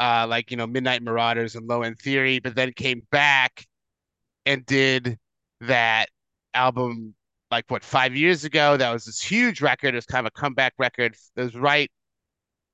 [0.00, 3.66] uh, like you know Midnight Marauders and Low End Theory, but then came back
[4.46, 5.18] and did
[5.60, 6.06] that
[6.54, 7.14] album
[7.50, 8.76] like what five years ago.
[8.76, 9.94] That was this huge record.
[9.94, 11.14] It was kind of a comeback record.
[11.36, 11.90] It was right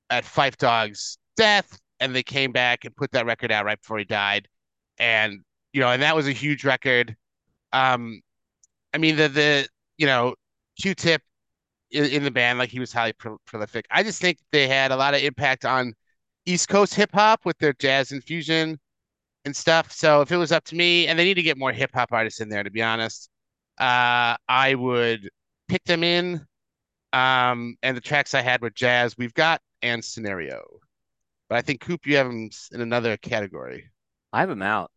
[0.08, 3.98] at Phife Dawg's death, and they came back and put that record out right before
[3.98, 4.48] he died,
[4.98, 5.40] and
[5.72, 7.16] you know, and that was a huge record.
[7.72, 8.20] Um,
[8.94, 10.34] I mean the the you know
[10.80, 11.22] Q-Tip
[11.90, 13.86] in, in the band, like he was highly pro prolific.
[13.90, 15.94] I just think they had a lot of impact on
[16.46, 18.78] East Coast hip hop with their jazz infusion
[19.44, 19.92] and stuff.
[19.92, 22.12] So if it was up to me, and they need to get more hip hop
[22.12, 23.28] artists in there, to be honest,
[23.78, 25.28] uh, I would
[25.68, 26.46] pick them in.
[27.12, 30.62] Um, and the tracks I had were jazz, we've got, and scenario.
[31.48, 33.90] But I think Coop, you have them in another category.
[34.32, 34.90] I have them out.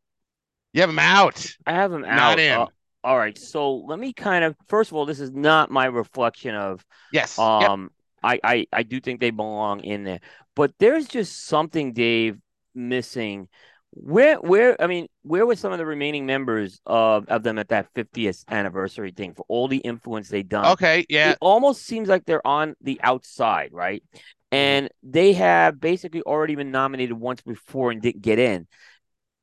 [0.74, 1.56] You have them out.
[1.66, 2.40] I have Not out.
[2.40, 2.60] in.
[2.60, 2.68] Uh,
[3.04, 3.38] all right.
[3.38, 7.38] So let me kind of first of all, this is not my reflection of Yes.
[7.38, 7.92] Yep.
[8.24, 10.20] I, I I do think they belong in there.
[10.56, 12.38] But there's just something, Dave,
[12.76, 13.48] missing.
[13.92, 17.70] Where where I mean, where were some of the remaining members of, of them at
[17.70, 20.66] that 50th anniversary thing for all the influence they done?
[20.74, 21.06] Okay.
[21.10, 21.32] Yeah.
[21.32, 24.04] It almost seems like they're on the outside, right?
[24.14, 24.20] Mm-hmm.
[24.52, 28.68] And they have basically already been nominated once before and didn't get in.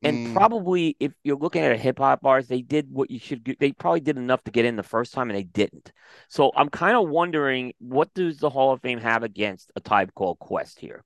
[0.07, 0.33] And Mm.
[0.35, 3.45] probably, if you're looking at a hip hop artist, they did what you should.
[3.45, 3.55] do.
[3.59, 5.93] They probably did enough to get in the first time, and they didn't.
[6.28, 10.12] So I'm kind of wondering, what does the Hall of Fame have against a Tribe
[10.15, 11.05] Called Quest here?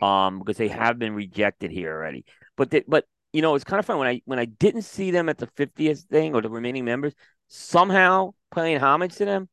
[0.00, 2.24] Um, because they have been rejected here already.
[2.56, 5.10] But they, but you know, it's kind of fun when I when I didn't see
[5.12, 7.14] them at the 50th thing or the remaining members
[7.48, 9.48] somehow paying homage to them.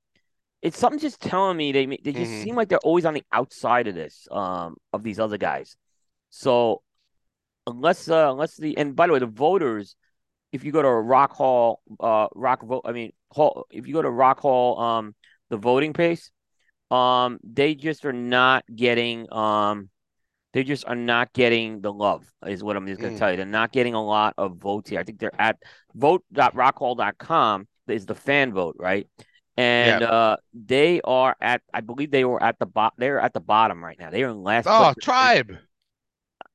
[0.61, 2.41] It's something just telling me they they just Mhm.
[2.41, 5.78] seem like they're always on the outside of this um of these other guys.
[6.30, 6.82] So
[7.70, 9.96] unless uh, unless the and by the way, the voters,
[10.52, 14.02] if you go to Rock Hall, uh, Rock vote, I mean Hall, if you go
[14.02, 15.16] to Rock Hall, um,
[15.50, 16.32] the voting pace,
[16.91, 19.90] um, they just are not getting um,
[20.54, 22.26] they just are not getting the love.
[22.46, 23.20] Is what I'm just gonna Mm.
[23.20, 23.38] tell you.
[23.38, 25.00] They're not getting a lot of votes here.
[25.00, 25.58] I think they're at
[25.96, 29.08] vote.rockhall.com is the fan vote, right?
[29.58, 32.94] And uh, they are at, I believe they were at the bot.
[32.98, 34.10] They're at the bottom right now.
[34.10, 34.68] They are in last.
[34.70, 35.58] Oh, tribe.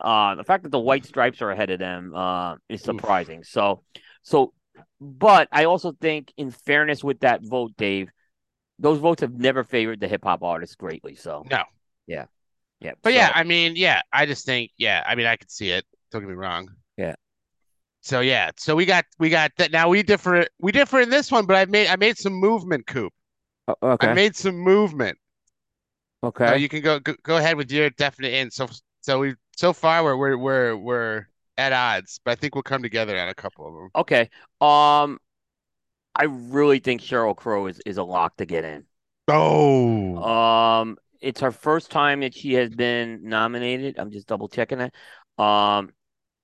[0.04, 2.84] Uh, the fact that the white stripes are ahead of them uh, is Oof.
[2.84, 3.42] surprising.
[3.42, 3.82] So,
[4.22, 4.52] so,
[5.00, 8.10] but I also think, in fairness with that vote, Dave,
[8.78, 11.14] those votes have never favored the hip hop artists greatly.
[11.14, 11.64] So, No.
[12.06, 12.26] yeah,
[12.80, 12.92] yeah.
[13.02, 15.70] But so- yeah, I mean, yeah, I just think, yeah, I mean, I could see
[15.70, 15.86] it.
[16.12, 16.68] Don't get me wrong.
[16.98, 17.14] Yeah.
[18.02, 19.72] So yeah, so we got we got that.
[19.72, 22.86] Now we differ we differ in this one, but I made I made some movement,
[22.86, 23.14] Coop.
[23.66, 25.16] O- okay, I made some movement.
[26.22, 26.48] okay.
[26.48, 28.50] So you can go, go go ahead with your definite in.
[28.50, 28.68] So
[29.00, 32.82] so we so far we're we're we're we're at odds, but I think we'll come
[32.82, 33.90] together on a couple of them.
[33.94, 34.30] Okay.
[34.60, 35.18] Um,
[36.14, 38.86] I really think Sheryl Crow is is a lock to get in.
[39.28, 43.98] Oh, Um, it's her first time that she has been nominated.
[43.98, 44.94] I'm just double checking that.
[45.42, 45.92] Um,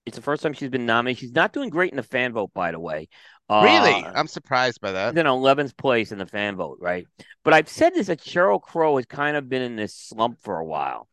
[0.06, 1.20] it's the first time she's been nominated.
[1.20, 3.08] She's not doing great in the fan vote, by the way.
[3.48, 4.04] Uh, really?
[4.14, 5.14] I'm surprised by that.
[5.14, 7.06] Then in 11th place in the fan vote, right?
[7.44, 10.58] But I've said this that Sheryl Crow has kind of been in this slump for
[10.58, 11.08] a while.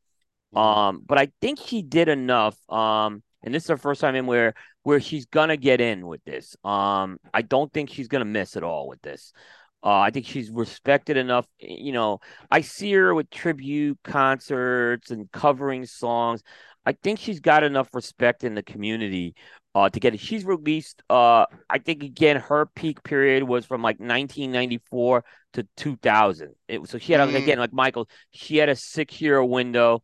[0.55, 2.57] Um, but I think she did enough.
[2.69, 4.53] Um, and this is her first time in where
[4.83, 6.55] where she's gonna get in with this.
[6.63, 9.33] Um, I don't think she's gonna miss at all with this.
[9.83, 11.45] Uh, I think she's respected enough.
[11.59, 12.19] You know,
[12.49, 16.41] I see her with tribute concerts and covering songs.
[16.85, 19.35] I think she's got enough respect in the community
[19.75, 20.19] uh, to get it.
[20.19, 21.03] She's released.
[21.09, 26.55] Uh, I think again, her peak period was from like 1994 to 2000.
[26.67, 27.35] It was so she had Mm.
[27.35, 28.09] again like Michael.
[28.31, 30.01] She had a six year window.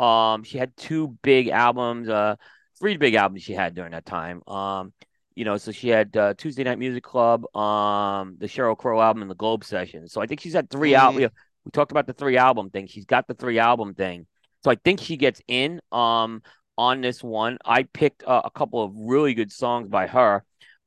[0.00, 2.08] Um, she had two big albums.
[2.08, 2.36] Uh,
[2.78, 4.42] three big albums she had during that time.
[4.48, 4.92] Um,
[5.34, 9.22] you know, so she had uh, Tuesday Night Music Club, um, the Sheryl Crow album,
[9.22, 10.08] and the Globe Session.
[10.08, 11.12] So I think she's had three out.
[11.12, 11.16] Mhm.
[11.16, 11.28] We,
[11.64, 12.86] we talked about the three album thing.
[12.86, 14.26] She's got the three album thing.
[14.64, 16.42] So I think she gets in um
[16.76, 17.58] on this one.
[17.64, 20.44] I picked uh, a couple of really good songs by her.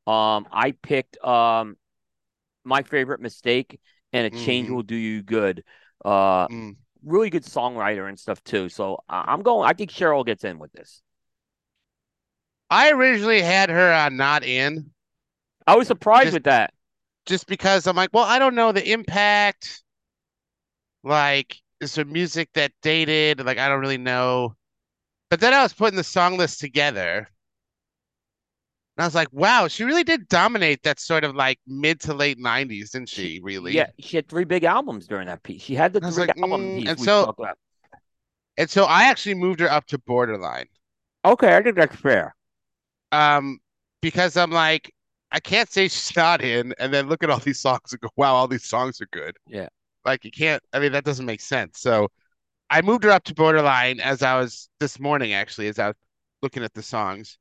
[0.07, 1.77] Um, I picked um
[2.64, 3.80] my favorite mistake
[4.11, 4.76] and a change Mhm.
[4.76, 5.64] will do you good.
[6.03, 6.76] Uh, Mm.
[7.05, 8.69] Really good songwriter and stuff too.
[8.69, 9.69] So I'm going.
[9.69, 11.01] I think Sheryl gets in with this.
[12.69, 14.91] I originally had her on not in.
[15.67, 16.73] I was surprised Just- with that.
[17.25, 19.84] just because I'm like, well, I don't know the impact.
[21.03, 23.45] Like, is there music that dated?
[23.45, 24.55] Like, I don't really know.
[25.30, 27.30] but then I was putting the song list together.
[28.95, 32.13] And I was like, wow, she really did dominate that sort of like mid to
[32.13, 33.39] late 90s, didn't she?
[33.41, 33.73] Really?
[33.73, 35.63] Yeah, she had three big albums during that piece.
[35.63, 37.33] She had the three like, album mm, and so-.
[38.57, 40.67] And so I actually moved her up to borderline.
[41.25, 42.35] Okay, I think that's fair.
[43.11, 43.59] Um,
[44.01, 44.93] because I'm like,
[45.31, 48.09] I can't say she's not in, and then look at all these songs and go,
[48.15, 49.35] wow, all these songs are good.
[49.47, 49.69] Yeah.
[50.05, 51.79] Like you can't, I mean, that doesn't make sense.
[51.79, 52.09] So
[52.69, 55.95] I moved her up to borderline as I was this morning, actually, as I was
[56.43, 57.39] looking at the songs.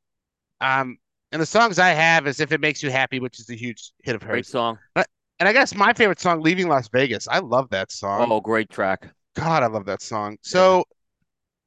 [0.62, 0.96] Um,
[1.32, 3.92] and the songs I have is If It Makes You Happy, which is a huge
[4.04, 4.28] hit of her.
[4.28, 4.48] Great hers.
[4.48, 4.78] song.
[4.94, 7.26] And I guess my favorite song, Leaving Las Vegas.
[7.26, 8.30] I love that song.
[8.30, 9.12] Oh, great track.
[9.34, 10.36] God, I love that song.
[10.42, 10.84] So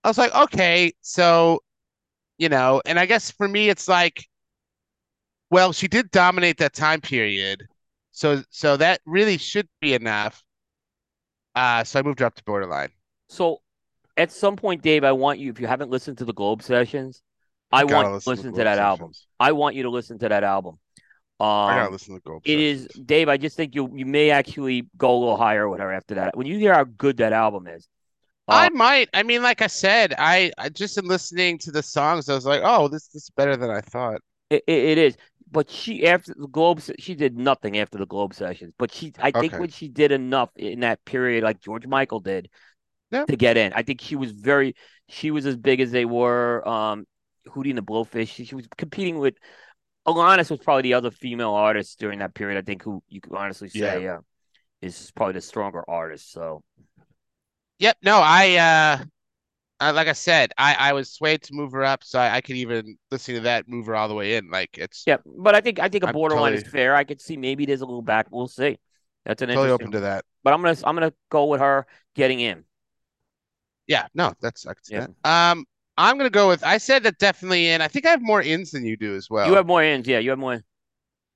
[0.04, 1.60] I was like, okay, so,
[2.38, 4.24] you know, and I guess for me, it's like,
[5.50, 7.68] well, she did dominate that time period.
[8.12, 10.42] So, so that really should be enough.
[11.56, 12.90] Uh, so I moved her up to borderline.
[13.30, 13.62] So
[14.16, 17.24] at some point, Dave, I want you, if you haven't listened to the Globe sessions,
[17.72, 19.14] I Gotta want you to listen listen to Globe that album.
[19.40, 20.80] I want you to listen to that album.
[21.68, 23.02] I gotta Um, listen to Globe it is, Sessions.
[23.06, 26.16] Dave, I just think you you may actually go a little higher with her after
[26.16, 26.38] that.
[26.38, 27.88] When you hear how good that album is.
[28.50, 29.10] I Uh, might.
[29.14, 32.46] I mean, like I said, I, I just in listening to the songs, I was
[32.46, 34.22] like, oh, this, this is better than I thought.
[34.50, 35.18] It, it, it is,
[35.52, 38.74] but she after the Globe, she did nothing after the Globe sessions.
[38.78, 39.60] But she, I think, Okay.
[39.60, 42.50] when she did enough in that period, like George Michael did,
[43.12, 43.26] Yeah.
[43.26, 43.74] to get in.
[43.74, 44.76] I think she was very,
[45.10, 46.68] she was as big as they were.
[46.68, 47.06] Um,
[47.48, 48.30] Hootie and the Blowfish.
[48.30, 49.36] She, she was competing with.
[50.08, 52.60] Alanis was probably the other female artist during that period.
[52.60, 54.20] I think who you could honestly say, uh,
[54.82, 56.32] is probably the stronger artist.
[56.32, 56.64] So
[57.80, 57.98] Yep.
[58.04, 59.04] No, I, uh,
[59.80, 62.42] uh, like I said, I, I was swayed to move her up, so I, I
[62.42, 64.50] could even listen to that, move her all the way in.
[64.50, 66.96] Like it's yeah, but I think I think a I'm borderline is fair.
[66.96, 68.28] I could see maybe there's a little back.
[68.32, 68.78] We'll see.
[69.26, 70.24] That's an totally open to that.
[70.44, 72.64] But I'm gonna I'm gonna go with her getting in.
[73.88, 75.08] Yeah, no, that's I can see Yeah.
[75.24, 75.52] that.
[75.52, 75.66] Um,
[75.98, 77.82] I'm gonna go with I said that definitely in.
[77.82, 79.48] I think I have more ins than you do as well.
[79.48, 80.20] You have more ins, yeah.
[80.20, 80.62] You have more.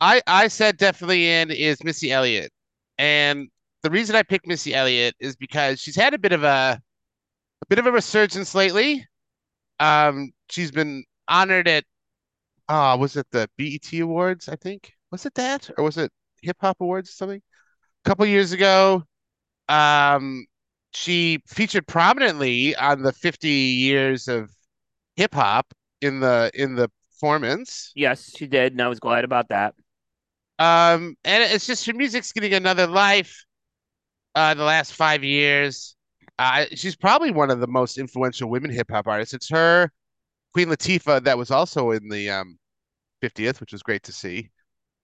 [0.01, 2.51] I I said definitely in is Missy Elliott,
[2.97, 3.49] and
[3.83, 6.81] the reason I picked Missy Elliott is because she's had a bit of a
[7.61, 9.05] a bit of a resurgence lately.
[9.79, 11.85] Um, she's been honored at
[12.67, 14.93] uh was it the BET Awards, I think?
[15.11, 15.69] Was it that?
[15.77, 16.11] Or was it
[16.41, 17.41] Hip Hop Awards or something?
[18.05, 19.03] A couple years ago.
[19.67, 20.45] Um,
[20.93, 24.49] she featured prominently on the 50 years of
[25.15, 27.91] hip hop in the in the performance.
[27.95, 29.75] Yes, she did, and I was glad about that.
[30.57, 33.45] Um, and it's just her music's getting another life.
[34.35, 35.95] Uh, the last five years,
[36.37, 39.33] uh, she's probably one of the most influential women hip hop artists.
[39.33, 39.91] It's her,
[40.53, 42.57] Queen Latifah, that was also in the um
[43.21, 44.51] 50th, which was great to see.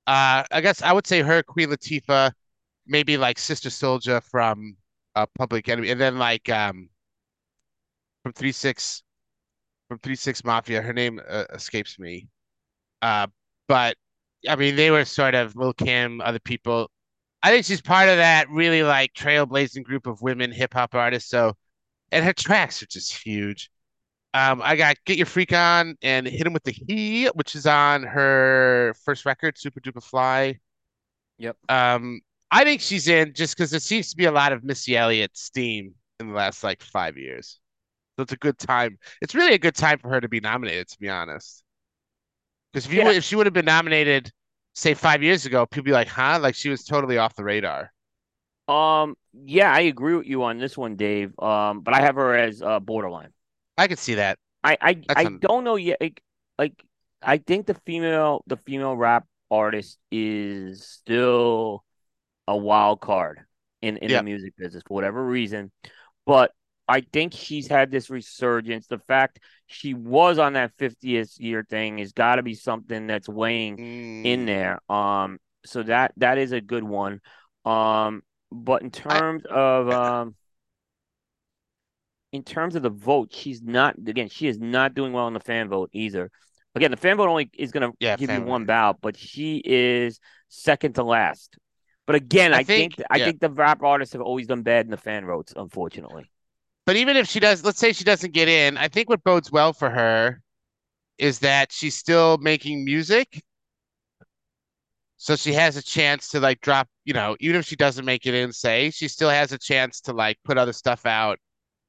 [0.07, 2.31] Uh, I guess I would say her, Queen Latifah,
[2.85, 4.77] maybe like Sister Souljah from
[5.15, 6.89] uh, Public Enemy, and then like um
[8.23, 9.03] from Three Six,
[9.89, 10.81] from Three Six Mafia.
[10.81, 12.27] Her name uh, escapes me.
[13.01, 13.27] Uh,
[13.67, 13.97] but
[14.49, 16.89] I mean, they were sort of Lil Kim, other people.
[17.43, 21.29] I think she's part of that really like trailblazing group of women hip hop artists.
[21.29, 21.53] So,
[22.11, 23.69] and her tracks are just huge.
[24.33, 27.65] Um, I got Get Your Freak On and Hit 'em with the He, which is
[27.65, 30.59] on her first record, Supa Dupa Fly.
[31.37, 31.57] Yep.
[31.69, 34.95] Um, I think she's in just because there seems to be a lot of Missy
[34.95, 37.59] Elliott steam in the last like five years.
[38.17, 38.99] So it's a good time.
[39.21, 41.63] It's really a good time for her to be nominated, to be honest.
[42.71, 43.09] Because if you Yeah.
[43.09, 44.31] if she would have been nominated,
[44.73, 46.39] say five years ago, people be like, huh?
[46.41, 47.91] Like she was totally off the radar.
[48.67, 51.37] Um, yeah, I agree with you on this one, Dave.
[51.39, 53.31] Um, but I have her as uh, borderline.
[53.77, 54.39] I could see that.
[54.63, 55.97] I I, That's I un- don't know yet.
[56.01, 56.21] Like,
[56.57, 56.83] like
[57.21, 61.83] I think the female the female rap artist is still
[62.47, 63.41] a wild card
[63.81, 64.13] in in Yeah.
[64.13, 65.71] the music business for whatever reason.
[66.25, 66.51] But
[66.87, 68.87] I think she's had this resurgence.
[68.87, 73.29] The fact she was on that 50th year thing has got to be something that's
[73.29, 73.79] weighing
[74.23, 74.79] in Mm, there.
[74.91, 77.21] Um, so that that is a good one.
[77.65, 80.35] Um, but in terms of um,
[82.31, 84.29] in terms of the vote, she's not again.
[84.29, 86.31] She is not doing well in the fan vote either.
[86.75, 88.65] Again, the fan vote only is going to Yeah, give you fan one vote.
[88.65, 90.19] bout, but she is
[90.49, 91.57] second to last.
[92.05, 93.25] But again, I I, think, think- I yeah.
[93.25, 96.29] think the rap artists have always done bad in the fan votes, unfortunately.
[96.85, 99.51] But even if she does, let's say she doesn't get in, I think what bodes
[99.51, 100.41] well for her
[101.17, 103.43] is that she's still making music.
[105.17, 108.25] So she has a chance to like drop, you know, even if she doesn't make
[108.25, 111.39] it in, say, she still has a chance to like put other stuff out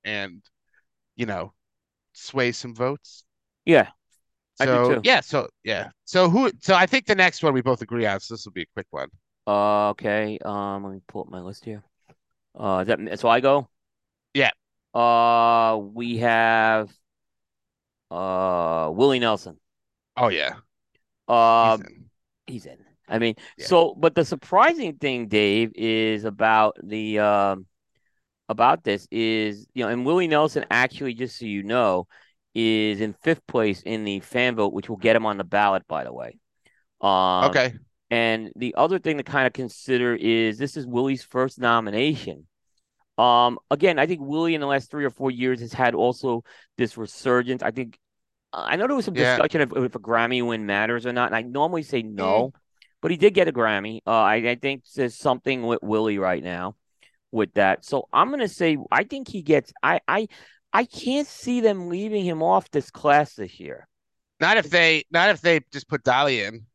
[0.05, 0.43] and,
[1.17, 1.55] you know,
[2.15, 3.25] sway some votes.
[3.65, 3.91] Yeah,
[4.61, 5.05] I do So too.
[5.05, 5.91] yeah, so yeah.
[6.05, 8.53] So who so I think the next one we both agree on, so this will
[8.53, 9.09] be a quick one.
[9.47, 10.39] Uh, okay.
[10.45, 11.83] Um, let me pull up my list here.
[12.55, 13.69] Uh, is that so I go?
[14.35, 14.51] Yeah.
[14.95, 16.91] Uh, we have
[18.11, 19.59] Uh, Willie Nelson.
[20.17, 20.57] Oh yeah,
[21.29, 22.11] Um, he's in.
[22.47, 22.79] he's in.
[23.09, 23.67] I mean, Yeah.
[23.67, 27.67] so but the surprising thing, Dave, is about the um
[28.49, 32.07] about this is you know, and Willie Nelson actually, just so you know,
[32.55, 35.87] is in fifth place in the fan vote, which will get him on the ballot,
[35.89, 36.39] by the way.
[37.01, 37.11] Um,
[37.49, 37.75] okay.
[38.11, 42.47] And the other thing to kind of consider is this is Willie's first nomination.
[43.19, 46.45] Um, again, I think Willie in the last three or four years has had also
[46.77, 47.63] this resurgence.
[47.63, 47.99] I think
[48.53, 49.37] I know there was some Yeah.
[49.37, 52.15] discussion if, if a Grammy win matters or not, and I normally say Mm.
[52.15, 52.53] no,
[53.01, 54.01] but he did get a Grammy.
[54.07, 56.77] Uh, I, I think there's something with Willie right now
[57.33, 57.85] with that.
[57.85, 59.73] So I'm gonna say I think he gets.
[59.83, 60.29] I I
[60.73, 63.89] I can't see them leaving him off this class this year.
[64.41, 66.67] Not if they, not if they just put Dolly in.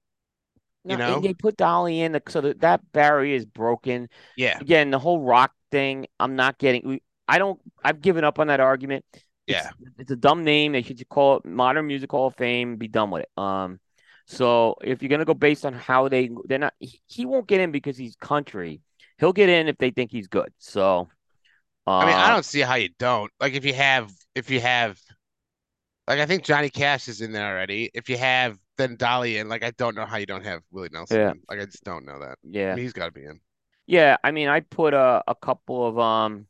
[0.84, 1.16] You No, know?
[1.16, 4.10] and they put Dolly in, so that that barrier is broken.
[4.36, 6.82] Yeah, Again, the whole rock thing, I'm not getting.
[6.88, 7.60] we- I don't.
[7.84, 9.06] I've given up on that argument.
[9.48, 9.72] Yeah.
[9.98, 10.72] it's a dumb name.
[10.72, 12.78] They should just call it Modern Music Hall of Fame.
[12.78, 13.30] Be done with it.
[13.42, 13.80] Um,
[14.26, 16.74] so if you're gonna go based on how they, they're not.
[16.80, 18.82] He, he won't get in because he's country.
[19.18, 20.52] He'll get in if they think he's good.
[20.58, 21.10] So,
[21.86, 23.32] I mean, I uh, don't see how you don't.
[23.40, 25.00] Like if you have, if you have,
[26.08, 27.92] like I think Johnny Cash is in there already.
[27.94, 30.90] If you have then Dolly in, like I don't know how you don't have Willie
[30.92, 31.34] Nelson Yeah.
[31.34, 31.42] in.
[31.50, 32.38] Like I just don't know that.
[32.38, 33.40] I Yeah, mean, he's got to be in.
[33.88, 34.18] yeah.
[34.24, 36.48] I mean, I put a a couple of um,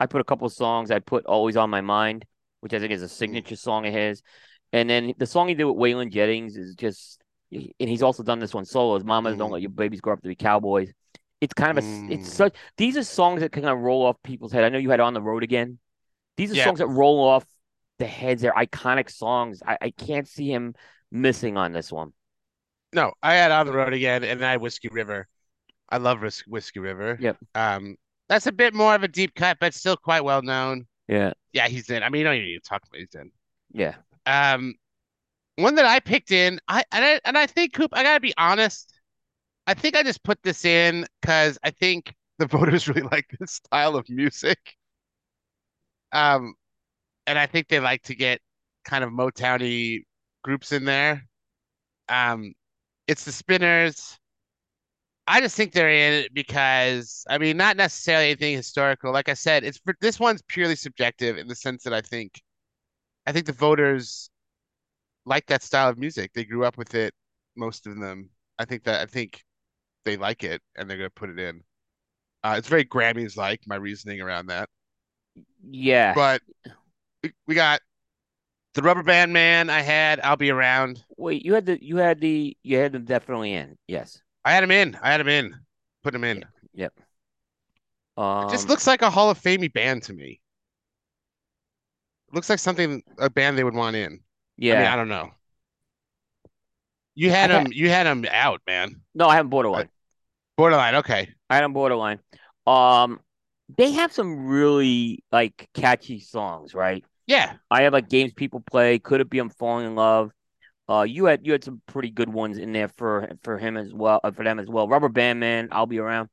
[0.00, 0.92] I put a couple of songs.
[0.92, 2.26] I put "Always on My Mind,"
[2.60, 4.22] which I think is a signature song of his,
[4.72, 7.20] and then the song he did with Waylon Jennings is just,
[7.52, 8.96] and he's also done this one solo.
[8.96, 9.52] His "Mamas Don't Mm.
[9.52, 10.92] Let Your Babies Grow Up to Be Cowboys."
[11.40, 12.12] It's kind of a, Mm.
[12.12, 12.56] it's such.
[12.78, 14.64] These are songs that kind of roll off people's head.
[14.64, 15.78] I know you had "On the Road Again."
[16.36, 16.64] These are Yeah.
[16.64, 17.46] songs that roll off
[17.98, 18.42] the heads.
[18.42, 19.62] They're iconic songs.
[19.66, 20.74] I, I can't see him
[21.10, 22.12] missing on this one.
[22.92, 25.28] No, I had on the road again, and I had Whiskey River.
[25.90, 27.18] I love Whis- Whiskey River.
[27.20, 27.38] Yep.
[27.54, 27.96] Um,
[28.28, 30.86] that's a bit more of a deep cut, but still quite well known.
[31.08, 32.02] Yeah, Yeah, he's in.
[32.02, 33.30] I mean, you don't even need to talk about he's in.
[33.72, 33.96] yeah.
[34.26, 34.74] Um,
[35.56, 38.34] one that I picked in, I and I and I think Coop, I gotta be
[38.38, 38.92] honest.
[39.66, 43.54] I think I just put this in because I think the voters really like this
[43.54, 44.58] style of music.
[46.12, 46.54] Um,
[47.26, 48.40] and I think they like to get
[48.84, 50.04] kind of Motowny
[50.48, 51.22] groups in there.
[52.08, 52.54] Um,
[53.06, 54.18] it's the Spinners.
[55.26, 59.12] I just think they're in it because I mean, not necessarily anything historical.
[59.12, 62.40] Like I said, it's this one's purely subjective in the sense that I think,
[63.26, 64.30] I think the voters
[65.26, 66.32] like that style of music.
[66.32, 67.12] They grew up with it,
[67.54, 68.30] most of them.
[68.58, 69.42] I think that I think
[70.06, 71.62] they like it and they're gonna put it in.
[72.42, 74.70] Uh, it's very Grammys like my reasoning around that.
[75.70, 76.14] Yeah.
[76.14, 76.40] But
[77.22, 77.82] we, we got
[78.78, 79.70] the Rubber Band Man.
[79.70, 81.02] I had I'll be around.
[81.16, 83.76] Wait, you had the you had the you had them definitely in.
[83.88, 84.22] Yes.
[84.44, 84.96] I had him in.
[85.02, 85.56] I had him in.
[86.04, 86.44] Put him in.
[86.74, 86.92] Yep.
[88.16, 90.40] Um, It just looks like a Hall of Famey band to me.
[92.32, 94.20] Looks like something a band they would want in.
[94.56, 94.74] yeah.
[94.74, 95.30] I mean, I don't know.
[97.16, 97.72] You had him.
[97.72, 99.00] You had him out, man.
[99.12, 99.88] no, I haven't borderline.
[100.56, 100.94] Borderline.
[100.96, 101.28] Okay.
[101.50, 102.20] I had them borderline.
[102.64, 103.18] Um,
[103.76, 107.04] they have some really like catchy songs, right?
[107.28, 107.52] Yeah.
[107.70, 108.98] I have like games people play.
[108.98, 110.32] Could it be I'm falling in love?
[110.88, 113.92] Uh, you had you had some pretty good ones in there for for him as
[113.92, 114.88] well, uh, for them as well.
[114.88, 116.30] Rubber Band Man, I'll be around.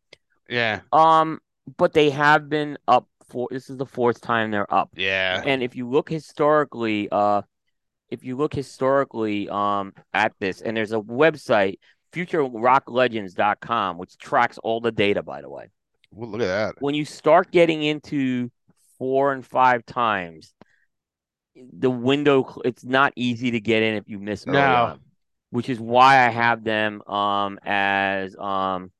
[0.50, 0.80] Yeah.
[0.94, 1.40] Um,
[1.78, 4.92] but they have been up for this is the fourth time they're up.
[4.96, 5.44] Yeah.
[5.46, 7.42] And if you look historically, uh,
[8.10, 11.80] if you look historically, um, at this, and there's a website,
[12.14, 15.70] futurerocklegends.com, which tracks all the data, by the way.
[16.12, 16.76] Well, look at that.
[16.80, 18.50] When you start getting into
[18.98, 20.55] four and five times,
[21.56, 24.60] the window, it's not easy to get in if you miss No.
[24.60, 25.00] on,
[25.52, 28.92] which is why I have them, um, as, um,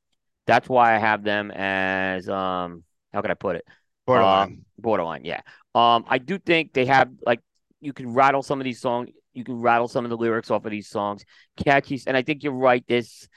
[0.48, 2.84] that's why I have them as, um,
[3.14, 3.66] how can I put it?
[4.06, 4.66] Borderline.
[4.78, 5.42] Borderline, yeah.
[5.74, 7.42] Um, I do think they have like
[7.82, 9.10] you can rattle some of these songs.
[9.34, 11.26] You can rattle some of the lyrics off of these songs,
[11.58, 12.00] catchy.
[12.08, 12.84] And I think you're right.
[12.88, 13.28] This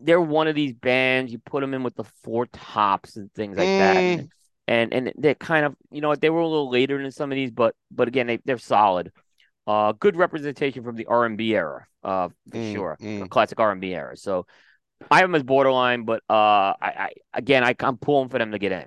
[0.00, 1.30] they're one of these bands.
[1.32, 4.28] You put them in with the four tops and things like that, Mm.
[4.68, 7.36] And and they're kind of you know they were a little later than some of
[7.36, 9.12] these, but but again they they're solid.
[9.66, 13.30] Uh, good representation from the R and B era, uh, for Mm, sure, mm.
[13.30, 14.16] classic R and B era.
[14.16, 14.46] So
[15.10, 18.52] I have them as borderline, but uh, I, I again I, I'm pulling for them
[18.52, 18.86] to get in.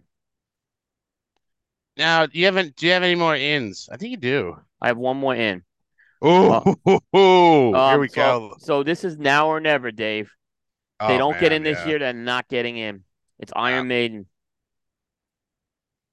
[1.98, 2.76] Now, do you haven't?
[2.78, 3.90] Do you have any more ins?
[3.92, 4.58] I think you do.
[4.82, 5.64] I have one more in.
[6.22, 6.62] Oh,
[7.12, 8.56] here Um, we so, go.
[8.58, 10.32] So this is now or never, Dave.
[11.06, 11.86] They Oh, don't get in this yeah.
[11.86, 13.04] year, they're not getting in.
[13.40, 13.90] It's Iron Yeah.
[13.90, 14.28] Maiden.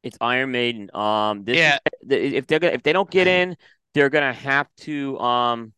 [0.02, 0.94] It's Iron Maiden.
[0.94, 1.78] Um, this Yeah.
[2.02, 3.56] is, if they're gonna if they don't get in,
[3.94, 5.72] they're gonna have to um,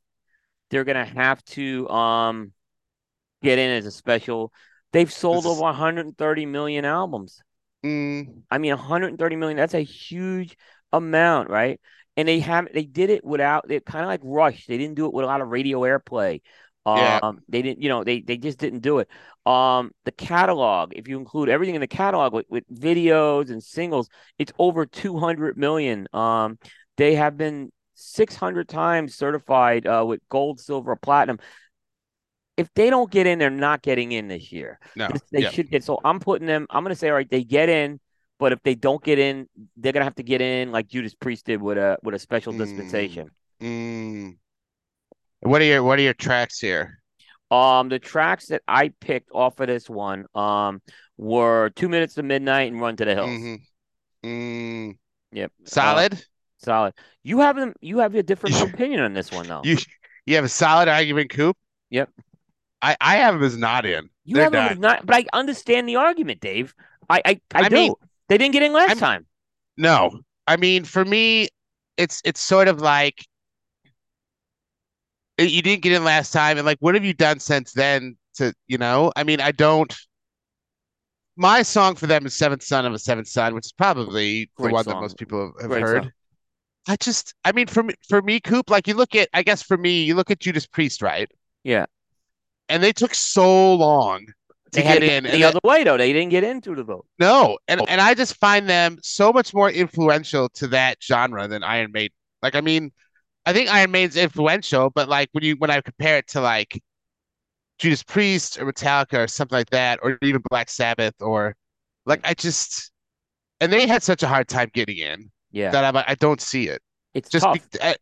[0.71, 2.53] they're gonna have to um,
[3.43, 4.53] get in as a special.
[4.93, 7.43] They've sold This over 130 million albums.
[7.85, 9.57] Mm, I mean, 130 million.
[9.57, 10.57] That's a huge
[10.93, 11.81] amount, right?
[12.17, 14.67] and they have they did it without they kind of like Rush.
[14.67, 16.43] They didn't do it with a lot of radio airplay.
[16.87, 17.19] Yeah.
[17.23, 19.09] Um, they didn't, you know, they they just didn't do it.
[19.47, 24.09] Um, the catalog, if you include everything in the catalog with, with videos and singles,
[24.39, 26.07] it's over 200 million.
[26.13, 26.59] Um,
[26.97, 31.39] they have been 600 times certified uh, with gold, silver, platinum.
[32.57, 34.79] If they don't get in, they're not getting in this year.
[34.95, 35.09] No.
[35.33, 35.83] They should get.
[35.85, 36.67] So I'm putting them.
[36.71, 37.99] I'm going to say, all right, they get in,
[38.39, 41.15] but if they don't get in, they're going to have to get in like Judas
[41.15, 42.59] Priest did with a with a special Mm.
[42.59, 43.31] dispensation.
[43.61, 44.37] Mm.
[45.45, 46.99] What are your What are your tracks here?
[47.51, 50.81] Um, the tracks that I picked off of this one, um,
[51.19, 53.29] were Two Minutes to Midnight and Run to the Hills.
[53.31, 53.59] Mhm.
[54.25, 54.97] Mm.
[55.33, 56.25] Yep, Solid.
[56.59, 56.95] solid.
[57.23, 57.75] You have them.
[57.81, 59.61] You have a different opinion on this one, though.
[59.65, 59.77] You
[60.27, 61.57] you have a solid argument, Coop.
[61.91, 62.11] Yep.
[62.81, 64.09] I I have them as not in.
[64.25, 64.73] You They're have them not.
[64.73, 66.75] as not, but I understand the argument, Dave.
[67.11, 67.75] I I, I, I do.
[67.75, 67.95] mean-
[68.29, 69.27] they didn't get in last I'm- time.
[69.77, 71.49] No, I mean for me,
[71.99, 73.27] it's it's sort of like
[75.39, 78.17] you didn't get in last time, and like what have you done since then?
[78.37, 79.95] To you know, I mean, I don't.
[81.37, 84.63] My song for them is Seventh Son of a Seventh Son, which is probably the
[84.63, 86.03] Great one that most people have, Great heard.
[86.05, 86.13] song.
[86.87, 89.63] I just, I mean, for me, for me, Coop, like you look at, I guess
[89.63, 91.29] for me, you look at Judas Priest, right?
[91.65, 91.87] Yeah.
[92.69, 94.27] And they took so long
[94.73, 95.97] to get to in, the and that- other way though.
[95.97, 97.07] They didn't get into the vote.
[97.19, 101.63] no, and and I just find them so much more influential to that genre than
[101.65, 102.15] Iron Maiden.
[102.43, 102.93] Like, I mean,
[103.47, 106.81] I think Iron Maiden's influential, but like when you when I compare it to like
[107.79, 111.57] Judas Priest or Metallica or something like that, or even Black Sabbath, or
[112.07, 112.93] like I just
[113.61, 116.69] and they had such a hard time getting in Yeah, that I'm I don't see
[116.69, 116.83] it.
[117.15, 117.53] it's Just tough.
[117.53, 117.95] be, uh,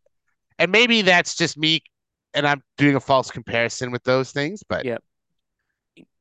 [0.59, 1.83] and maybe that's just me,
[2.35, 4.99] and I'm doing a false comparison with those things, but Yeah.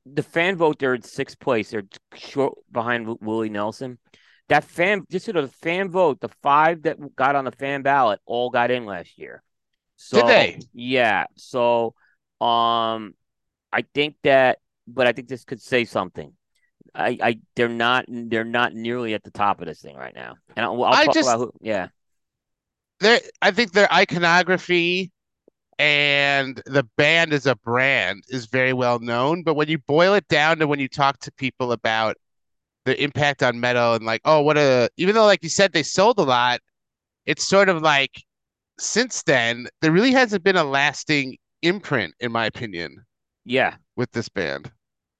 [0.05, 1.69] the fan vote they're in sixth place.
[1.71, 1.83] They're
[2.15, 3.99] short behind Willie Nelson.
[4.49, 7.81] That fan, just sort of the fan vote, the five that got on the fan
[7.83, 9.41] ballot all got in last year.
[9.95, 10.59] So, Did they?
[10.73, 11.25] Yeah.
[11.37, 11.93] So,
[12.41, 13.13] um,
[13.71, 16.33] I think that, but I think this could say something.
[16.93, 20.35] I, I, they're not, they're not nearly at the top of this thing right now.
[20.57, 21.53] And I'll, I'll I talk just- about who.
[21.61, 21.87] Yeah.
[22.99, 25.11] their I think their iconography
[25.79, 29.43] and the band as a brand is very well known.
[29.43, 32.17] But when you boil it down to when you talk to people about
[32.85, 35.83] the impact on metal and like, oh, what a even though like you said they
[35.83, 36.59] sold a lot,
[37.25, 38.23] it's sort of like
[38.79, 43.05] since then there really hasn't been a lasting imprint, in my opinion,
[43.45, 43.75] Yeah.
[43.95, 44.71] with this band.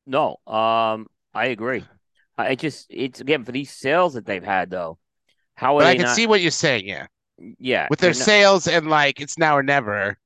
[0.07, 0.37] No.
[0.47, 1.85] Um, I agree.
[2.37, 4.97] I just, it's again for these sales that they've had though.
[5.55, 6.15] How I can not?
[6.15, 7.05] see what you're saying, yeah.
[7.59, 10.17] Yeah, With their not- sales and like it's now or never.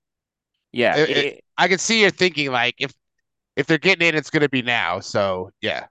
[0.71, 2.93] yeah, it- it- I can see you're thinking like if
[3.57, 4.99] if they're getting in, it's gonna be now.
[5.01, 5.87] So yeah.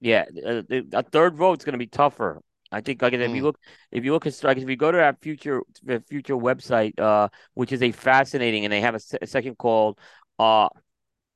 [0.00, 0.24] Yeah.
[0.46, 0.62] uh,
[0.92, 2.40] A third vote's going to be tougher.
[2.70, 3.42] I think, like if you Mm.
[3.42, 3.58] look,
[3.90, 7.28] if you look at like if you go to our future the future website, uh,
[7.54, 9.98] which is a fascinating, and they have a, se- a section called,
[10.38, 10.68] uh,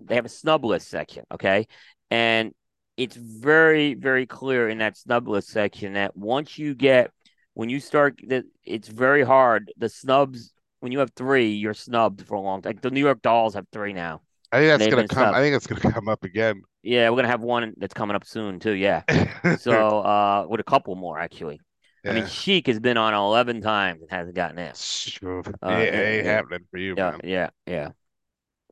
[0.00, 1.66] they have a snub list section, okay,
[2.10, 2.52] and
[2.96, 7.10] it's very very clear in that snub list section that once you get
[7.54, 12.26] when you start that it's very hard the snubs when you have three you're snubbed
[12.26, 12.70] for a long time.
[12.70, 14.20] Like the New York Dolls have three now.
[14.52, 15.18] I think that's gonna come.
[15.18, 15.36] snubbed.
[15.36, 16.62] I think it's gonna come up again.
[16.82, 18.72] Yeah, we're gonna have one that's coming up soon too.
[18.72, 19.02] Yeah.
[19.54, 21.60] So uh with a couple more actually.
[22.08, 22.26] I mean Yeah.
[22.26, 24.74] Chic has been on eleven times and hasn't gotten in.
[24.74, 25.42] Sure.
[25.62, 26.32] Uh, ain't ain't yeah.
[26.32, 27.20] happening for you, Yeah, man.
[27.24, 27.90] yeah, yeah.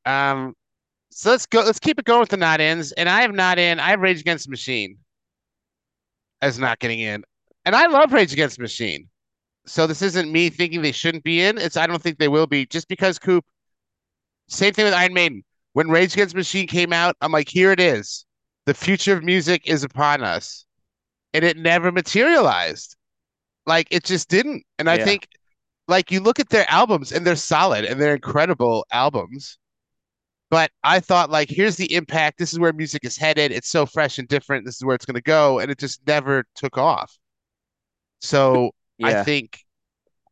[0.07, 0.55] Um,
[1.11, 1.62] so let's go.
[1.62, 2.93] Let's keep it going with the not ins.
[2.93, 3.81] And I have not in.
[3.81, 4.99] I have Rage Against the Machine
[6.43, 7.24] as not getting in,
[7.65, 9.09] and I love Rage Against the Machine.
[9.66, 11.59] So this isn't me thinking they shouldn't be in.
[11.59, 13.45] It's I don't think they will be just because Coop.
[14.49, 15.45] Same thing with Iron Maiden.
[15.72, 18.24] When Rage Against Machine came out, I'm like, here it is.
[18.66, 20.64] The future of music is upon us,
[21.32, 22.97] and it never materialized.
[23.66, 24.64] Like it just didn't.
[24.78, 25.05] And I Yeah.
[25.05, 25.28] think,
[25.88, 29.59] like you look at their albums, and they're solid, and they're incredible albums.
[30.51, 32.38] But I thought, like, here's the impact.
[32.38, 33.52] This is where music is headed.
[33.52, 34.64] It's so fresh and different.
[34.64, 35.60] This is where it's going to go.
[35.60, 37.16] And it just never took off.
[38.20, 39.60] So I think,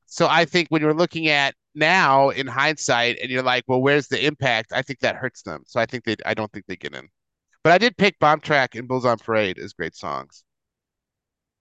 [0.06, 4.08] so I think when you're looking at now in hindsight and you're like, well, where's
[4.08, 4.72] the impact?
[4.74, 5.64] I think that hurts them.
[5.66, 7.08] So I think they, I don't think they get in.
[7.64, 10.44] But I did pick Bomb Track and Bulls on Parade as great songs.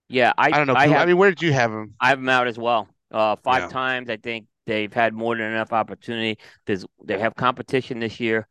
[0.09, 0.75] Yeah, I I don't know.
[0.75, 1.95] I Coop, I mean, where did you have them?
[1.99, 2.87] I have them out as well.
[3.11, 3.67] Uh five Yeah.
[3.67, 4.09] times.
[4.09, 6.39] I think they've had more than enough opportunity.
[6.65, 8.47] There's they have competition this year.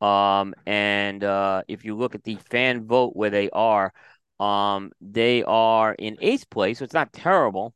[0.00, 3.92] Um and uh if you look at the fan vote where they are,
[4.40, 7.74] um they are in eighth place, so it's not terrible.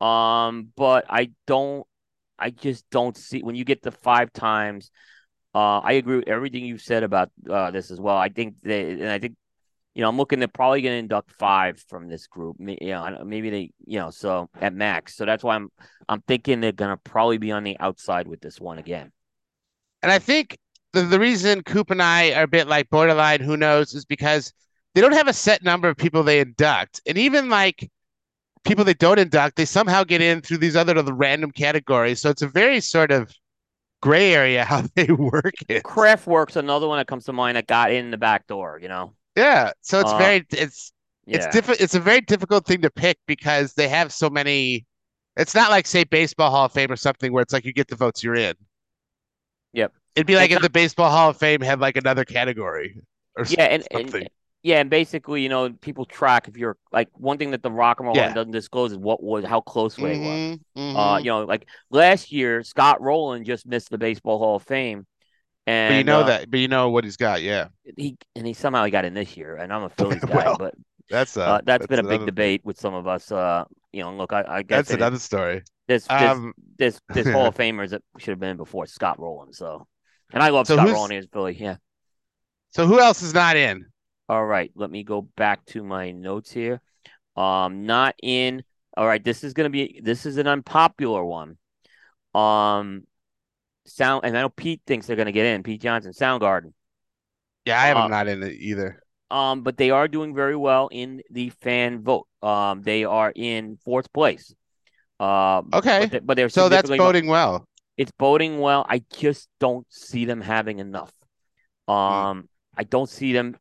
[0.00, 1.86] Um, but I don't
[2.38, 4.90] I just don't see when you get the five times.
[5.54, 8.16] Uh, I agree with everything you've said about uh, this as well.
[8.16, 9.36] I think they, and I think
[9.94, 12.56] you know, I'm looking to probably going to induct five from this group.
[12.58, 15.16] You know, maybe they, you know, so at max.
[15.16, 15.70] So that's why I'm,
[16.08, 19.12] I'm thinking they're going to probably be on the outside with this one again.
[20.02, 20.58] And I think
[20.92, 24.52] the, the reason Coop and I are a bit like borderline, who knows, is because
[24.94, 27.00] they don't have a set number of people they induct.
[27.06, 27.88] And even like
[28.64, 32.20] people that don't induct, they somehow get in through these other the random categories.
[32.20, 33.32] So it's a very sort of
[34.00, 35.82] gray area how they work it.
[35.82, 39.14] Kraftwerk's another one that comes to mind that got in the back door, you know.
[39.36, 40.92] Yeah, so it's uh, very it's
[41.26, 41.38] yeah.
[41.38, 41.80] it's different.
[41.80, 44.86] It's a very difficult thing to pick because they have so many.
[45.36, 47.88] It's not like say Baseball Hall of Fame or something where it's like you get
[47.88, 48.54] the votes, you're in.
[49.72, 49.92] Yep.
[50.14, 50.62] It'd be like it's if not...
[50.62, 53.00] the Baseball Hall of Fame had like another category.
[53.36, 54.28] Or yeah, and, and,
[54.64, 58.00] yeah, and basically, you know, people track if you're like one thing that the Rock
[58.00, 58.32] and Roll yeah.
[58.32, 60.82] doesn't disclose is what was how close mm-hmm, they were.
[60.82, 60.96] Mm-hmm.
[60.96, 65.06] Uh, you know, like last year, Scott Rolen just missed the Baseball Hall of Fame
[65.66, 67.68] and but you know uh, that, but you know what he's got, yeah.
[67.96, 70.56] He and he somehow he got in this year, and I'm a Phillies guy, well,
[70.58, 70.74] but
[71.08, 73.32] that's uh, uh that's, that's been a big debate with some of us.
[73.32, 75.62] Uh, you know, look, I, I guess that's another story.
[75.88, 79.52] This this, um, this this Hall of Famers that should have been before Scott Rolen.
[79.52, 79.86] So,
[80.32, 81.56] and I love so Scott Rolen as Philly.
[81.58, 81.76] Yeah.
[82.70, 83.86] So who else is not in?
[84.28, 86.80] All right, let me go back to my notes here.
[87.36, 88.62] Um, not in.
[88.96, 91.58] All right, this is gonna be this is an unpopular one.
[92.34, 93.06] Um,
[93.86, 95.62] Sound, and I know Pete thinks they're going to get in.
[95.62, 96.72] Pete Johnson, Soundgarden.
[97.66, 99.02] Yeah, I have them uh, not in it either.
[99.30, 102.26] Um, but they are doing very well in the fan vote.
[102.42, 104.54] Um, they are in fourth place.
[105.20, 107.66] Um, okay, but, they, are so that's voting well.
[107.96, 108.86] It's voting well.
[108.88, 111.12] I just don't see them having enough.
[111.86, 111.94] Hmm.
[111.94, 112.46] Um, mm.
[112.76, 113.56] I don't see them.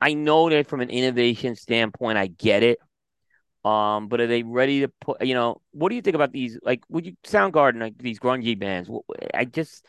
[0.00, 2.78] I know that from an innovation standpoint, I get it.
[3.64, 5.24] Um, but are they ready to put?
[5.24, 6.58] You know, what do you think about these?
[6.62, 8.88] Like, would you Soundgarden like these grungy bands?
[9.34, 9.84] I just,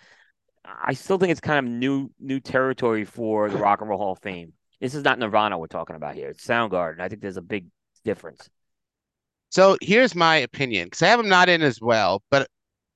[0.66, 4.12] I still think it's kind of new new territory for the Rock and Roll Hall
[4.14, 4.54] of Fame.
[4.82, 6.30] This is not Nirvana we're talking about here.
[6.30, 7.00] It's Soundgarden.
[7.00, 7.68] I think there's a big
[8.04, 8.50] difference.
[9.50, 12.48] So here's my opinion because I have them not in as well, but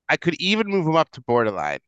[0.08, 1.80] I could even move them up to borderline.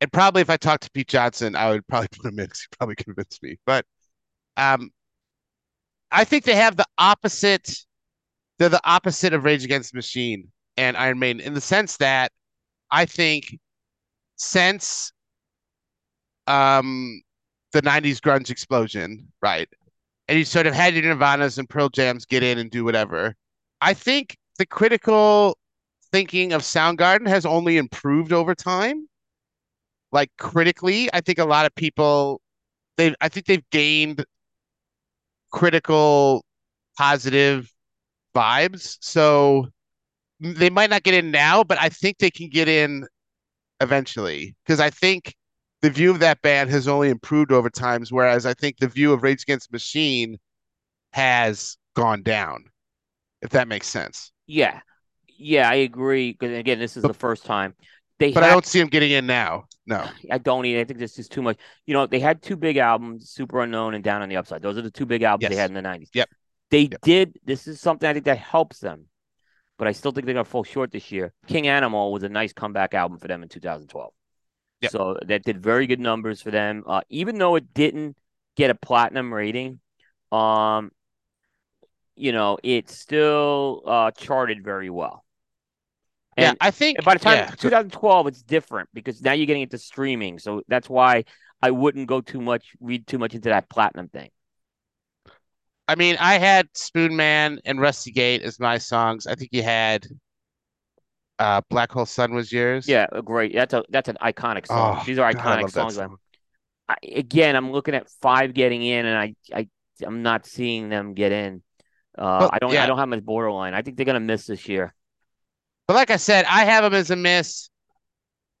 [0.00, 2.76] And probably if I talked to Pete Johnson, I would probably put him in he
[2.78, 3.58] probably convinced me.
[3.64, 3.86] But
[4.56, 4.90] um,
[6.10, 7.70] I think they have the opposite.
[8.58, 12.32] They're the opposite of Rage Against the Machine and Iron Maiden in the sense that
[12.90, 13.58] I think
[14.36, 15.12] since
[16.46, 17.20] um
[17.72, 19.68] the 90s grunge explosion, right?
[20.28, 23.34] And you sort of had your Nirvanas and Pearl Jams get in and do whatever.
[23.80, 25.58] I think the critical
[26.12, 29.08] thinking of Soundgarden has only improved over time.
[30.12, 32.40] Like critically, I think a lot of people
[32.96, 34.24] they I think they've gained
[35.52, 36.44] critical,
[36.96, 37.70] positive
[38.34, 38.96] vibes.
[39.00, 39.68] So
[40.40, 43.06] they might not get in now, but I think they can get in
[43.80, 45.34] eventually because I think
[45.82, 49.12] the view of that band has only improved over times, whereas I think the view
[49.12, 50.38] of Rage Against Machine
[51.12, 52.64] has gone down.
[53.42, 54.32] If that makes sense.
[54.46, 54.80] Yeah,
[55.38, 56.32] yeah, I agree.
[56.32, 57.74] Because again, this is the first time
[58.18, 58.32] they.
[58.32, 58.50] But had...
[58.50, 59.64] I don't see them getting in now.
[59.86, 60.80] No, I don't either.
[60.80, 61.58] I think this is too much.
[61.86, 64.62] You know, they had two big albums, Superunknown and Down on the Upside.
[64.62, 65.50] Those are the two big albums yes.
[65.50, 66.08] they had in the 90s.
[66.12, 66.28] Yep.
[66.70, 67.00] They yep.
[67.02, 67.38] did.
[67.44, 69.06] This is something I think that helps them,
[69.78, 71.32] but I still think they're going to fall short this year.
[71.46, 74.12] King Animal was a nice comeback album for them in 2012.
[74.82, 74.90] Yep.
[74.90, 76.84] So that did very good numbers for them.
[76.86, 78.16] Uh, even though it didn't
[78.56, 79.80] get a platinum rating,
[80.32, 80.90] um,
[82.16, 85.24] you know, it still uh, charted very well.
[86.36, 87.50] And yeah, I think by the time yeah.
[87.50, 90.38] 2012, it's different because now you're getting into streaming.
[90.38, 91.24] So that's why
[91.62, 94.30] I wouldn't go too much, read too much into that platinum thing.
[95.88, 99.26] I mean, I had Spoonman and Rusty Cage as my songs.
[99.26, 100.06] I think you had
[101.38, 102.88] uh, Black Hole Sun was yours.
[102.88, 103.54] Yeah, great.
[103.54, 104.98] That's a that's an iconic song.
[105.00, 105.94] Oh, These are iconic God, songs.
[105.94, 106.16] Song.
[106.88, 109.68] I, again, I'm looking at five getting in, and I I
[110.04, 111.62] I'm not seeing them get in.
[112.18, 112.84] Uh, well, I don't yeah.
[112.84, 113.74] I don't have much borderline.
[113.74, 114.94] I think they're gonna miss this year.
[115.86, 117.70] But like I said, I have them as a miss.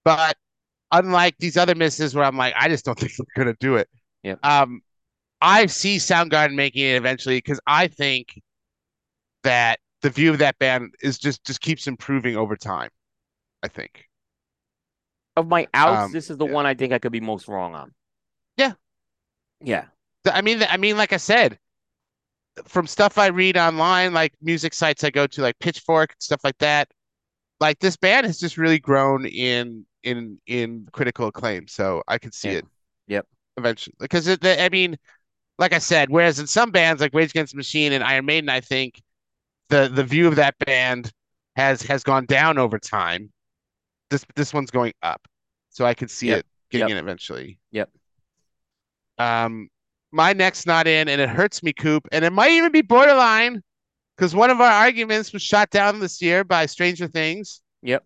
[0.04, 0.36] But
[0.92, 3.88] unlike these other misses where I'm like, I just don't think they're gonna do it.
[4.22, 4.36] Yeah.
[4.42, 4.80] Um,
[5.40, 8.40] I see Soundgarden making it eventually because I think
[9.42, 12.90] that the view of that band is just just keeps improving over time.
[13.62, 14.04] I think.
[15.36, 16.52] Of my outs, um, this is the yeah.
[16.52, 17.92] one I think I could be most wrong on.
[18.56, 18.72] Yeah.
[19.60, 19.86] Yeah.
[20.24, 21.58] I mean, I mean, like I said,
[22.64, 26.56] from stuff I read online, like music sites I go to, like Pitchfork, stuff like
[26.58, 26.88] that,
[27.60, 31.68] like this band has just really grown in in in critical acclaim.
[31.68, 32.58] So I could see yeah.
[32.58, 32.66] it.
[33.08, 33.26] Yep.
[33.58, 34.98] Eventually, because it, I mean,
[35.58, 38.48] like I said, whereas in some bands like Rage Against the Machine and Iron Maiden,
[38.48, 39.00] I think
[39.68, 41.10] the the view of that band
[41.56, 43.32] has has gone down over time.
[44.10, 45.26] This this one's going up,
[45.70, 46.40] so I could see yep.
[46.40, 46.98] it getting yep.
[46.98, 47.58] in eventually.
[47.72, 47.90] Yep.
[49.18, 49.68] Um,
[50.12, 53.62] my neck's not in, and it hurts me, Coop, and it might even be borderline
[54.16, 57.60] because one of our arguments was shot down this year by Stranger Things.
[57.82, 58.04] Yep.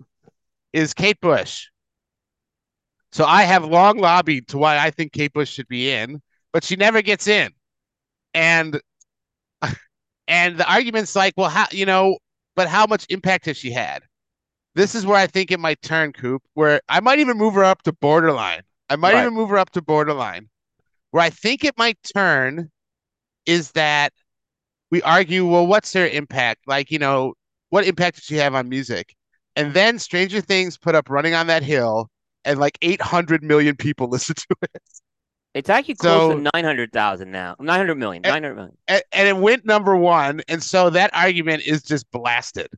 [0.72, 1.66] Is Kate Bush.
[3.12, 6.22] So I have long lobbied to why I think Kate Bush should be in,
[6.52, 7.50] but she never gets in.
[8.34, 8.80] And
[10.28, 12.18] and the argument's like, well, how you know,
[12.54, 14.02] but how much impact has she had?
[14.74, 17.64] This is where I think it might turn, Coop, where I might even move her
[17.64, 18.62] up to borderline.
[18.88, 19.22] I might right.
[19.22, 20.48] even move her up to borderline.
[21.10, 22.70] Where I think it might turn
[23.46, 24.12] is that
[24.90, 26.62] we argue, well, what's her impact?
[26.66, 27.34] Like, you know,
[27.70, 29.14] what impact did she have on music?
[29.56, 32.08] And then Stranger Things put up Running on That Hill,
[32.44, 34.82] and like 800 million people listen to it.
[35.52, 37.56] It's actually close so, to 900,000 now.
[37.58, 38.22] 900 million.
[38.22, 38.76] 900 million.
[38.86, 40.42] And, and it went number one.
[40.48, 42.68] And so that argument is just blasted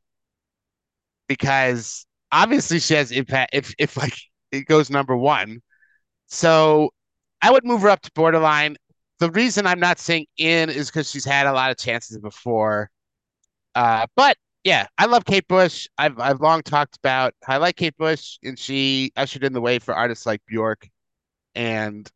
[1.28, 4.14] because obviously she has impact if, if like
[4.52, 5.60] it goes number one.
[6.28, 6.90] So
[7.42, 8.76] I would move her up to borderline
[9.22, 12.90] the reason I'm not saying in is because she's had a lot of chances before.
[13.76, 15.86] Uh, but yeah, I love Kate Bush.
[15.96, 19.78] I've I've long talked about I like Kate Bush, and she ushered in the way
[19.78, 20.88] for artists like Bjork
[21.54, 22.10] and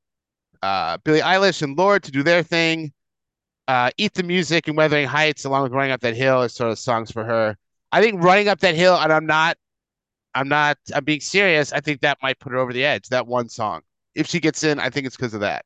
[0.63, 2.93] uh, Billie Eilish and Lorde to do their thing.
[3.69, 6.73] Uh, Eat the Music and Wuthering Heights, along with Running Up That Hill, is sort
[6.73, 7.57] of songs for her.
[7.93, 9.57] I think Running Up That Hill, and I'm not,
[10.35, 11.73] I'm not, I'm being serious.
[11.73, 13.09] I think that might put her over the edge.
[13.11, 13.83] That one song,
[14.17, 15.65] if she gets in, I think it's because of that.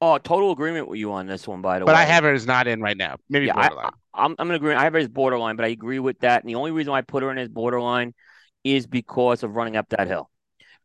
[0.00, 1.94] Oh, total agreement with you on this one, by the but way.
[1.94, 3.16] But I have her as not in right now.
[3.30, 3.90] Maybe yeah, borderline.
[4.12, 4.74] I, am I'm, I'm agree.
[4.74, 6.42] I have her as borderline, but I agree with that.
[6.42, 8.12] And the only reason I put her in as borderline
[8.62, 10.30] is because of running up that hill.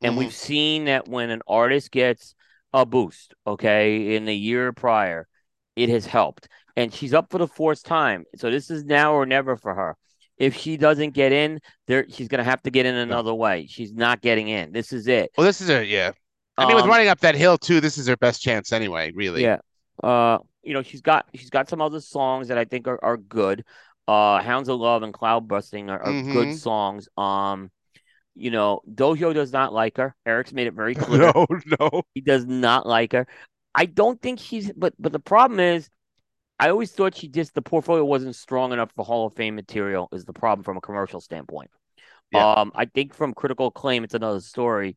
[0.02, 0.20] And mm-hmm.
[0.20, 2.36] we've seen that when an artist gets
[2.74, 5.28] a boost, okay, in the year prior,
[5.76, 6.48] it has helped.
[6.78, 8.24] And she's up for the fourth time.
[8.38, 9.98] So this is now or never for her.
[10.38, 13.68] If she doesn't get in, there she's gonna have to get in another way.
[13.70, 14.72] She's not getting in.
[14.72, 15.32] This is it.
[15.38, 16.14] Well, this is it, yeah.
[16.62, 19.12] I mean, with um, running up that hill too, this is her best chance anyway.
[19.14, 19.44] Really.
[19.44, 19.58] Yeah.
[20.04, 23.18] Uh, you know, she's got she's got some other songs that I think are, are
[23.18, 23.66] good.
[24.08, 26.34] Uh, Hounds of Love and Cloudbusting are, are mm-hmm.
[26.34, 27.08] good songs.
[27.18, 27.72] Um,
[28.36, 30.16] you know, Dojo does not like her.
[30.26, 31.32] Eric's made it very clear.
[31.34, 31.48] No,
[31.80, 33.28] no, he does not like her.
[33.74, 34.72] I don't think she's.
[34.76, 35.90] But but the problem is,
[36.60, 40.10] I always thought she just the portfolio wasn't strong enough for Hall of Fame material.
[40.12, 41.72] Is the problem from a commercial standpoint?
[42.32, 42.54] Yeah.
[42.54, 44.96] Um, I think from critical acclaim, it's another story.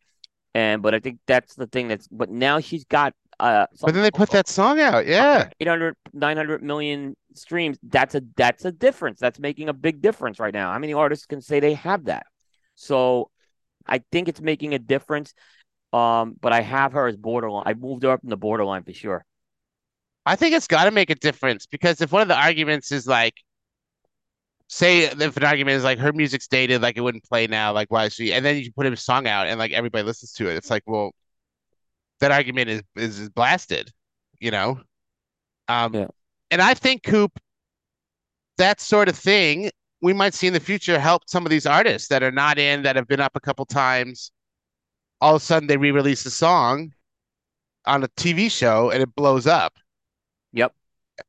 [0.55, 4.03] And but I think that's the thing that's but now she's got uh But then
[4.03, 5.49] they put that song out, yeah.
[5.61, 7.79] 800 900 million streams.
[7.83, 9.19] That's a that's a difference.
[9.21, 10.73] That's making a big difference right now.
[10.73, 12.27] How many artists can say they have that?
[12.77, 13.31] So
[13.87, 15.35] I think it's making a difference.
[15.93, 17.65] Um, but I have her as borderline.
[17.67, 19.25] I moved her up in the borderline for sure.
[20.27, 23.07] I think it's got to make a difference because if one of the arguments is
[23.07, 23.35] like,
[24.69, 27.91] say if an argument is like her music's dated, like it wouldn't play now, like
[27.91, 28.33] why is she?
[28.33, 30.57] And then you put a song out and like everybody listens to it.
[30.57, 31.13] It's like, well,
[32.21, 33.91] that argument is is blasted,
[34.41, 34.81] you know.
[35.69, 36.07] Um, yeah.
[36.51, 37.39] and I think Coop,
[38.59, 39.71] that sort of thing
[40.03, 42.83] we might see in the future help some of these artists that are not in
[42.83, 44.31] that have been up a couple times.
[45.21, 46.93] All of a sudden, they re-release a song
[47.87, 49.75] on a TV show and it blows up.
[50.53, 50.75] Yep.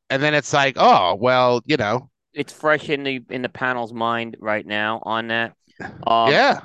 [0.10, 3.94] And then it's like, oh well, you know, it's fresh in the in the panel's
[3.94, 5.53] mind right now on that.
[6.06, 6.62] Um, yeah.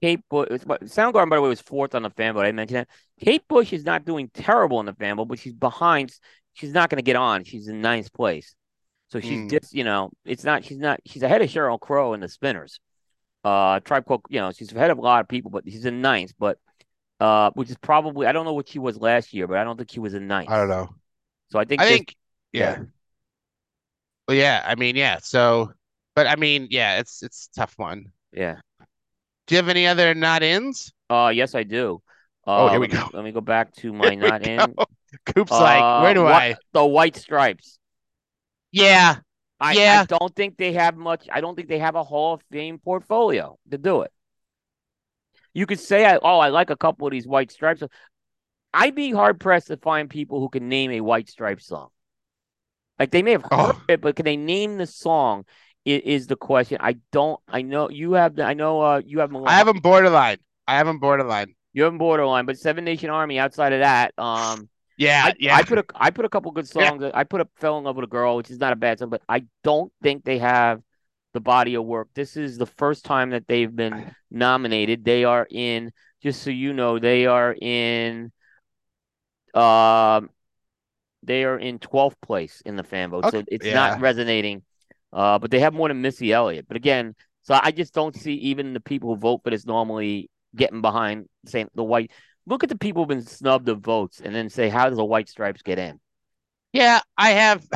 [0.00, 2.46] Kate Bush, Soundgarden, by the way, was fourth on the fan vote.
[2.46, 2.88] I mentioned that.
[3.22, 6.10] Kate Bush is not doing terrible in the fan vote, but she's behind.
[6.54, 7.44] She's not going to get on.
[7.44, 8.54] She's in ninth place.
[9.08, 9.50] So she's mm.
[9.50, 12.80] just, you know, it's not, she's not, she's ahead of Sheryl Crow in the spinners.
[13.44, 16.00] Uh, Tribe Called, you know, she's ahead of a lot of people, but she's in
[16.00, 16.58] ninth, but,
[17.18, 19.76] uh, which is probably, I don't know what she was last year, but I don't
[19.76, 20.48] think she was in ninth.
[20.48, 20.88] I don't know.
[21.50, 22.16] So I think, I think,
[22.52, 22.78] yeah.
[22.78, 22.84] yeah.
[24.30, 25.18] Well, yeah, I mean, yeah.
[25.20, 25.72] So,
[26.14, 28.12] but I mean, yeah, it's it's tough one.
[28.32, 28.60] Yeah.
[29.48, 30.92] Do you have any other not ins?
[31.10, 32.00] Uh, yes, I do.
[32.46, 33.08] Uh, oh, here we go.
[33.12, 34.60] Let me go back to my not in.
[35.34, 36.54] Coop's uh, like, where do what, I?
[36.72, 37.80] The White Stripes.
[38.70, 39.16] Yeah.
[39.58, 40.02] I, yeah.
[40.02, 41.26] I don't think they have much.
[41.32, 44.12] I don't think they have a Hall of Fame portfolio to do it.
[45.54, 47.82] You could say, "Oh, I like a couple of these White Stripes."
[48.72, 51.88] I'd be hard pressed to find people who can name a White Stripes song.
[53.00, 53.82] Like they may have heard oh.
[53.88, 55.46] it, but can they name the song?
[55.86, 56.76] Is, is, the question.
[56.80, 57.40] I don't.
[57.48, 58.38] I know you have.
[58.38, 59.34] I know uh, you have.
[59.34, 60.36] I have them borderline.
[60.68, 61.54] I have them borderline.
[61.72, 63.38] You have them borderline, but Seven Nation Army.
[63.38, 64.68] Outside of that, um,
[64.98, 65.56] yeah, I, yeah.
[65.56, 67.02] I put a I put a couple good songs.
[67.02, 67.12] Yeah.
[67.14, 69.08] I put a fell in love with a girl, which is not a bad song,
[69.08, 70.82] but I don't think they have
[71.32, 72.08] the body of work.
[72.14, 75.06] This is the first time that they've been nominated.
[75.06, 75.92] They are in.
[76.22, 78.30] Just so you know, they are in.
[79.54, 80.28] Um,
[81.22, 83.38] they are in 12th place in the fan vote, okay.
[83.38, 83.74] so it's yeah.
[83.74, 84.62] not resonating.
[85.12, 86.66] Uh, but they have more than Missy Elliott.
[86.68, 90.30] But again, so I just don't see even the people who vote for this normally
[90.54, 92.10] getting behind saying the white
[92.46, 95.04] look at the people who've been snubbed of votes, and then say, how does the
[95.04, 96.00] White Stripes get in?
[96.72, 97.66] Yeah, I have,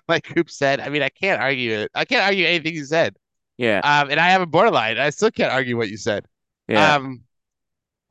[0.08, 0.80] like Coop said.
[0.80, 1.90] I mean, I can't argue it.
[1.94, 3.16] I can't argue anything you said.
[3.58, 3.78] Yeah.
[3.78, 4.98] Um, and I have a borderline.
[4.98, 6.26] I still can't argue what you said.
[6.66, 6.94] Yeah.
[6.94, 7.22] Um,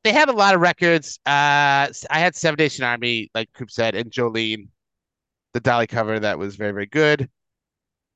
[0.04, 1.20] they have a lot of records.
[1.26, 4.68] Uh, I had Seven Nation Army, like Coop said, and Jolene,
[5.54, 7.30] the Dolly cover that was very, very good.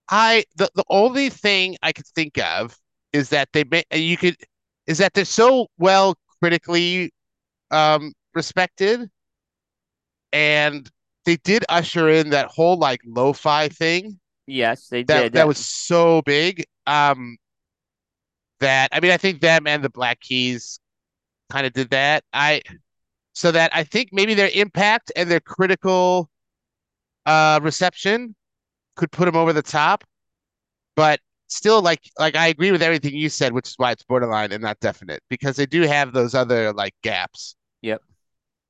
[0.09, 2.77] I the the only thing I could think of
[3.14, 4.38] is that they you could
[4.85, 7.11] is that they're so well critically
[7.72, 9.09] um respected,
[10.31, 10.89] and
[11.26, 15.34] they did usher in that whole like lo-fi thing yes, they that did.
[15.34, 16.65] that was so big.
[16.88, 17.38] Um,
[18.59, 20.80] that I mean, I think them and the Black Keys
[21.49, 22.24] kind of did that.
[22.34, 22.61] I
[23.34, 26.30] so that I think maybe their impact and their critical
[27.26, 28.36] uh reception
[28.95, 30.03] could put them over the top,
[30.95, 34.52] but still like like I agree with everything you said, which is why it's borderline
[34.52, 37.56] and not definite because they do have those other like gaps.
[37.82, 38.02] Yep.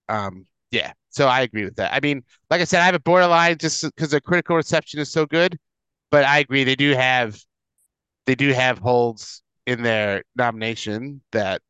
[0.10, 0.94] Um, yeah.
[1.10, 1.94] So I agree with that.
[1.94, 5.12] I mean, like I said, I have a borderline just because their critical reception is
[5.12, 5.58] so good,
[6.12, 7.40] but I agree they do have
[8.26, 11.62] they do have holds in their nomination that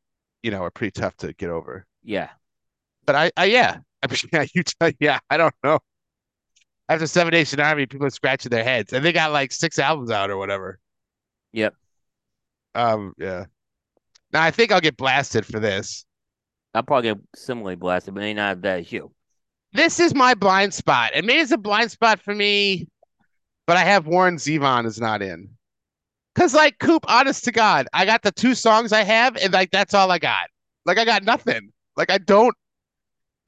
[0.43, 1.85] you know are pretty tough to get over.
[2.03, 2.29] Yeah.
[3.05, 5.79] But I, I yeah, I mean, yeah, you tell, yeah, I don't know.
[6.89, 10.09] After Seven Nation Army, people are scratching their heads, and they got like six albums
[10.09, 10.79] out or whatever.
[11.51, 11.75] Yep.
[12.75, 13.45] Um, yeah.
[14.31, 16.05] Now I think I'll get blasted for this.
[16.73, 19.11] I'll probably get similarly blasted, but may not that as you.
[19.73, 22.87] This is my blind spot, and maybe it's a blind spot for me,
[23.65, 25.49] but I have Warren Zevon is not in.
[26.37, 29.71] Cause like Coop, honest to God, I got the two songs I have, and like
[29.71, 30.49] that's all I got.
[30.85, 31.71] Like I got nothing.
[31.95, 32.55] Like I don't.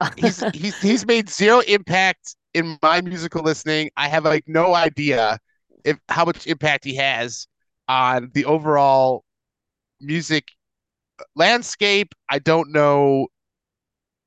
[0.16, 3.90] He's he's he's made zero impact in my musical listening.
[3.96, 5.38] I have like no idea
[5.84, 7.46] if how much impact he has
[7.86, 9.24] on the overall
[10.00, 10.48] music
[11.20, 12.14] uh, landscape.
[12.28, 13.28] I don't know.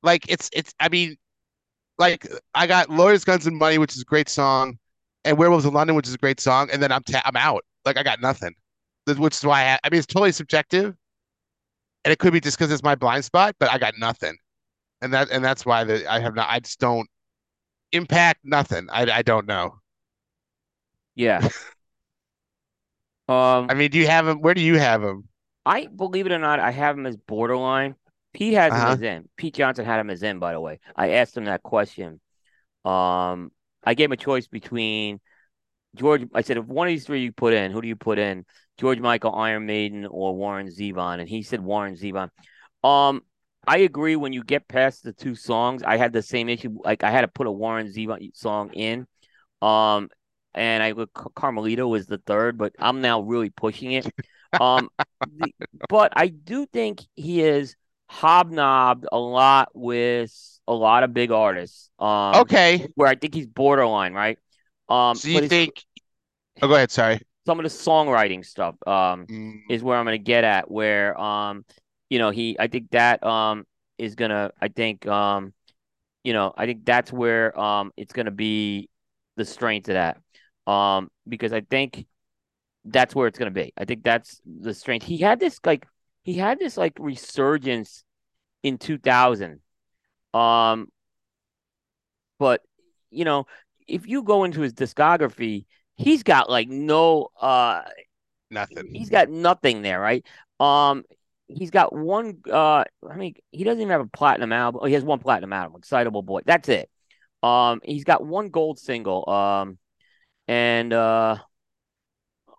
[0.04, 0.74] Like it's it's.
[0.80, 1.18] I mean,
[1.98, 4.78] like I got Lawyers, Guns, and Money, which is a great song,
[5.26, 7.66] and Werewolves in London, which is a great song, and then I'm ta- I'm out.
[7.86, 8.54] Like I got nothing,
[9.08, 10.96] which is why I, I mean it's totally subjective,
[12.06, 14.36] and it could be just because it's my blind spot, but I got nothing,
[15.02, 16.50] and that and that's why the, I have not.
[16.50, 17.10] I just don't
[17.94, 18.90] impact nothing.
[18.92, 19.76] I I don't know.
[21.16, 21.42] Yeah.
[23.28, 24.42] um, I mean, do you have him?
[24.42, 25.28] Where do you have him?
[25.66, 27.96] I believe it or not, I have him as borderline.
[28.34, 28.88] Pete has him Uh-huh.
[28.88, 29.30] as in.
[29.38, 30.80] Pete Johnson had him as in, by the way.
[30.96, 32.20] I asked him that question.
[32.86, 33.52] Um,
[33.84, 35.20] I gave him a choice between
[35.96, 36.24] George.
[36.34, 38.46] I said, if one of these three you put in, who do you put in?
[38.78, 41.20] George Michael, Iron Maiden, or Warren Zevon?
[41.20, 42.30] And he said Warren Zevon.
[42.84, 43.22] Um,
[43.66, 44.16] I agree.
[44.16, 46.78] When you get past the two songs, I had the same issue.
[46.84, 49.08] Like I had to put a Warren Zevon song in.
[49.62, 50.10] Um,
[50.54, 54.06] and I look Carmelita was the third, but I'm now really pushing it.
[54.60, 54.90] Um,
[55.22, 55.52] the,
[55.90, 57.76] but I do think he is
[58.08, 60.32] hobnobbed a lot with
[60.68, 61.90] a lot of big artists.
[61.98, 64.38] Um, Okay, where I think he's borderline, right?
[64.94, 65.84] Um, so you think?
[66.62, 66.92] Oh, go ahead.
[66.92, 67.20] Sorry.
[67.46, 70.70] some of the songwriting stuff um Mm, is where I'm gonna get at.
[70.70, 71.66] Where um,
[72.10, 73.66] you know, he I think that um
[73.98, 75.54] is gonna I think um,
[76.24, 78.90] you know, I think that's where um it's gonna be
[79.36, 80.18] the strength of that.
[80.72, 82.06] Um, because I think
[82.86, 83.74] that's where it's gonna be.
[83.78, 85.06] I think that's the strength.
[85.06, 85.86] He had this like
[86.24, 88.04] he had this like resurgence
[88.64, 89.60] in 2000.
[90.34, 90.90] Um,
[92.40, 92.62] but
[93.12, 93.46] you know,
[93.88, 95.66] if you go into his discography,
[95.96, 97.82] he's got like no uh
[98.50, 98.90] nothing.
[98.94, 100.26] he's got nothing there, right?
[100.60, 101.04] Um,
[101.48, 102.40] he's got one.
[102.50, 104.82] Uh, I mean, he doesn't even have a platinum album.
[104.84, 106.90] Oh, he has one platinum album, "Excitable Boy." That's it.
[107.42, 109.30] Um, he's got one gold single.
[109.30, 109.78] Um,
[110.48, 111.38] and uh,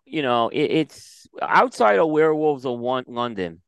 [0.04, 3.62] you know, it, it's outside of Werewolves of One London.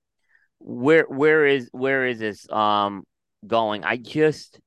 [0.59, 3.05] Where where is where is this um
[3.47, 3.85] going?
[3.85, 4.61] I just.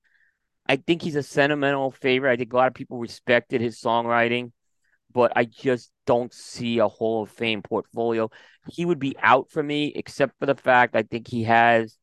[0.69, 2.31] I think he's a sentimental favorite.
[2.33, 4.53] I think a lot of people respected his songwriting
[5.13, 8.29] but I just don't see a Hall of Fame portfolio.
[8.67, 11.97] He would be out for me, except for the fact I think he has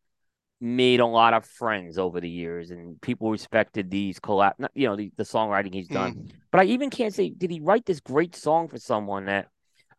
[0.61, 4.97] made a lot of friends over the years, and people respected these collab, you know,
[4.97, 6.15] the, the songwriting he's done.
[6.15, 9.49] Mm, But I even can't say, did he write this great song for someone that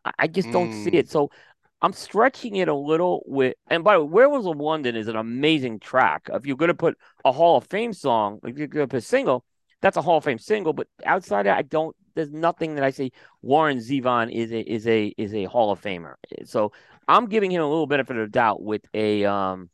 [0.04, 0.98] I, I just don't see Mm.
[0.98, 1.10] it.
[1.10, 1.30] So
[1.80, 5.16] I'm stretching it a little with, and by the way, Werewolves of London is an
[5.16, 6.28] amazing track.
[6.32, 8.98] If you're going to put a Hall of Fame song, if you're going to put
[8.98, 9.44] a single,
[9.80, 10.72] that's a Hall of Fame single.
[10.72, 11.94] But outside of that, I don't.
[12.14, 15.80] There's nothing that I say Warren Zevon is a is a is a Hall of
[15.80, 16.14] Famer.
[16.44, 16.72] So
[17.06, 19.70] I'm giving him a little benefit of the doubt with a um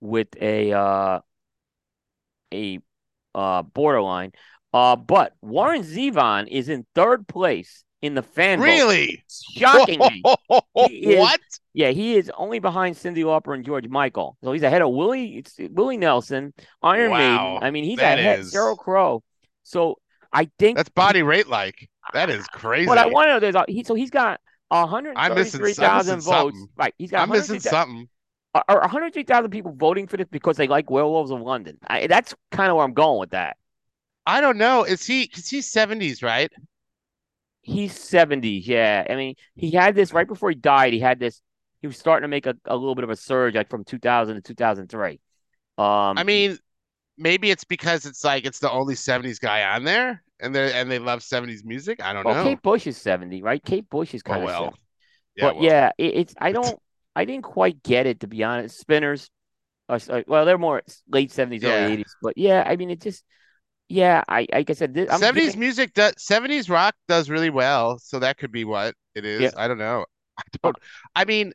[0.00, 1.20] with a uh
[2.54, 2.78] a
[3.34, 4.30] uh borderline.
[4.72, 8.60] Uh, but Warren Zevon is in third place in the fan.
[8.60, 9.24] Really?
[9.56, 10.22] Shockingly.
[10.24, 11.40] He is- what?
[11.72, 14.36] Yeah, he is only behind Cyndi Lauper and George Michael.
[14.42, 17.62] So he's ahead of Willie it's Willie Nelson, Iron Wow, Maiden.
[17.62, 19.22] I mean, he's that ahead is- Sheryl Crow.
[19.62, 19.96] So
[20.32, 21.88] I think That's body rate like.
[22.12, 22.86] That is crazy.
[22.86, 24.40] But I want to know there's a, he so he's got
[24.70, 26.26] I'm missing- I'm 133,000 votes.
[26.26, 26.68] something.
[26.76, 28.08] Right, he's got I'm missing something.
[28.54, 31.78] are- are 103,000 people voting for this because they like Werewolves of London.
[31.86, 33.56] I, that's kind of where I'm going with that.
[34.24, 34.84] I don't know.
[34.84, 35.24] Is he?
[35.24, 36.50] Because he's 70s, right?
[37.66, 38.48] He's 70.
[38.48, 39.04] yeah.
[39.10, 40.92] I mean, he had this right before he died.
[40.92, 41.42] He had this.
[41.80, 44.36] He was starting to make a, a little bit of a surge, like from 2000
[44.36, 45.10] to 2003.
[45.12, 45.18] Um,
[45.78, 46.58] I mean,
[47.18, 50.88] maybe it's because it's like it's the only 70s guy on there, and they and
[50.88, 52.00] they love 70s music.
[52.00, 52.44] I don't well, know.
[52.44, 53.62] Kate Bush is 70, right?
[53.62, 54.62] Kate Bush is oh kind of well.
[54.64, 54.78] 70.
[55.34, 55.44] Yeah.
[55.44, 55.64] but well.
[55.64, 56.78] yeah, it, it's I don't
[57.16, 58.78] I didn't quite get it to be honest.
[58.78, 59.28] Spinners,
[59.88, 61.70] uh, uh, well, they're more late 70s, Yeah.
[61.70, 63.24] early 80s, but yeah, I mean, it just
[63.88, 67.50] yeah, I like I said, this, I'm 70s giving- music does 70s rock does really
[67.50, 69.40] well, so that could be what it is.
[69.42, 69.50] Yeah.
[69.56, 70.04] I don't know.
[70.38, 70.80] I don't uh,
[71.14, 71.52] I mean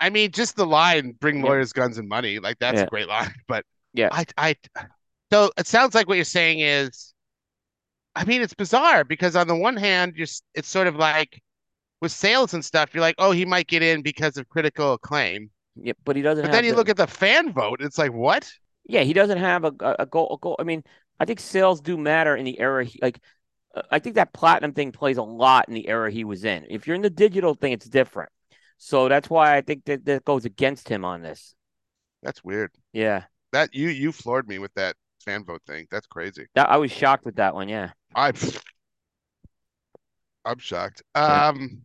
[0.00, 1.44] I mean just the line bring Yeah.
[1.50, 2.84] lawyers guns and money, like that's Yeah.
[2.84, 3.64] a great line, but
[3.94, 4.08] Yeah.
[4.12, 4.56] I I
[5.32, 7.14] so it sounds like what you're saying is
[8.14, 11.40] I mean it's bizarre because on the one hand you're it's sort of like
[12.00, 15.50] with sales and stuff you're like, "Oh, he might get in because of critical acclaim."
[15.76, 17.96] yeah, but he doesn't But have then you the- look at the fan vote, it's
[17.96, 18.50] like, "What?"
[18.84, 20.34] Yeah, he doesn't have a, a, a goal.
[20.34, 20.56] A goal.
[20.58, 20.82] I mean,
[21.22, 22.84] I think sales do matter in the era.
[22.84, 23.20] He, like,
[23.76, 26.66] uh, I think that platinum thing plays a lot in the era he was in.
[26.68, 28.30] If you're in the digital thing, it's different.
[28.76, 31.54] So that's why I think that that goes against him on this.
[32.24, 32.72] That's weird.
[32.92, 33.22] Yeah,
[33.52, 35.86] That you you floored me with that fan vote thing.
[35.92, 36.46] That's crazy.
[36.56, 37.68] that, I was shocked with that one.
[37.68, 37.92] Yeah.
[38.16, 38.32] I
[40.44, 41.04] I'm shocked.
[41.14, 41.82] Um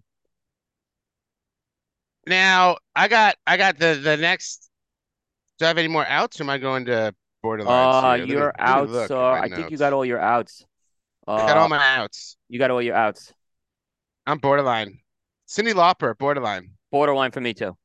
[2.26, 4.68] now I got I got the the next
[5.60, 7.14] do I have any more outs or am I going to
[7.48, 8.20] borderlines Uh, here?
[8.20, 9.38] Let me- your outs look are.
[9.40, 10.66] I think you got all your outs.
[11.28, 12.38] Uh, I got all my outs.
[12.50, 13.34] you got all your outs.
[14.26, 15.00] I'm borderline.
[15.48, 16.72] Cyndi Lauper, borderline.
[16.92, 17.78] Borderline for me too.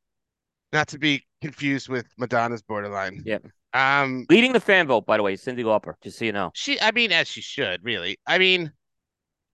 [0.72, 3.22] Not to be confused with Madonna's borderline.
[3.24, 3.46] Yep.
[3.74, 5.94] Um Leading the fan vote, by the way, Cyndi Lauper.
[6.02, 6.50] Just so you know.
[6.54, 8.18] She, I mean, as she should, really.
[8.26, 8.72] I mean,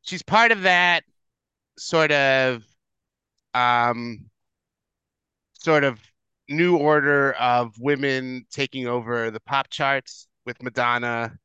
[0.02, 1.04] she's part of that
[1.78, 2.64] sort of,
[3.54, 4.28] um,
[5.54, 6.00] sort of
[6.48, 11.36] new order of women taking over the pop charts with Madonna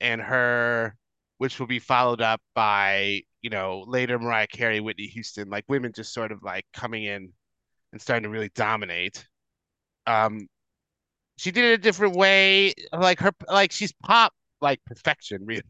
[0.00, 0.96] and her,
[1.38, 5.92] which will be followed up by, you know, later Mariah Carey, Whitney Houston, like women
[5.92, 7.32] just sort of like coming in
[7.92, 9.26] and starting to really dominate.
[10.06, 10.48] Um,
[11.38, 15.62] she did it a different way, like her, like she's pop like perfection, really.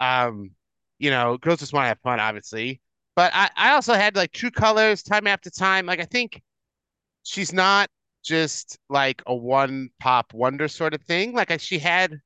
[0.00, 0.50] um,
[0.98, 2.80] you know, girls just want to have fun, obviously.
[3.16, 5.86] But I, I also had like True Colors, time after time.
[5.86, 6.42] Like I think
[7.24, 7.90] she's not
[8.24, 11.34] just like a one pop wonder sort of thing.
[11.34, 12.20] Like she had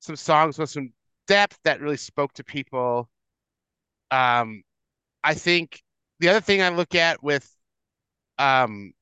[0.00, 0.92] some songs with some
[1.28, 3.08] depth that really spoke to people.
[4.10, 4.62] Um,
[5.24, 5.82] I think
[6.20, 7.50] the other thing I look at with
[8.38, 8.92] um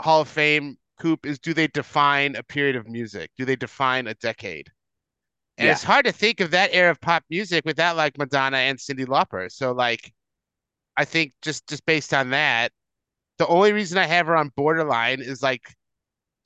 [0.00, 3.30] Hall of Fame Coop is do they define a period of music?
[3.36, 4.72] Do they define a decade?
[5.58, 5.72] And Yeah.
[5.72, 9.06] it's hard to think of that era of pop music without like Madonna and Cyndi
[9.06, 9.50] Lauper.
[9.52, 10.12] So like
[10.96, 12.72] I think just just based on that,
[13.38, 15.74] the only reason I have her on borderline is like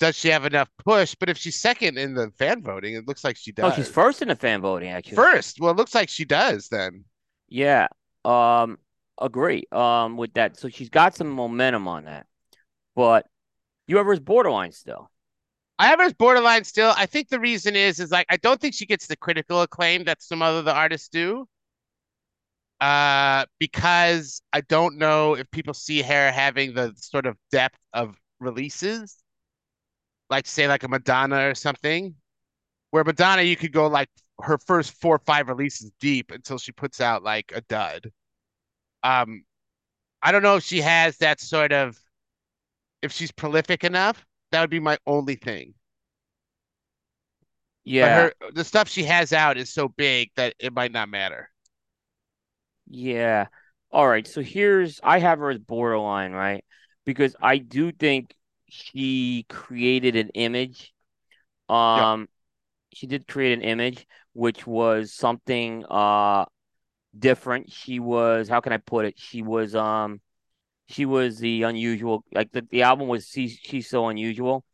[0.03, 1.15] does she have enough push?
[1.15, 3.73] But if she's second in the fan voting, it looks like she does.
[3.73, 5.15] Oh, she's first in the fan voting, actually.
[5.15, 5.61] First.
[5.61, 7.05] Well, it looks like she does then.
[7.49, 7.87] Yeah.
[8.25, 8.79] Um,
[9.21, 9.63] agree.
[9.71, 10.59] Um, with that.
[10.59, 12.27] So she's got some momentum on that.
[12.97, 13.27] But
[13.87, 15.09] you have her as borderline still.
[15.79, 16.93] I have her as borderline still.
[16.97, 20.03] I think the reason is is like I don't think she gets the critical acclaim
[20.05, 21.47] that some other the artists do.
[22.83, 28.17] Uh, because I don't know if people see her having the sort of depth of
[28.41, 29.19] releases,
[30.29, 32.17] like say like a Madonna or something,
[32.91, 34.09] where Madonna you could go like
[34.41, 38.11] her first four or five releases deep until she puts out like a dud.
[39.05, 39.45] Um,
[40.21, 41.97] I don't know if she has that sort of,
[43.01, 44.27] if she's prolific enough.
[44.51, 45.75] That would be my only thing.
[47.85, 48.31] Yeah.
[48.31, 51.52] But her the stuff she has out is so big that it might not matter.
[52.93, 53.47] Yeah.
[53.91, 54.27] All right.
[54.27, 56.65] So here's I have her as borderline, right?
[57.05, 58.35] Because I do think
[58.69, 60.93] she created an image.
[61.69, 62.29] Um,
[62.93, 66.45] she did create an image which was something uh
[67.19, 67.73] different.
[67.73, 69.19] She was, how can I put it?
[69.19, 70.21] She was um
[70.89, 74.65] she was the unusual like the, the album was she, she's so unusual.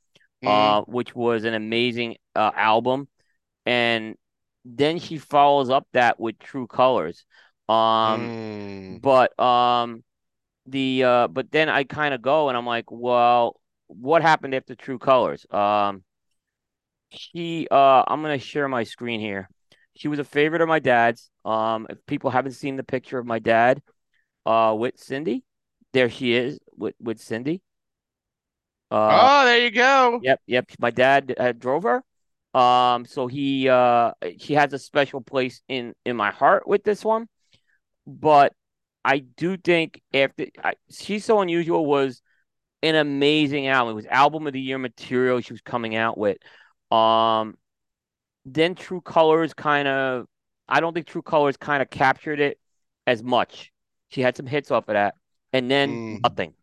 [0.44, 0.48] Mm.
[0.48, 3.08] uh, which was an amazing uh, album.
[3.66, 4.14] And
[4.64, 7.24] then she follows up that with True Colors.
[7.68, 8.32] Um,
[8.90, 9.00] Mm.
[9.02, 10.04] but um,
[10.66, 14.74] the uh, but then I kind of go and I'm like, well, what happened after
[14.76, 15.46] True Colors?
[15.50, 16.04] Um,
[17.10, 19.48] she uh, I'm gonna share my screen here.
[19.96, 21.30] She was a favorite of my dad's.
[21.44, 23.82] Um, if people haven't seen the picture of my dad,
[24.46, 25.42] uh, with Cyndi,
[25.92, 27.62] there she is with with Cindy.
[28.90, 30.22] Uh, Oh, there you go.
[30.22, 30.66] yep, yep.
[30.80, 32.04] My dad uh, drove her.
[32.58, 37.04] Um, so he uh she has a special place in in my heart with this
[37.04, 37.28] one.
[38.08, 38.54] But
[39.04, 42.22] I do think after I, she's so unusual was
[42.82, 43.92] an amazing album.
[43.92, 46.38] It was album of the year material she was coming out with.
[46.90, 47.56] Um,
[48.44, 50.26] then True Colors kind of,
[50.68, 52.58] I don't think True Colors kind of captured it
[53.06, 53.72] as much.
[54.10, 55.14] She had some hits off of that,
[55.52, 56.20] and then Mm.
[56.24, 56.54] nothing,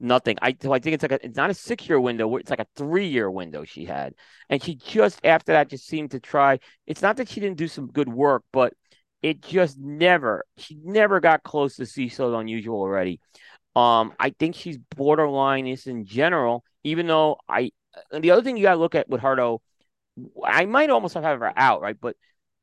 [0.00, 0.36] nothing.
[0.42, 2.34] I so I think it's like a, it's not a six year window.
[2.36, 4.14] It's like a three year window she had,
[4.48, 6.58] and she just after that just seemed to try.
[6.86, 8.74] It's not that she didn't do some good work, but
[9.22, 10.44] it just never.
[10.56, 13.20] She never got close to So Unusual already.
[13.76, 17.70] Um, I think she's borderline is in general, even though I
[18.12, 19.60] the other thing you gotta look at with Hardo,
[20.44, 21.96] I might almost have her out, right?
[22.00, 22.16] But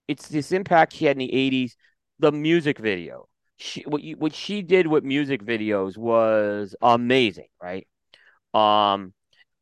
[0.07, 1.77] it's this impact she had in the eighties,
[2.19, 3.27] the music video.
[3.57, 7.87] She what you what she did with music videos was amazing, right?
[8.53, 9.13] Um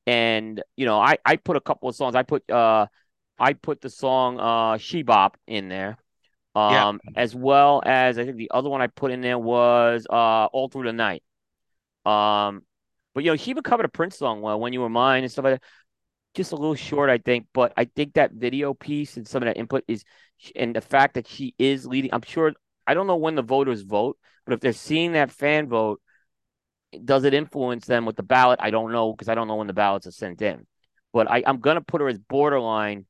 [0.07, 2.15] and you know, I I put a couple of songs.
[2.15, 2.88] I put uh
[3.40, 5.98] I put the song uh She Bop in there.
[6.55, 6.88] Yeah.
[6.88, 10.45] Um as well as I think the other one I put in there was uh
[10.45, 11.23] All Through the Night.
[12.05, 12.63] Um,
[13.13, 15.31] but you know, she even covered a Prince song well, When You Were Mine and
[15.31, 15.63] stuff like that.
[16.35, 17.47] Just a little short, I think.
[17.53, 20.03] But I think that video piece and some of that input is,
[20.55, 22.13] and the fact that she is leading.
[22.13, 22.53] I'm sure.
[22.85, 26.01] I don't know when the voters vote, but if they're seeing that fan vote,
[27.05, 28.59] does it influence them with the ballot?
[28.61, 30.67] I don't know because I don't know when the ballots are sent in.
[31.13, 33.05] But I, I'm gonna put her as borderline.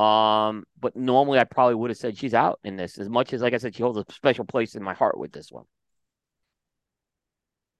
[0.00, 2.98] Um, but normally I probably would have said she's out in this.
[2.98, 5.32] As much as, like I said, she holds a special place in my heart with
[5.32, 5.64] this one.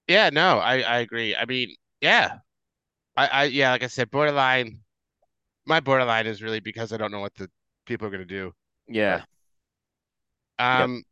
[0.09, 1.37] Yeah, no, I I agree.
[1.37, 2.39] I mean, yeah.
[3.17, 4.81] I I yeah, like I said, borderline
[5.67, 7.51] my borderline is really because I don't know what the
[7.87, 8.55] people are gonna do.
[8.89, 9.23] Yeah.
[10.59, 11.05] Um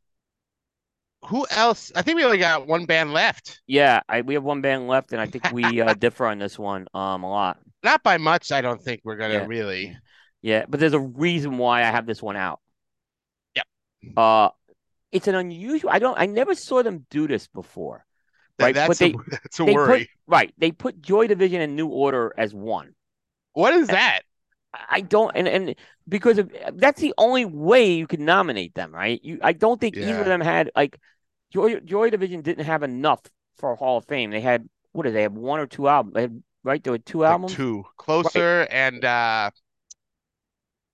[1.29, 1.93] who else?
[1.95, 3.61] I think we only got one band left.
[3.67, 6.59] Yeah, I we have one band left, and I think we uh, differ on this
[6.59, 7.59] one um a lot.
[7.83, 9.47] Not by much, I don't think we're gonna Yeah.
[9.47, 9.97] really.
[10.43, 12.61] Yeah, but there's a reason why I have this one out.
[13.57, 13.67] Yep.
[14.17, 14.49] Uh,
[15.11, 15.91] it's an unusual.
[15.91, 16.19] I don't.
[16.19, 18.05] I never saw them do this before.
[18.59, 19.99] That, Right, that's but a, they- that's a They worry.
[20.01, 20.55] put right.
[20.59, 22.95] They put Joy Division and New Order as one.
[23.53, 24.21] What is that?
[24.91, 25.75] I don't, and and
[26.09, 29.19] because of that's the only way you can nominate them, right?
[29.25, 31.01] You, I don't think either of them had like
[31.53, 33.21] Joy Joy Division didn't have enough
[33.57, 34.31] for Hall of Fame.
[34.31, 36.15] They had what did they have one or two albums?
[36.15, 37.55] They had, right, there were two Like albums.
[37.55, 37.85] two.
[37.97, 39.51] Closer and uh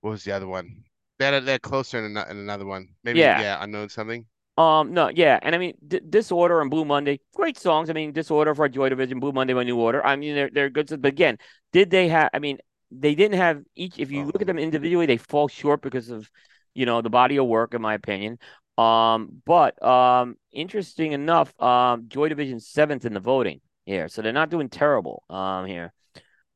[0.04, 0.84] what was the other one?
[1.18, 2.88] They had, they had closer in, ano- in another one.
[3.04, 3.40] Maybe Yeah.
[3.40, 4.26] yeah, unknown something.
[4.58, 7.90] Um, no, yeah, and I mean, D Disorder and Blue Monday, great songs.
[7.90, 10.04] I mean, Disorder for Joy Division, Blue Monday by New Order.
[10.04, 10.88] I mean, they're they're good.
[11.00, 11.38] But again,
[11.72, 12.30] did they have?
[12.32, 12.58] I mean,
[12.92, 13.98] they didn't have each.
[13.98, 16.30] If you look at them individually, they fall short because of,
[16.74, 18.38] you know, the body of work, in my opinion.
[18.78, 24.32] Um, but um, interesting enough, um, Joy Division seventh in the voting here, so they're
[24.32, 25.24] not doing terrible.
[25.30, 25.92] Um, here.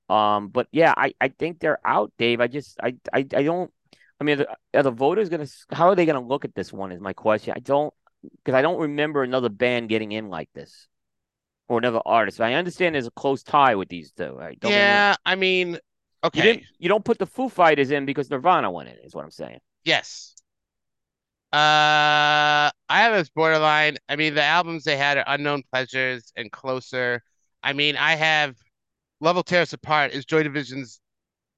[0.09, 2.41] Um, but yeah, I I think they're out, Dave.
[2.41, 3.71] I just I I I don't.
[4.21, 5.47] I mean, are the, are the voters gonna?
[5.71, 6.93] How are they gonna look at this one?
[6.93, 7.55] Is my question.
[7.57, 10.89] I don't because I don't remember another band getting in like this
[11.69, 12.41] or another artist.
[12.41, 14.59] I understand there's a close tie with these two, right?
[14.59, 14.83] Don't get me.
[14.83, 15.79] Yeah, I mean,
[16.25, 16.43] okay.
[16.43, 16.65] didn't.
[16.79, 18.97] You don't put the Foo Fighters in because Nirvana went in.
[19.05, 19.59] Is what I'm saying.
[19.85, 20.35] Yes.
[21.51, 23.97] Uh, I have as borderline.
[24.09, 27.23] I mean, the albums they had are Unknown Pleasures and Closer.
[27.63, 28.55] I mean, I have
[29.21, 31.01] Love Will Tear Us Apart is Joy Division's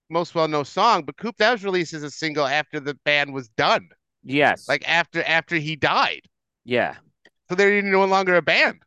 [0.08, 3.48] most well-known song, but Coop, that was released as a single after the band was
[3.50, 3.88] done,
[4.24, 4.68] Yes.
[4.68, 6.22] like after after he died.
[6.64, 6.96] yeah.
[7.48, 8.80] So they're no longer a band.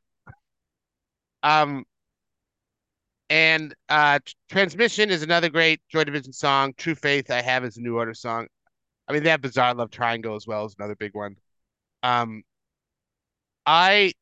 [1.43, 1.83] Um,
[3.29, 4.19] and uh,
[4.49, 6.73] Transmission is another great Joy Division song.
[6.77, 8.47] True Faith I have is a New Order song.
[9.09, 11.35] I mean, they have Bizarre Love Triangle as well as another big one.
[12.03, 12.43] Um,
[13.65, 14.13] I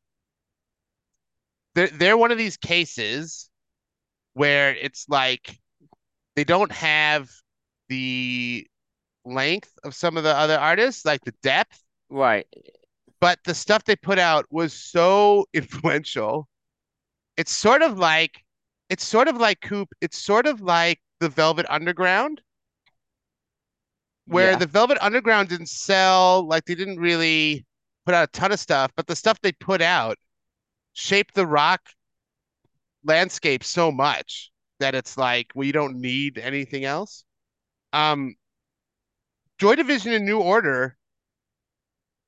[1.75, 3.47] they're they're one of these cases
[4.33, 5.57] where it's like
[6.35, 7.29] they don't have
[7.89, 8.67] the
[9.25, 12.45] length of some of the other artists, like the depth Right.
[13.19, 16.47] but the stuff they put out was so influential.
[17.37, 18.43] It's sort of like
[18.89, 22.41] it's sort of like Coop, it's sort of like the Velvet Underground,
[24.25, 24.57] where Yeah.
[24.57, 27.65] the Velvet Underground didn't sell, like they didn't really
[28.05, 30.17] put out a ton of stuff, but the stuff they put out
[30.93, 31.81] shaped the rock
[33.03, 37.23] landscape so much that it's like, well, don't need anything else.
[37.93, 38.35] Um,
[39.59, 40.97] Joy Division and New Order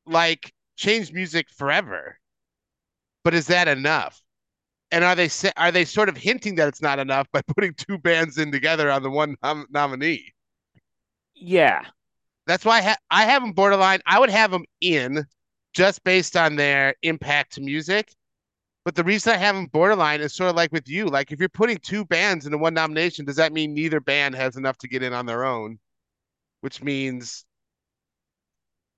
[0.05, 2.19] like changed music forever.
[3.23, 4.21] But is that enough?
[4.91, 7.97] And are they are they sort of hinting that it's not enough by putting two
[7.97, 10.33] bands in together on the one nom- nominee?
[11.35, 11.85] Yeah.
[12.47, 14.01] That's why I, ha- I have them borderline.
[14.05, 15.25] I would have them in
[15.73, 18.13] just based on their impact to music.
[18.85, 21.05] But the reason I have them borderline is sort of like with you.
[21.05, 24.57] Like if you're putting two bands into one nomination, does that mean neither band has
[24.57, 25.79] enough to get in on their own?
[26.61, 27.45] Which means,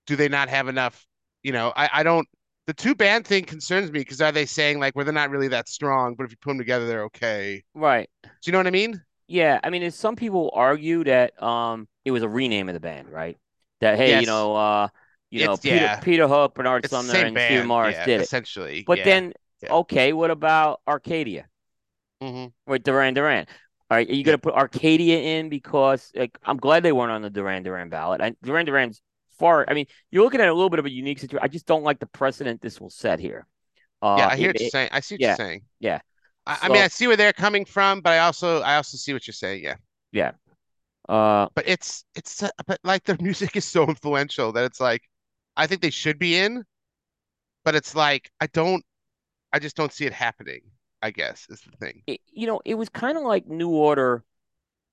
[0.07, 1.05] do they not have enough?
[1.43, 2.27] You know, I, I don't.
[2.67, 5.49] The two band thing concerns me because are they saying like, well, they're not really
[5.49, 7.63] that strong, but if you put them together, they're okay.
[7.75, 8.09] Right.
[8.23, 9.03] Do you know what I mean?
[9.27, 13.09] Yeah, I mean, some people argue that um it was a rename of the band,
[13.09, 13.37] right?
[13.81, 14.87] That hey, you know, uh,
[15.29, 15.99] you know, Peter yeah.
[15.99, 17.53] Peter Hook, Bernard It's Sumner, and band.
[17.53, 18.23] Steve Morris yeah, did it.
[18.23, 18.83] essentially.
[18.85, 19.03] But yeah.
[19.03, 19.33] then,
[19.67, 19.73] yeah.
[19.73, 21.47] okay, what about Arcadia
[22.21, 22.53] Mhm.
[22.67, 23.45] with Duran Duran?
[23.89, 27.21] All right, are you gonna put Arcadia in because like I'm glad they weren't on
[27.21, 28.21] the Duran Duran ballot.
[28.21, 29.01] I, Duran Duran's
[29.37, 29.65] far.
[29.67, 31.43] I mean, you're looking at a little bit of a unique situation.
[31.43, 33.45] I just don't like the precedent this will set here.
[34.01, 34.89] Uh, yeah, I hear it- what you're saying.
[34.91, 35.61] I see what yeah, you're saying.
[35.79, 35.99] yeah.
[36.47, 39.13] I, I mean, I see where they're coming from, but I also I also see
[39.13, 39.63] what you're saying.
[39.63, 39.75] Yeah.
[40.11, 40.31] Yeah.
[41.09, 45.03] Uh, But it's it's uh, but like their music is so influential that it's like
[45.57, 46.63] I think they should be in,
[47.63, 48.83] but it's like I don't
[49.53, 50.61] I just don't see it happening,
[51.01, 52.03] I guess is the thing.
[52.07, 54.23] it, you know, it was kind of like New Order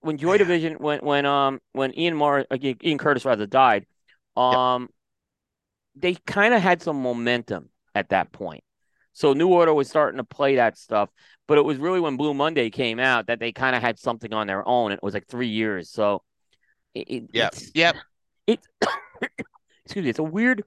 [0.01, 0.39] when Joy Yeah.
[0.39, 3.87] Division when when um when Ian Morris uh, Ian Curtis rather died.
[4.37, 4.89] Um,
[5.97, 8.65] they kind of had some momentum at that point.
[9.13, 11.11] So New Order was starting to play that stuff,
[11.47, 14.33] but it was really when Blue Monday came out that they kind of had something
[14.33, 14.91] on their own.
[14.93, 15.91] It was like three years.
[15.91, 16.23] So
[16.95, 17.55] it, it Yep.
[17.55, 17.97] it's Yep.
[18.47, 18.67] it's
[19.85, 20.65] excuse me, it's a weird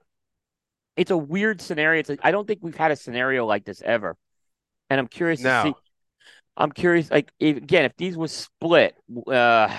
[0.97, 1.99] it's a weird scenario.
[1.99, 4.15] It's like, I don't think we've had a scenario like this ever.
[4.89, 5.73] And I'm curious to see
[6.57, 8.95] I'm curious like if, again if these were split
[9.27, 9.76] uh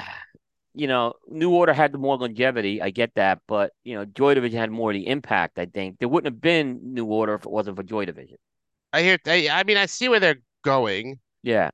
[0.74, 2.82] you know, New Order had the more longevity.
[2.82, 5.58] I get that, but you know, Joy Division had more of the impact.
[5.58, 8.36] I think there wouldn't have been New Order if it wasn't for Joy Division.
[8.92, 11.70] I hear I, I mean I see where they're going, Yeah,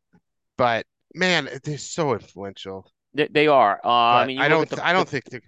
[0.56, 2.90] but man, they're so influential.
[3.14, 3.80] they, they are.
[3.84, 5.44] Uh, I mean, I don't the, I don't the, think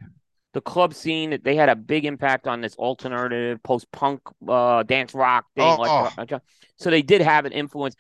[0.55, 1.39] the club scene.
[1.45, 5.77] They had a big impact on this alternative post punk uh, dance rock thing.
[5.77, 6.41] Oh, like, uh,
[6.79, 7.97] so they did have an influence.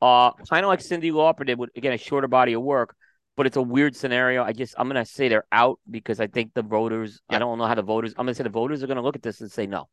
[0.00, 2.96] Uh, kind of like Cyndi Lauper did with again a shorter body of work,
[3.36, 4.44] but it's a weird scenario.
[4.44, 7.20] I just I'm gonna say they're out because I think the voters.
[7.28, 8.14] I don't know how the voters.
[8.16, 9.88] I'm gonna say the voters are gonna look at this and say no,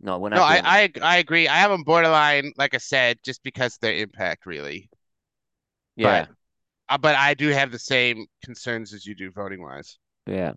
[0.00, 0.36] no, we're not.
[0.38, 0.60] No, I.
[0.64, 1.48] I I agree.
[1.48, 4.90] I have them borderline, like I said, just because of their impact, really.
[5.96, 6.26] yeah,
[6.88, 9.98] Uh, but I do have the same concerns as you do voting wise.
[10.26, 10.54] yeah.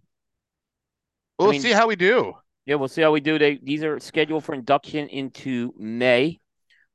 [1.40, 2.34] We'll mean- see how we do.
[2.66, 3.40] Yeah, we'll see how we do.
[3.40, 6.40] They these are scheduled for induction into May.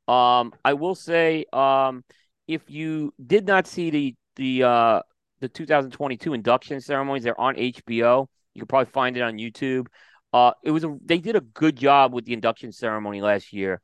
[0.07, 2.05] Um, I will say, um,
[2.47, 5.03] if you did not see the the uh
[5.41, 8.27] the 2022 induction ceremonies, they're on HBO.
[8.55, 9.87] You can probably find it on YouTube.
[10.33, 13.81] Uh, it was a they did a good job with the induction ceremony last year.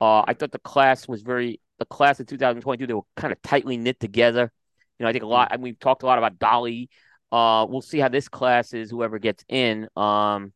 [0.00, 2.86] Uh, I thought the class was very the class of 2022.
[2.86, 4.52] They were kind of tightly knit together.
[4.98, 5.48] You know, I think a lot.
[5.50, 6.90] I And we've talked a lot about Dolly.
[7.32, 8.90] Uh, we'll see how this class is.
[8.90, 9.88] Whoever gets in.
[9.96, 10.52] Um,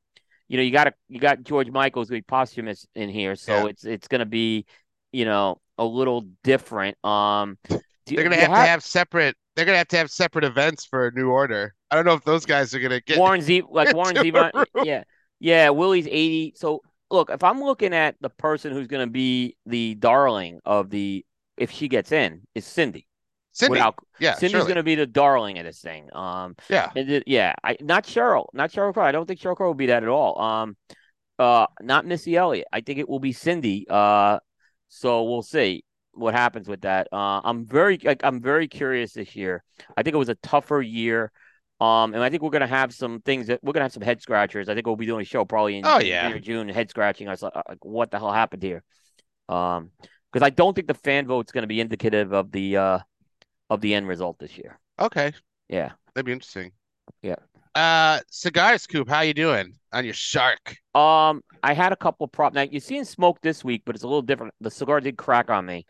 [0.49, 3.37] you know, you got a you got George Michael's going to be posthumous in here,
[3.37, 3.67] so Yeah.
[3.67, 4.67] it's it's going to be,
[5.13, 6.97] you know, a little different.
[7.05, 9.37] Um, do- They're gonna you have to have separate.
[9.57, 11.75] They're gonna have to have separate events for a new order.
[11.91, 13.19] I don't know if those guys are gonna get.
[13.19, 14.67] Warren Z like Warren Zevon.
[14.85, 15.05] Yeah,
[15.41, 15.71] yeah.
[15.71, 16.53] Willie's eighty.
[16.57, 20.91] So look, if I'm looking at the person who's going to be the darling of
[20.91, 21.25] the,
[21.57, 23.05] if she gets in, is Cyndi.
[23.55, 23.71] Cyndi.
[23.71, 24.67] Without yeah, Cyndi's surely.
[24.67, 26.09] going to be the darling of this thing.
[26.13, 26.91] Um, Yeah.
[26.97, 29.05] it- yeah, I not Sheryl, not Sheryl Crow.
[29.05, 30.41] I don't think Sheryl Crow will be that at all.
[30.41, 30.77] Um,
[31.39, 32.67] uh, not Missy Elliott.
[32.73, 33.89] I think it will be Cyndi.
[33.91, 34.41] Uh,
[34.89, 37.09] so we'll see what happens with that.
[37.13, 39.63] Uh, I'm very like I'm very curious this year.
[39.97, 41.33] I think it was a tougher year.
[41.81, 44.23] Um, and I think we're gonna have some things that we're gonna have some head
[44.23, 44.69] scratchers.
[44.69, 46.39] I think we'll be doing a show probably in, Oh, yeah.
[46.39, 48.85] June, head scratching us like, like what the hell happened here.
[49.49, 49.91] Um,
[50.33, 52.99] because I don't think the fan vote's gonna be indicative of the uh
[53.71, 54.79] of the end result this year.
[54.99, 55.33] Okay,
[55.69, 55.93] Yeah.
[56.15, 56.73] that'd be interesting.
[57.23, 57.37] Yeah.
[57.75, 59.09] Uh, cigar scoop.
[59.09, 60.77] How you doing on your shark?
[60.95, 62.53] Um, I had a couple of prop.
[62.55, 64.55] Now you're seeing smoke this week, but it's a little different.
[64.61, 65.87] The cigar did crack on me,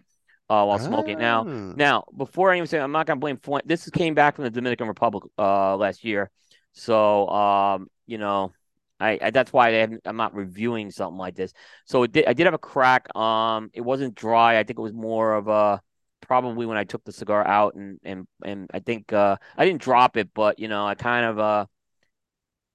[0.48, 1.18] uh, while smoking.
[1.18, 1.72] Now, Ah.
[1.76, 3.68] now before I even say, I'm not gonna blame Flint.
[3.68, 6.30] This came back from the Dominican Republic, uh, last year.
[6.72, 8.52] So, um, you know,
[8.98, 11.52] I, I that's why I I'm not reviewing something like this.
[11.84, 12.26] So it did.
[12.26, 13.14] I did have a crack.
[13.14, 14.58] Um, it wasn't dry.
[14.58, 15.82] I think it was more of a
[16.24, 19.82] probably when I took the cigar out and and and I think uh I didn't
[19.82, 21.66] drop it, but you know, I kind of uh.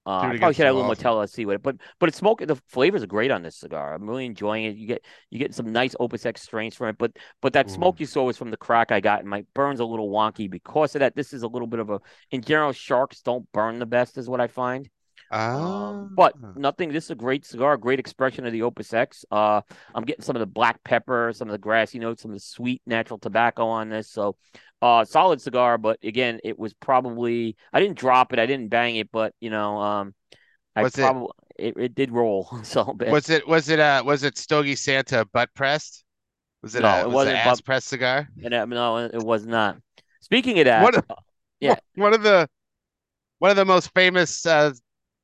[0.06, 0.96] Uh, I probably should have a little wall.
[0.96, 2.46] Motella see what it, but but it's smoking.
[2.46, 3.92] The flavors are great on this cigar.
[3.92, 4.76] I'm really enjoying it.
[4.76, 7.12] You get you get some nice Opus X strains from it, but
[7.42, 7.74] but that Ooh.
[7.74, 10.50] smoke you saw was from the crack I got, and my burn's a little wonky
[10.50, 11.14] because of that.
[11.14, 12.00] This is a little bit of a.
[12.30, 14.88] In general, sharks don't burn the best, is what I find.
[15.30, 16.52] Um, but Ah.
[16.56, 16.92] nothing.
[16.92, 19.24] This is a great cigar, great expression of the Opus X.
[19.30, 19.60] Uh,
[19.94, 22.40] I'm getting some of the black pepper, some of the grassy notes, some of the
[22.40, 24.10] sweet natural tobacco on this.
[24.10, 24.36] So,
[24.82, 25.78] uh, solid cigar.
[25.78, 29.50] But again, it was probably I didn't drop it, I didn't bang it, but you
[29.50, 30.14] know, um,
[30.74, 31.28] I Was it- probably
[31.58, 33.12] it, it did roll so bad.
[33.12, 36.04] Was it was it uh was it Stogie Santa butt pressed?
[36.62, 38.28] Was it No, a it was wasn't it butt- pressed cigar?
[38.42, 39.76] And, uh, no, it was not.
[40.22, 41.04] Speaking of that, What
[41.60, 41.76] yeah.
[41.94, 42.48] one of the
[43.38, 44.72] one of the most famous uh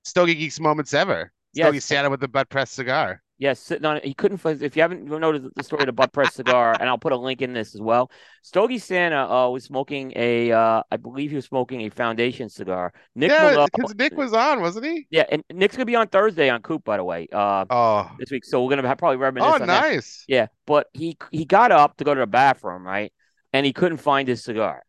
[0.06, 1.32] Stogie Geeks moments ever.
[1.52, 1.66] Yes.
[1.66, 3.22] Stogie Santa with the butt press cigar.
[3.38, 4.04] Yes, sitting on it.
[4.04, 4.40] He couldn't.
[4.62, 7.16] If you haven't noticed the story of the butt press cigar, and I'll put a
[7.16, 8.10] link in this as well.
[8.42, 12.94] Stogie Santa uh, was smoking a, uh, I believe he was smoking a foundation cigar.
[13.14, 15.06] Nick yeah, because Nick was on, wasn't he?
[15.10, 18.30] yeah, and Nick's gonna be on Thursday on Coop, by the way, uh, Oh, this
[18.30, 18.44] week.
[18.46, 19.66] So we're gonna have, probably reminisce oh, on that.
[19.66, 20.24] nice.
[20.28, 23.12] Yeah, but he he got up to go to the bathroom, right?
[23.52, 24.82] And he couldn't find his cigar.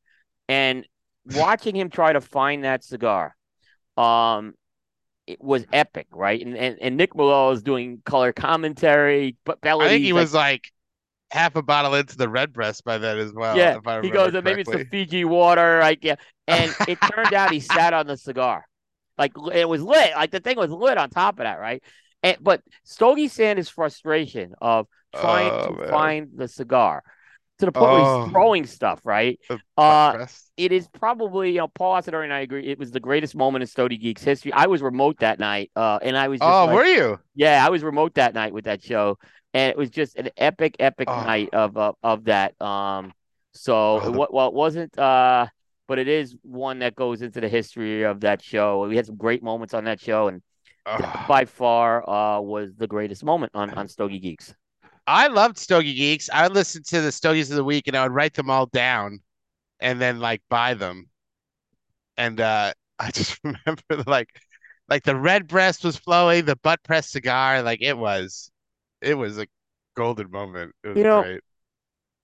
[0.47, 0.87] And
[1.25, 3.35] watching him try to find that cigar,
[3.97, 4.53] um,
[5.27, 6.41] it was epic, right?
[6.43, 9.59] And and, and Nick Melillo is doing color commentary, but.
[9.63, 10.71] I think he was like
[11.31, 13.57] half a bottle into the red breast by then as well.
[13.57, 14.85] yeah, he goes, maybe it's the.
[14.85, 16.15] Fiji water, like yeah.
[16.47, 18.65] And it turned out he sat on the cigar,
[19.17, 21.83] like it was lit, like the thing was lit on top of that, right?
[22.23, 25.89] And but Stogie Santa's frustration of trying Oh, to man.
[25.89, 27.03] find the cigar
[27.59, 28.23] to the point where Oh.
[28.23, 29.39] he's throwing stuff, right?
[29.75, 30.27] Uh,
[30.57, 32.67] it is probably, you know, Paul Asadori and I agree.
[32.67, 34.53] It was the greatest moment in Stogie Geeks history.
[34.53, 37.19] I was remote that night, uh, and I was just Oh, like- were you?
[37.35, 39.17] yeah, I was remote that night with that show,
[39.53, 41.23] and it was just an epic, epic Oh.
[41.23, 42.59] night of of, of that.
[42.61, 43.13] Um,
[43.53, 45.47] so Oh, the- well, it wasn't, uh,
[45.87, 48.85] but it is one that goes into the history of that show.
[48.87, 50.41] We had some great moments on that show, and
[50.85, 51.25] Oh.
[51.27, 54.53] by far, uh, was the greatest moment on on Stogie Geeks.
[55.07, 56.29] I loved Stogie Geeks.
[56.31, 58.67] I would listen to the Stogies of the week and I would write them all
[58.67, 59.21] down
[59.79, 61.09] and then like buy them.
[62.17, 64.29] And uh I just remember like
[64.89, 68.51] like the red breast was flowing, the butt press cigar, like it was
[69.01, 69.47] it was a
[69.95, 70.73] golden moment.
[70.83, 71.41] It was You know, great.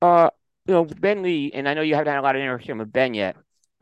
[0.02, 0.30] Uh,
[0.66, 2.92] you know, Ben Lee, and I know you haven't had a lot of interaction with
[2.92, 3.36] Ben yet,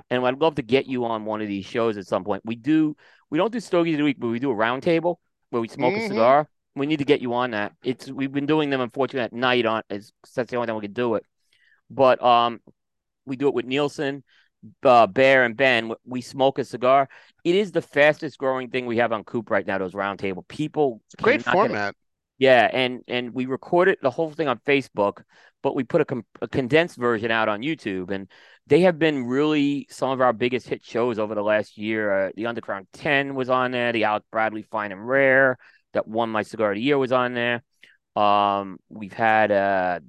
[0.10, 2.44] and I'd love to get you on one of these shows at some point.
[2.46, 2.96] We do,
[3.30, 5.18] we don't do Stogies of the Week, but we do a roundtable
[5.50, 5.98] where we smoke Mhm.
[5.98, 6.50] a cigar.
[6.76, 7.74] We need to get you on that.
[7.84, 10.84] It's we've been doing them unfortunately at night on is that's the only time we
[10.84, 11.26] can do it.
[11.90, 12.62] But um,
[13.26, 14.24] we do it with Nielsen,
[14.84, 15.92] uh, Bear, and Ben.
[16.06, 17.10] We smoke a cigar.
[17.44, 19.80] It is the fastest growing thing we have on Coop right now.
[19.80, 21.96] Those roundtable people, Great cannot get it- format.
[22.38, 25.24] yeah, and and we recorded the whole thing on Facebook,
[25.62, 28.30] but we put a, com- a condensed version out on YouTube, and
[28.68, 32.28] they have been really some of our biggest hit shows over the last year.
[32.28, 33.92] Uh, the Underground Ten was on there.
[33.92, 35.58] The Alec Bradley Fine and Rare
[35.94, 37.64] that won my cigar of the year was on there.
[38.16, 40.00] Um, we've had uh,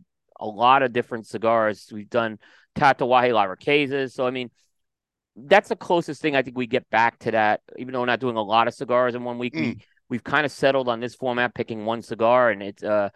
[0.40, 1.88] a lot of different cigars.
[1.92, 2.38] We've done
[2.76, 4.12] Tatuaje Larraquezas.
[4.12, 4.50] So I mean,
[5.36, 7.60] that's the closest thing I think we get back to that.
[7.78, 9.78] Even though we're not doing a lot of cigars in one week, we
[10.08, 13.08] we've kind of settled on this format, picking one cigar, and it's uh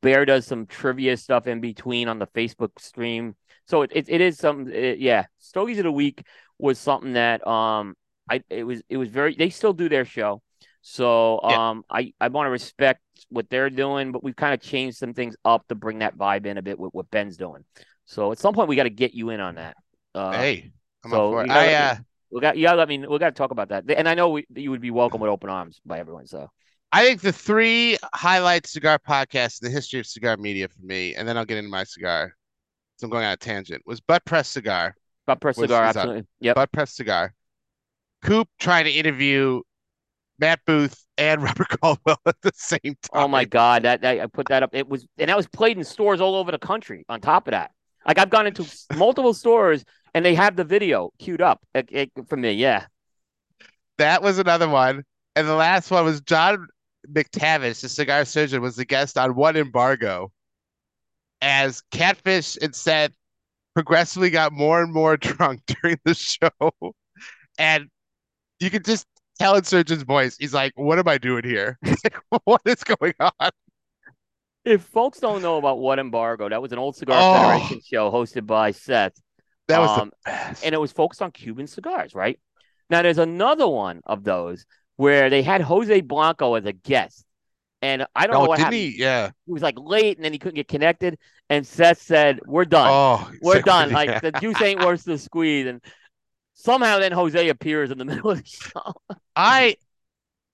[0.00, 3.34] Bear does some trivia stuff in between on the Facebook stream.
[3.66, 5.26] So it it, it is some it, yeah.
[5.38, 6.22] Stogies of the week
[6.58, 7.94] was something that um
[8.30, 10.42] I it was it was very they still do their show.
[10.86, 11.70] So Yeah.
[11.70, 13.00] um I I want to respect
[13.30, 16.44] what they're doing, but we've kind of changed some things up to bring that vibe
[16.44, 17.64] in a bit with what Ben's doing.
[18.04, 19.76] So at some point we got to get you in on that.
[20.14, 21.48] Uh, Hey, I'm so up for it.
[21.48, 21.96] gotta- I uh
[22.30, 23.90] we got you gotta let me we got to talk about that.
[23.90, 26.26] And I know we, you would be welcome with open arms by everyone.
[26.26, 26.50] So
[26.92, 31.14] I think the three highlight cigar podcasts in the history of cigar media for me,
[31.14, 32.34] and then I'll get into my cigar.
[32.98, 33.82] So I'm going on a tangent.
[33.86, 34.94] Was Butt Press Cigar,
[35.26, 36.24] butt press cigar, absolutely.
[36.40, 36.56] Yep.
[36.56, 37.32] Butt Press Cigar.
[38.22, 39.62] Coop trying to interview
[40.38, 43.24] Matt Booth and Robert Caldwell at the same time.
[43.24, 44.70] Oh my god, that, that I put that up.
[44.72, 47.04] It was and that was played in stores all over the country.
[47.08, 47.70] On top of that,
[48.06, 48.66] like I've gone into
[48.96, 49.84] multiple stores
[50.14, 52.52] and they have the video queued up it, it- for me.
[52.52, 52.86] Yeah,
[53.98, 55.04] That was another one.
[55.36, 56.66] And the last one was John
[57.12, 60.30] McTavish, the cigar surgeon, was the guest on What Embargo.
[61.40, 63.12] As Catfish and Seth
[63.74, 66.50] progressively got more and more drunk during the show.
[67.58, 67.88] And
[68.60, 69.06] you could just
[69.40, 71.78] in Surgeon's voice, he's like, What am I doing here?
[72.04, 73.50] Like, What is going on?
[74.64, 77.32] if folks don't know about what embargo, that was an old cigar Oh.
[77.38, 79.12] federation show hosted by Seth,
[79.68, 80.64] That was Um, the best.
[80.64, 82.14] and it was focused on Cuban cigars.
[82.14, 82.38] Right
[82.90, 84.64] now, there's another one of those
[84.96, 87.24] where they had Jose Blanco as a guest,
[87.82, 88.80] and I don't know Oh, what didn't happened.
[88.94, 89.00] he?
[89.00, 89.30] Yeah.
[89.46, 91.18] He was like late, and then he couldn't get connected,
[91.50, 93.90] and Seth said, "We're done." Oh, We're done.
[93.90, 95.66] Like the juice ain't worth the squeeze.
[95.66, 95.82] And
[96.54, 98.94] somehow then Jose appears in the middle of the show.
[99.36, 99.76] I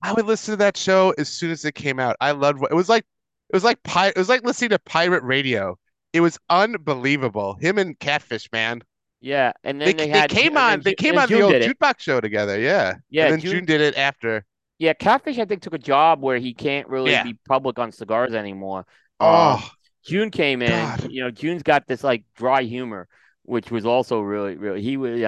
[0.03, 2.17] I would listen to that show as soon as it came out.
[2.21, 3.05] I loved what it was like.
[3.51, 5.79] It was like pi- It was like listening to pirate radio.
[6.13, 7.55] It was unbelievable.
[7.55, 8.83] Him and Catfish, man.
[9.21, 10.81] Yeah, and then They, they, they came on.
[10.81, 12.59] They came on the June old did jukebox show together.
[12.59, 12.95] Yeah.
[13.11, 14.45] Yeah, And then June- June did it after.
[14.79, 17.23] Yeah, Catfish I think took a job where he can't really Yeah.
[17.25, 18.87] be public on cigars anymore.
[19.21, 19.29] Um,
[19.61, 19.71] Oh,
[20.07, 20.71] June came in.
[20.71, 21.11] God.
[21.11, 23.07] You know, June's got this like dry humor,
[23.43, 24.81] which was also really, really.
[24.81, 25.21] He was,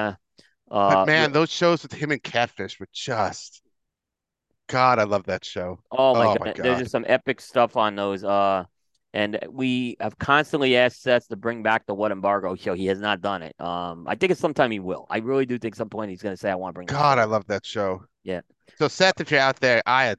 [0.73, 0.89] yeah.
[0.89, 3.63] but Uh, man, those shows with him and Catfish were just
[4.69, 5.81] God, I love that show.
[5.91, 8.25] Oh my Oh god, my there's just some epic stuff on those.
[8.25, 8.65] Uh,
[9.13, 12.73] and we have constantly asked Seth to bring back the What Embargo show.
[12.73, 13.55] He has not done it.
[13.61, 15.07] Um, I think at some time he will.
[15.11, 17.19] I really do think some point he's going to say, "I want to bring." God,
[17.19, 18.05] I love that show.
[18.25, 18.41] Yeah.
[18.79, 20.15] So Seth, if you're out there, I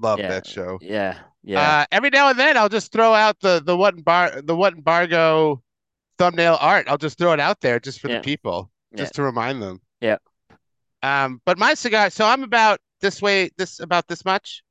[0.00, 0.28] love Yeah.
[0.28, 0.78] that show.
[0.80, 4.40] Yeah, yeah, Uh, every now and then, I'll just throw out the the what bar
[4.40, 5.60] the what embargo
[6.18, 6.86] thumbnail art.
[6.88, 8.18] I'll just throw it out there just for Yeah.
[8.18, 8.98] the people, Yeah.
[8.98, 9.80] just to remind them.
[10.00, 10.18] Yeah.
[11.02, 14.62] Um, but my cigar, so I'm about this way, this about this much.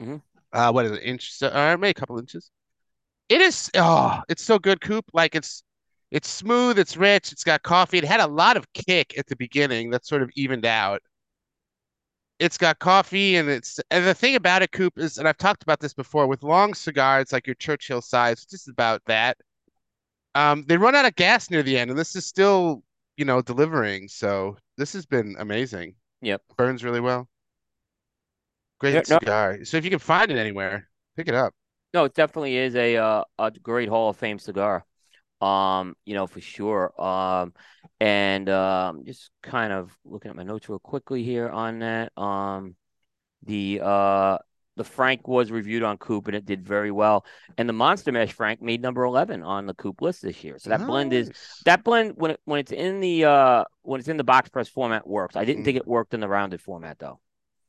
[0.00, 0.22] Mhm.
[0.52, 2.50] Uh, what is it, inch, so- or maybe a couple inches.
[3.28, 3.70] It is.
[3.74, 5.04] Oh, it's so good, Coop.
[5.12, 5.62] Like it's,
[6.10, 6.78] it's smooth.
[6.78, 7.32] It's rich.
[7.32, 7.98] It's got coffee.
[7.98, 9.90] It had a lot of kick at the beginning.
[9.90, 11.02] That sort of evened out.
[12.38, 15.64] It's got coffee, and it's and the thing about it, Coop, is, and I've talked
[15.64, 19.36] about this before, with long cigars like your Churchill size, just about that.
[20.36, 22.84] Um, they run out of gas near the end, and this is still,
[23.18, 24.08] you know, delivering.
[24.08, 25.96] So this has been amazing.
[26.22, 26.42] Yep.
[26.56, 27.28] Burns really well.
[28.78, 29.64] Great Yeah, no- cigar.
[29.64, 31.54] So if you can find it anywhere, pick it up.
[31.94, 34.84] No, it definitely is a uh, a great Hall of Fame cigar.
[35.40, 37.00] Um, you know, for sure.
[37.00, 37.54] Um,
[38.00, 42.12] and um, just kind of looking at my notes real quickly here on that.
[42.18, 42.76] Um,
[43.44, 44.38] the uh
[44.78, 47.26] the Frank was reviewed on Coop and it did very well.
[47.58, 50.58] And the Monster Mash Frank made number eleven on the Coop list this year.
[50.58, 51.30] So that blend is
[51.66, 54.68] that blend when it when it's in the uh when it's in the box press
[54.68, 55.36] format works.
[55.36, 55.64] I didn't Mm.
[55.66, 57.20] think it worked in the rounded format though.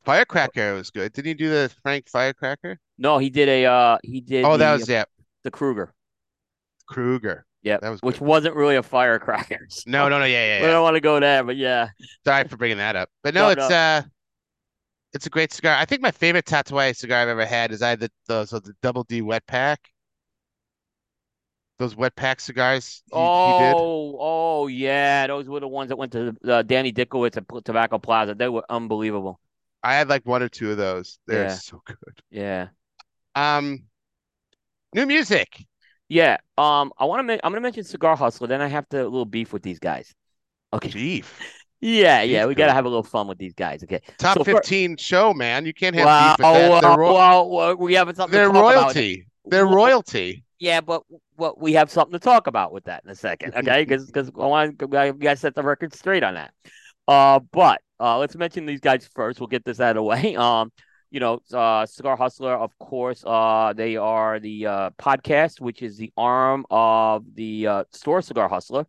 [0.06, 1.12] Firecracker was good.
[1.12, 2.80] Didn't you do the Frank Firecracker?
[2.98, 5.04] No, he did a uh he did Oh, that was yeah,
[5.44, 5.94] the Kruger.
[6.88, 7.46] Kruger.
[7.62, 8.28] Yeah, That was which good.
[8.28, 9.68] wasn't really a firecracker.
[9.86, 10.72] No, no, no, yeah, yeah, We yeah.
[10.72, 11.90] don't want to go there, but yeah.
[12.26, 13.10] Sorry for bringing that up.
[13.22, 14.04] But no, No, it's uh
[15.14, 15.76] it's a great cigar.
[15.76, 18.74] I think my favorite Tatuaje cigar I've ever had is I had the those the
[18.82, 19.90] double D wet pack.
[21.80, 23.76] Those wet pack cigars he, he did.
[23.78, 27.98] Oh, oh yeah, those were the ones that went to uh, Danny Dickowitz at Tobacco
[27.98, 28.36] Plaza.
[28.36, 29.40] They were unbelievable.
[29.82, 31.20] I had like one or two of those.
[31.26, 31.56] They're Yeah.
[31.56, 31.98] so good.
[32.30, 32.68] Yeah,
[33.36, 33.86] Um,
[34.94, 35.66] new music.
[36.10, 36.38] yeah.
[36.58, 37.24] Um, I want to.
[37.24, 38.48] Men- I'm going to mention Cigar Hustler.
[38.48, 40.14] Then I have to a little beef with these guys.
[40.74, 40.90] Okay.
[40.90, 41.40] Beef.
[41.82, 42.46] Yeah, yeah.
[42.46, 43.84] We got to have a little fun with these guys.
[43.84, 44.02] Okay.
[44.18, 45.66] Top So fir- 15 show, man.
[45.66, 46.84] You can't have Wow, beef with that.
[46.84, 48.32] well, ro- well, well, we have something.
[48.32, 48.84] they're to talk about.
[48.86, 49.26] royalty.
[49.46, 50.44] They're Well, royalty.
[50.60, 51.04] Yeah, but
[51.38, 53.86] what we have something to talk about with that in a second, okay?
[53.86, 56.52] Because because I want got to set the record straight on that.
[57.08, 59.40] Uh, but uh, let's mention these guys first.
[59.40, 60.36] We'll get this out of the way.
[60.36, 60.72] Um,
[61.12, 63.24] you know, uh, Cigar Hustler, of course.
[63.26, 68.50] Uh, they are the uh podcast, which is the arm of the uh, store Cigar
[68.50, 68.86] Hustler.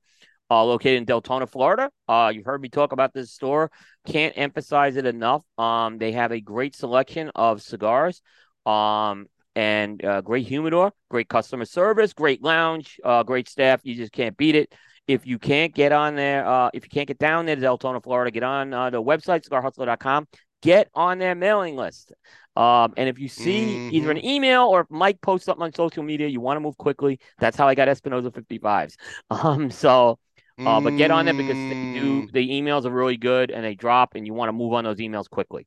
[0.51, 1.91] Uh, located in Deltona, Florida.
[2.09, 3.71] Uh, you've heard me talk about this store.
[4.07, 5.43] Can't emphasize it enough.
[5.57, 8.21] Um, they have a great selection of cigars.
[8.67, 13.81] Um, and uh, great humidor, great customer service, great lounge, uh, great staff.
[13.85, 14.75] You just can't beat it.
[15.07, 18.03] If you can't get on there, uh, if you can't get down there to Deltona,
[18.03, 20.29] Florida, get on uh, the website, cigarhustler.com.
[20.63, 22.13] Get on their mailing list.
[22.55, 26.03] Um, and if you see either an email or if Mike posts something on social
[26.03, 27.19] media, you want to move quickly.
[27.39, 28.97] That's how I got Espinosa 55s.
[29.31, 30.19] Um, so,
[30.67, 33.65] uh, but get on there because they do Mm, the emails are really good and
[33.65, 35.67] they drop, and you want to move on those emails quickly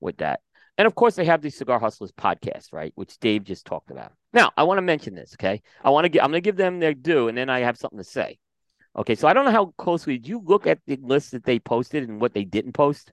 [0.00, 0.40] with that.
[0.76, 4.12] And of course, they have the Cigar Hustlers podcast, right, which Dave just talked about.
[4.32, 5.62] Now, I want to mention this, okay?
[5.84, 7.78] I want to get, I'm going to give them their due, and then I have
[7.78, 8.38] something to say.
[8.96, 11.58] Okay, so I don't know how closely did you look at the list that they
[11.58, 13.12] posted and what they didn't post.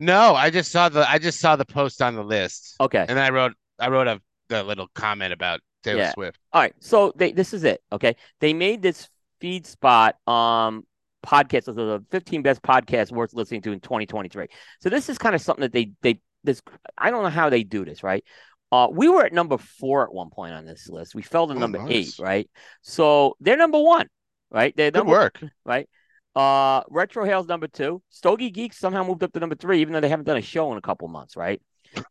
[0.00, 3.18] No, I just saw the I just saw the post on the list, Okay, and
[3.18, 4.20] I wrote I wrote a,
[4.50, 6.12] a little comment about Taylor Yeah.
[6.12, 6.38] Swift.
[6.52, 6.74] all right.
[6.78, 7.82] So they, this is it.
[7.90, 9.08] Okay, they made this
[9.40, 10.84] feed spot um
[11.26, 14.46] podcast of the 15 best podcasts worth listening to in 2023.
[14.80, 16.62] So this is kind of something that they they this
[16.96, 18.24] I don't know how they do this, right?
[18.70, 21.14] Uh, we were at number four at one point on this list.
[21.14, 21.90] We fell to Oh, number nice.
[21.90, 22.50] eight, right?
[22.82, 24.08] So they're number one,
[24.50, 24.76] right?
[24.76, 25.40] They're Good work.
[25.64, 25.88] right?
[26.36, 28.02] Uh, Retro Hale's number two.
[28.10, 30.70] Stogie Geeks somehow moved up to number three, even though they haven't done a show
[30.70, 31.60] in a couple months, right?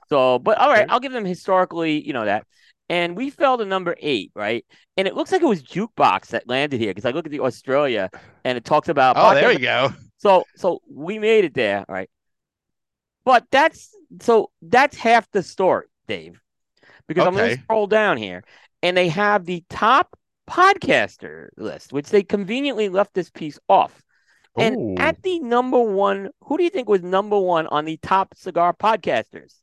[0.10, 0.86] So, but all right.
[0.90, 2.46] I'll give them historically, you know that.
[2.90, 4.66] And we fell to number eight, right?
[4.96, 7.42] And it looks like it was Jukebox that landed here because I look at the
[7.42, 8.10] Australia
[8.46, 9.18] and it talks about.
[9.18, 9.94] Oh, there you go.
[10.18, 12.10] So, so we made it there, right?
[13.26, 16.42] But that's so that's half the story, Dave,
[17.08, 18.44] because I'm going to scroll down here
[18.82, 20.18] and they have the top
[20.50, 24.02] podcaster list, which they conveniently left this piece off.
[24.58, 24.96] And Ooh.
[24.98, 28.74] at the number one, who do you think was number one on the top cigar
[28.74, 29.56] podcasters?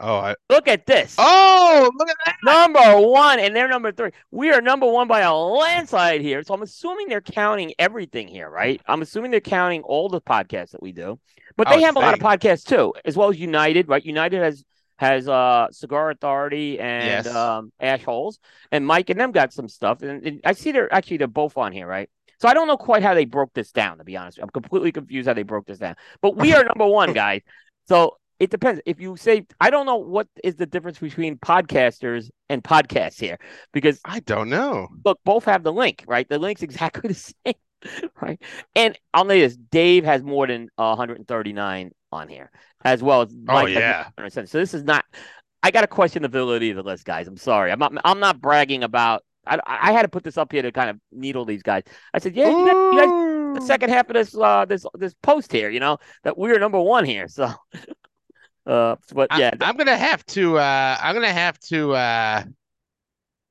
[0.00, 1.16] Oh, I, Look at this.
[1.18, 2.36] oh, look at that.
[2.44, 4.10] Number one, and they're number three.
[4.30, 6.42] We are number one by a landslide here.
[6.44, 8.80] So I'm assuming they're counting everything here, right?
[8.86, 11.18] I'm assuming they're counting all the podcasts that we do.
[11.56, 14.04] But they have a lot of podcasts too, as well as United, right?
[14.04, 14.64] United has
[14.98, 17.34] has uh Cigar Authority and Yes.
[17.34, 18.38] um Ash Holes.
[18.70, 20.02] And Mike and them got some stuff.
[20.02, 22.08] And, and I see they're actually they're both on here, right?
[22.40, 24.38] So I don't know quite how they broke this down, to be honest.
[24.40, 25.96] I'm completely confused how they broke this down.
[26.22, 27.42] But we are number one, guys.
[27.88, 28.80] So it depends.
[28.86, 33.38] If you say, I don't know what is the difference between podcasters and podcasts here,
[33.72, 34.88] because I don't know.
[35.04, 36.28] look, both have the link, right?
[36.28, 38.40] The link's exactly the same, right?
[38.74, 42.50] And I'll say this: Dave has more than uh, 139 on here,
[42.84, 44.02] as well as Oh, Mike has yeah.
[44.04, 44.46] 107.
[44.46, 45.04] So this is not.
[45.62, 47.26] I got to question the validity of the list, guys.
[47.26, 47.72] I'm sorry.
[47.72, 47.92] I'm not.
[48.04, 49.24] I'm not bragging about.
[49.46, 51.82] I, I had to put this up here to kind of needle these guys.
[52.12, 55.14] I said, yeah, you guys, you guys the second half of this uh this this
[55.22, 57.26] post here, you know, that we're number one here.
[57.38, 57.52] So
[58.68, 60.58] uh but yeah, I, am gonna have to.
[60.58, 62.42] Uh, I'm gonna have to uh,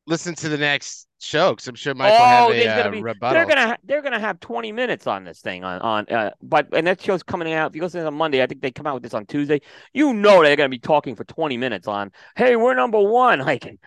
[0.06, 3.02] listen to the next show because I'm sure Michael Oh, have a gonna uh, be-
[3.02, 3.34] rebuttal.
[3.34, 6.68] they're gonna ha- they're gonna have 20 minutes on this thing on on uh but
[6.74, 8.94] and that show's coming out if you listen on Monday, I think they come out
[8.94, 9.60] with this on Tuesday.
[9.94, 13.40] You know they're gonna be talking for 20 minutes on hey, we're number one.
[13.46, 13.80] Like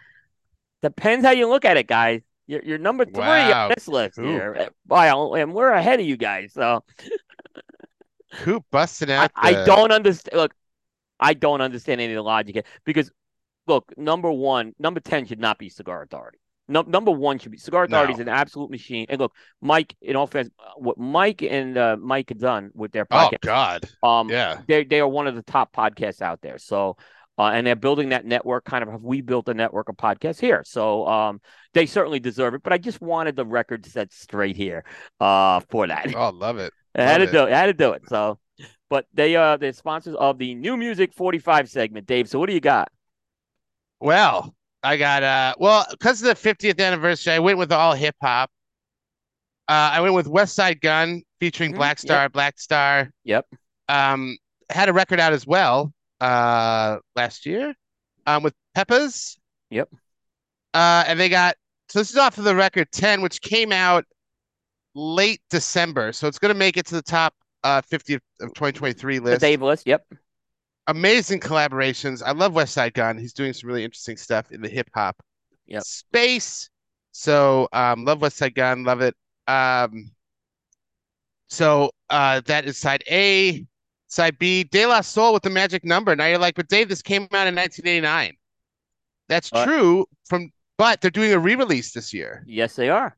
[0.82, 2.22] depends how you look at it, guys.
[2.48, 3.66] You're, you're number three Wow.
[3.66, 4.26] on this list Cool.
[4.26, 4.70] here.
[4.88, 6.52] Wow, and we're ahead of you guys.
[6.54, 6.82] So
[8.44, 9.30] Who busting I, out.
[9.36, 10.36] I the- don't understand.
[10.40, 10.54] Look,
[11.20, 13.10] I don't understand any of the logic because,
[13.66, 16.38] look, number one, number ten should not be Cigar Authority.
[16.68, 19.06] No, number one should be Cigar Authority is an absolute machine.
[19.08, 22.92] And look, Mike, in all fairness, uh, what Mike and uh, Mike have done with
[22.92, 23.88] their podcast, Oh God.
[24.04, 24.60] um, Yeah.
[24.68, 26.58] they they are one of the top podcasts out there.
[26.58, 26.96] So,
[27.38, 28.64] uh, and they're building that network.
[28.64, 30.62] Kind of, have we built a network of podcasts here?
[30.64, 31.40] So, um,
[31.74, 32.62] they certainly deserve it.
[32.62, 34.84] But I just wanted the record set straight here,
[35.18, 36.14] uh, for that.
[36.14, 36.72] Oh, love it.
[36.94, 37.52] I had to Love do it.
[37.52, 38.02] I had to do it.
[38.08, 38.38] So,
[38.90, 42.28] but they are the sponsors of the new music 45 segment, Dave.
[42.28, 42.90] So what do you got?
[44.00, 48.16] Well, I got uh well, because of the 50th anniversary, I went with all hip
[48.22, 48.50] hop.
[49.68, 53.10] Uh I went with Westside Gunn featuring Mhm, Black Star, Black Star.
[53.24, 53.46] Yep.
[53.88, 54.36] Um
[54.70, 57.74] had a record out as well uh last year
[58.26, 59.38] um with Peppers.
[59.70, 59.88] Yep.
[60.74, 61.56] Uh and they got
[61.88, 64.04] so this is off of the record 10 which came out
[64.94, 66.12] late December.
[66.12, 67.34] So it's going to make it to the top
[67.64, 69.86] uh 50 of, of 2023 The list Dave list.
[69.86, 70.06] Yep.
[70.86, 72.22] amazing collaborations.
[72.24, 73.18] I love Westside Gunn.
[73.18, 75.22] He's doing some really interesting stuff in the hip hop
[75.66, 75.82] Yep.
[75.82, 76.68] space.
[77.12, 79.14] So um love Westside Gunn, love it.
[79.46, 80.10] Um
[81.48, 83.66] so uh that is side A.
[84.08, 86.16] Side B, De La Soul with the magic number.
[86.16, 88.36] Now you're like, but Dave, this came out in 1989.
[89.28, 92.42] That's But- true from but they're doing a re-release this year.
[92.46, 93.16] Yes, they are.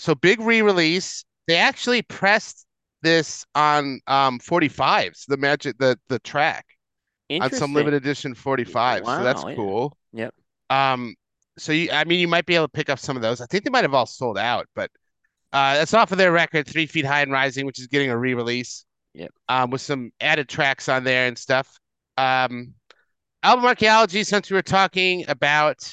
[0.00, 1.24] So big re-release.
[1.46, 2.66] They actually pressed
[3.02, 6.66] this on um 45s, the magic the the track
[7.30, 9.04] on some limited edition 45.
[9.04, 9.54] so that's yeah.
[9.54, 9.96] cool.
[10.12, 10.34] Yep.
[10.70, 11.14] Um,
[11.58, 13.40] so you, I mean, you might be able to pick up some of those.
[13.40, 14.90] I think they might have all sold out, but
[15.52, 18.18] uh, that's off of their record, Three Feet High and Rising, which is getting a
[18.18, 18.84] re-release.
[19.14, 19.30] Yep.
[19.48, 21.78] Um, with some added tracks on there and stuff.
[22.16, 22.74] Um,
[23.42, 24.22] album archaeology.
[24.22, 25.92] Since we were talking about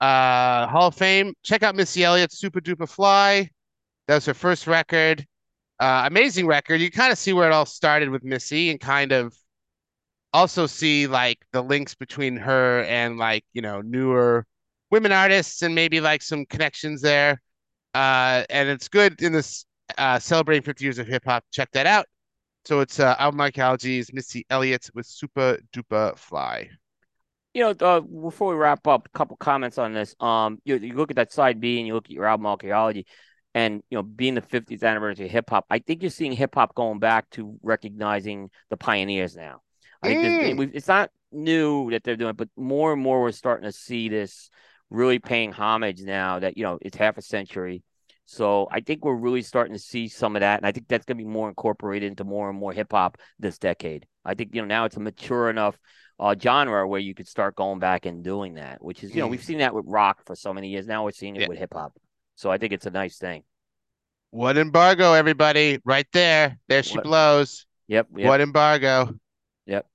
[0.00, 3.48] uh Hall of Fame, check out Missy Elliott's Supa Dupa Fly.
[4.08, 5.24] That was her first record.
[5.80, 6.80] Uh, amazing record.
[6.80, 9.34] You kind of see where it all started with Missy and kind of
[10.32, 14.46] also see like the links between her and like, you know, newer
[14.90, 17.40] women artists and maybe like some connections there.
[17.94, 19.64] Uh, and it's good in this
[19.98, 21.44] uh, celebrating 50 years of hip hop.
[21.52, 22.06] Check that out.
[22.64, 26.70] So it's uh, album archaeology is Missy Elliott with Supa Dupa Fly.
[27.52, 30.16] You know, uh, before we wrap up, a couple comments on this.
[30.18, 33.06] Um, you, you look at that side B and you look at your album archaeology,
[33.54, 36.54] and you know, being the 50th anniversary of hip hop, I think you're seeing hip
[36.54, 39.60] hop going back to recognizing the pioneers now.
[40.02, 40.22] I think
[40.58, 40.70] Mm.
[40.74, 44.08] it's not new that they're doing, it, but more and more we're starting to see
[44.08, 44.50] this
[44.90, 47.82] really paying homage now that you know it's half a century.
[48.26, 51.04] So I think we're really starting to see some of that, and I think that's
[51.04, 54.06] going to be more incorporated into more and more hip hop this decade.
[54.24, 55.78] I think you know now it's a mature enough
[56.18, 59.26] uh, genre where you could start going back and doing that, which is you know
[59.26, 59.30] Mm.
[59.30, 60.86] we've seen that with rock for so many years.
[60.86, 61.48] Now we're seeing it Yeah.
[61.48, 61.92] with hip hop.
[62.36, 63.44] So I think it's a nice thing.
[64.30, 65.78] What embargo, everybody?
[65.84, 66.58] Right there.
[66.68, 67.66] There she What- blows.
[67.86, 68.08] Yep.
[68.16, 68.26] Yep.
[68.26, 69.14] What embargo?
[69.66, 69.86] Yep.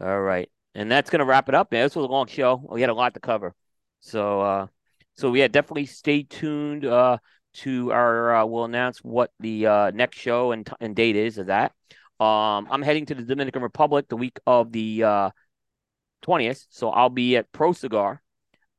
[0.00, 0.48] All right.
[0.74, 1.84] And that's going to wrap it up, man.
[1.84, 2.62] This was a long show.
[2.70, 3.54] We had a lot to cover.
[4.00, 4.66] So, uh,
[5.16, 7.18] so yeah, definitely stay tuned, uh,
[7.54, 11.38] to our, uh, we'll announce what the, uh, next show and, t- and date is
[11.38, 11.72] of that.
[12.20, 15.30] Um, I'm heading to the Dominican Republic the week of the, uh,
[16.22, 16.66] 20th.
[16.70, 18.22] So I'll be at Pro Cigar.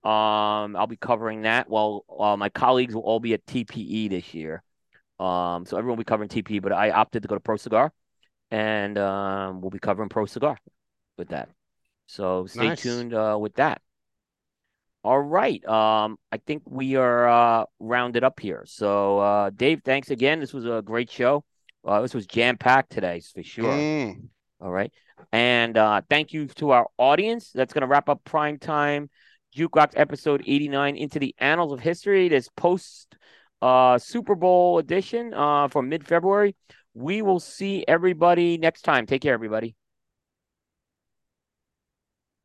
[0.04, 4.34] Um, I'll be covering that while, uh, my colleagues will all be at TPE this
[4.34, 4.64] year.
[5.20, 7.92] Um, so everyone will be covering TPE, but I opted to go to Pro Cigar
[8.52, 10.58] and, um, we'll be covering Pro Cigar
[11.18, 11.50] with that.
[12.08, 12.82] So stay Nice.
[12.82, 13.82] tuned uh, with that.
[15.04, 15.64] All right.
[15.66, 18.64] Um, I think we are uh, rounded up here.
[18.66, 20.40] So uh, Dave, thanks again.
[20.40, 21.44] This was a great show.
[21.86, 23.74] Uh, this was jam packed today for sure.
[23.74, 24.28] Mm.
[24.60, 24.92] All right.
[25.32, 27.52] And uh, thank you to our audience.
[27.54, 29.10] That's going to wrap up prime time
[29.56, 32.30] jukebox episode 89 into the annals of history.
[32.30, 33.16] This post
[33.62, 36.56] uh, Super Bowl edition uh, for mid February.
[36.94, 39.06] We will see everybody next time.
[39.06, 39.76] Take care, everybody.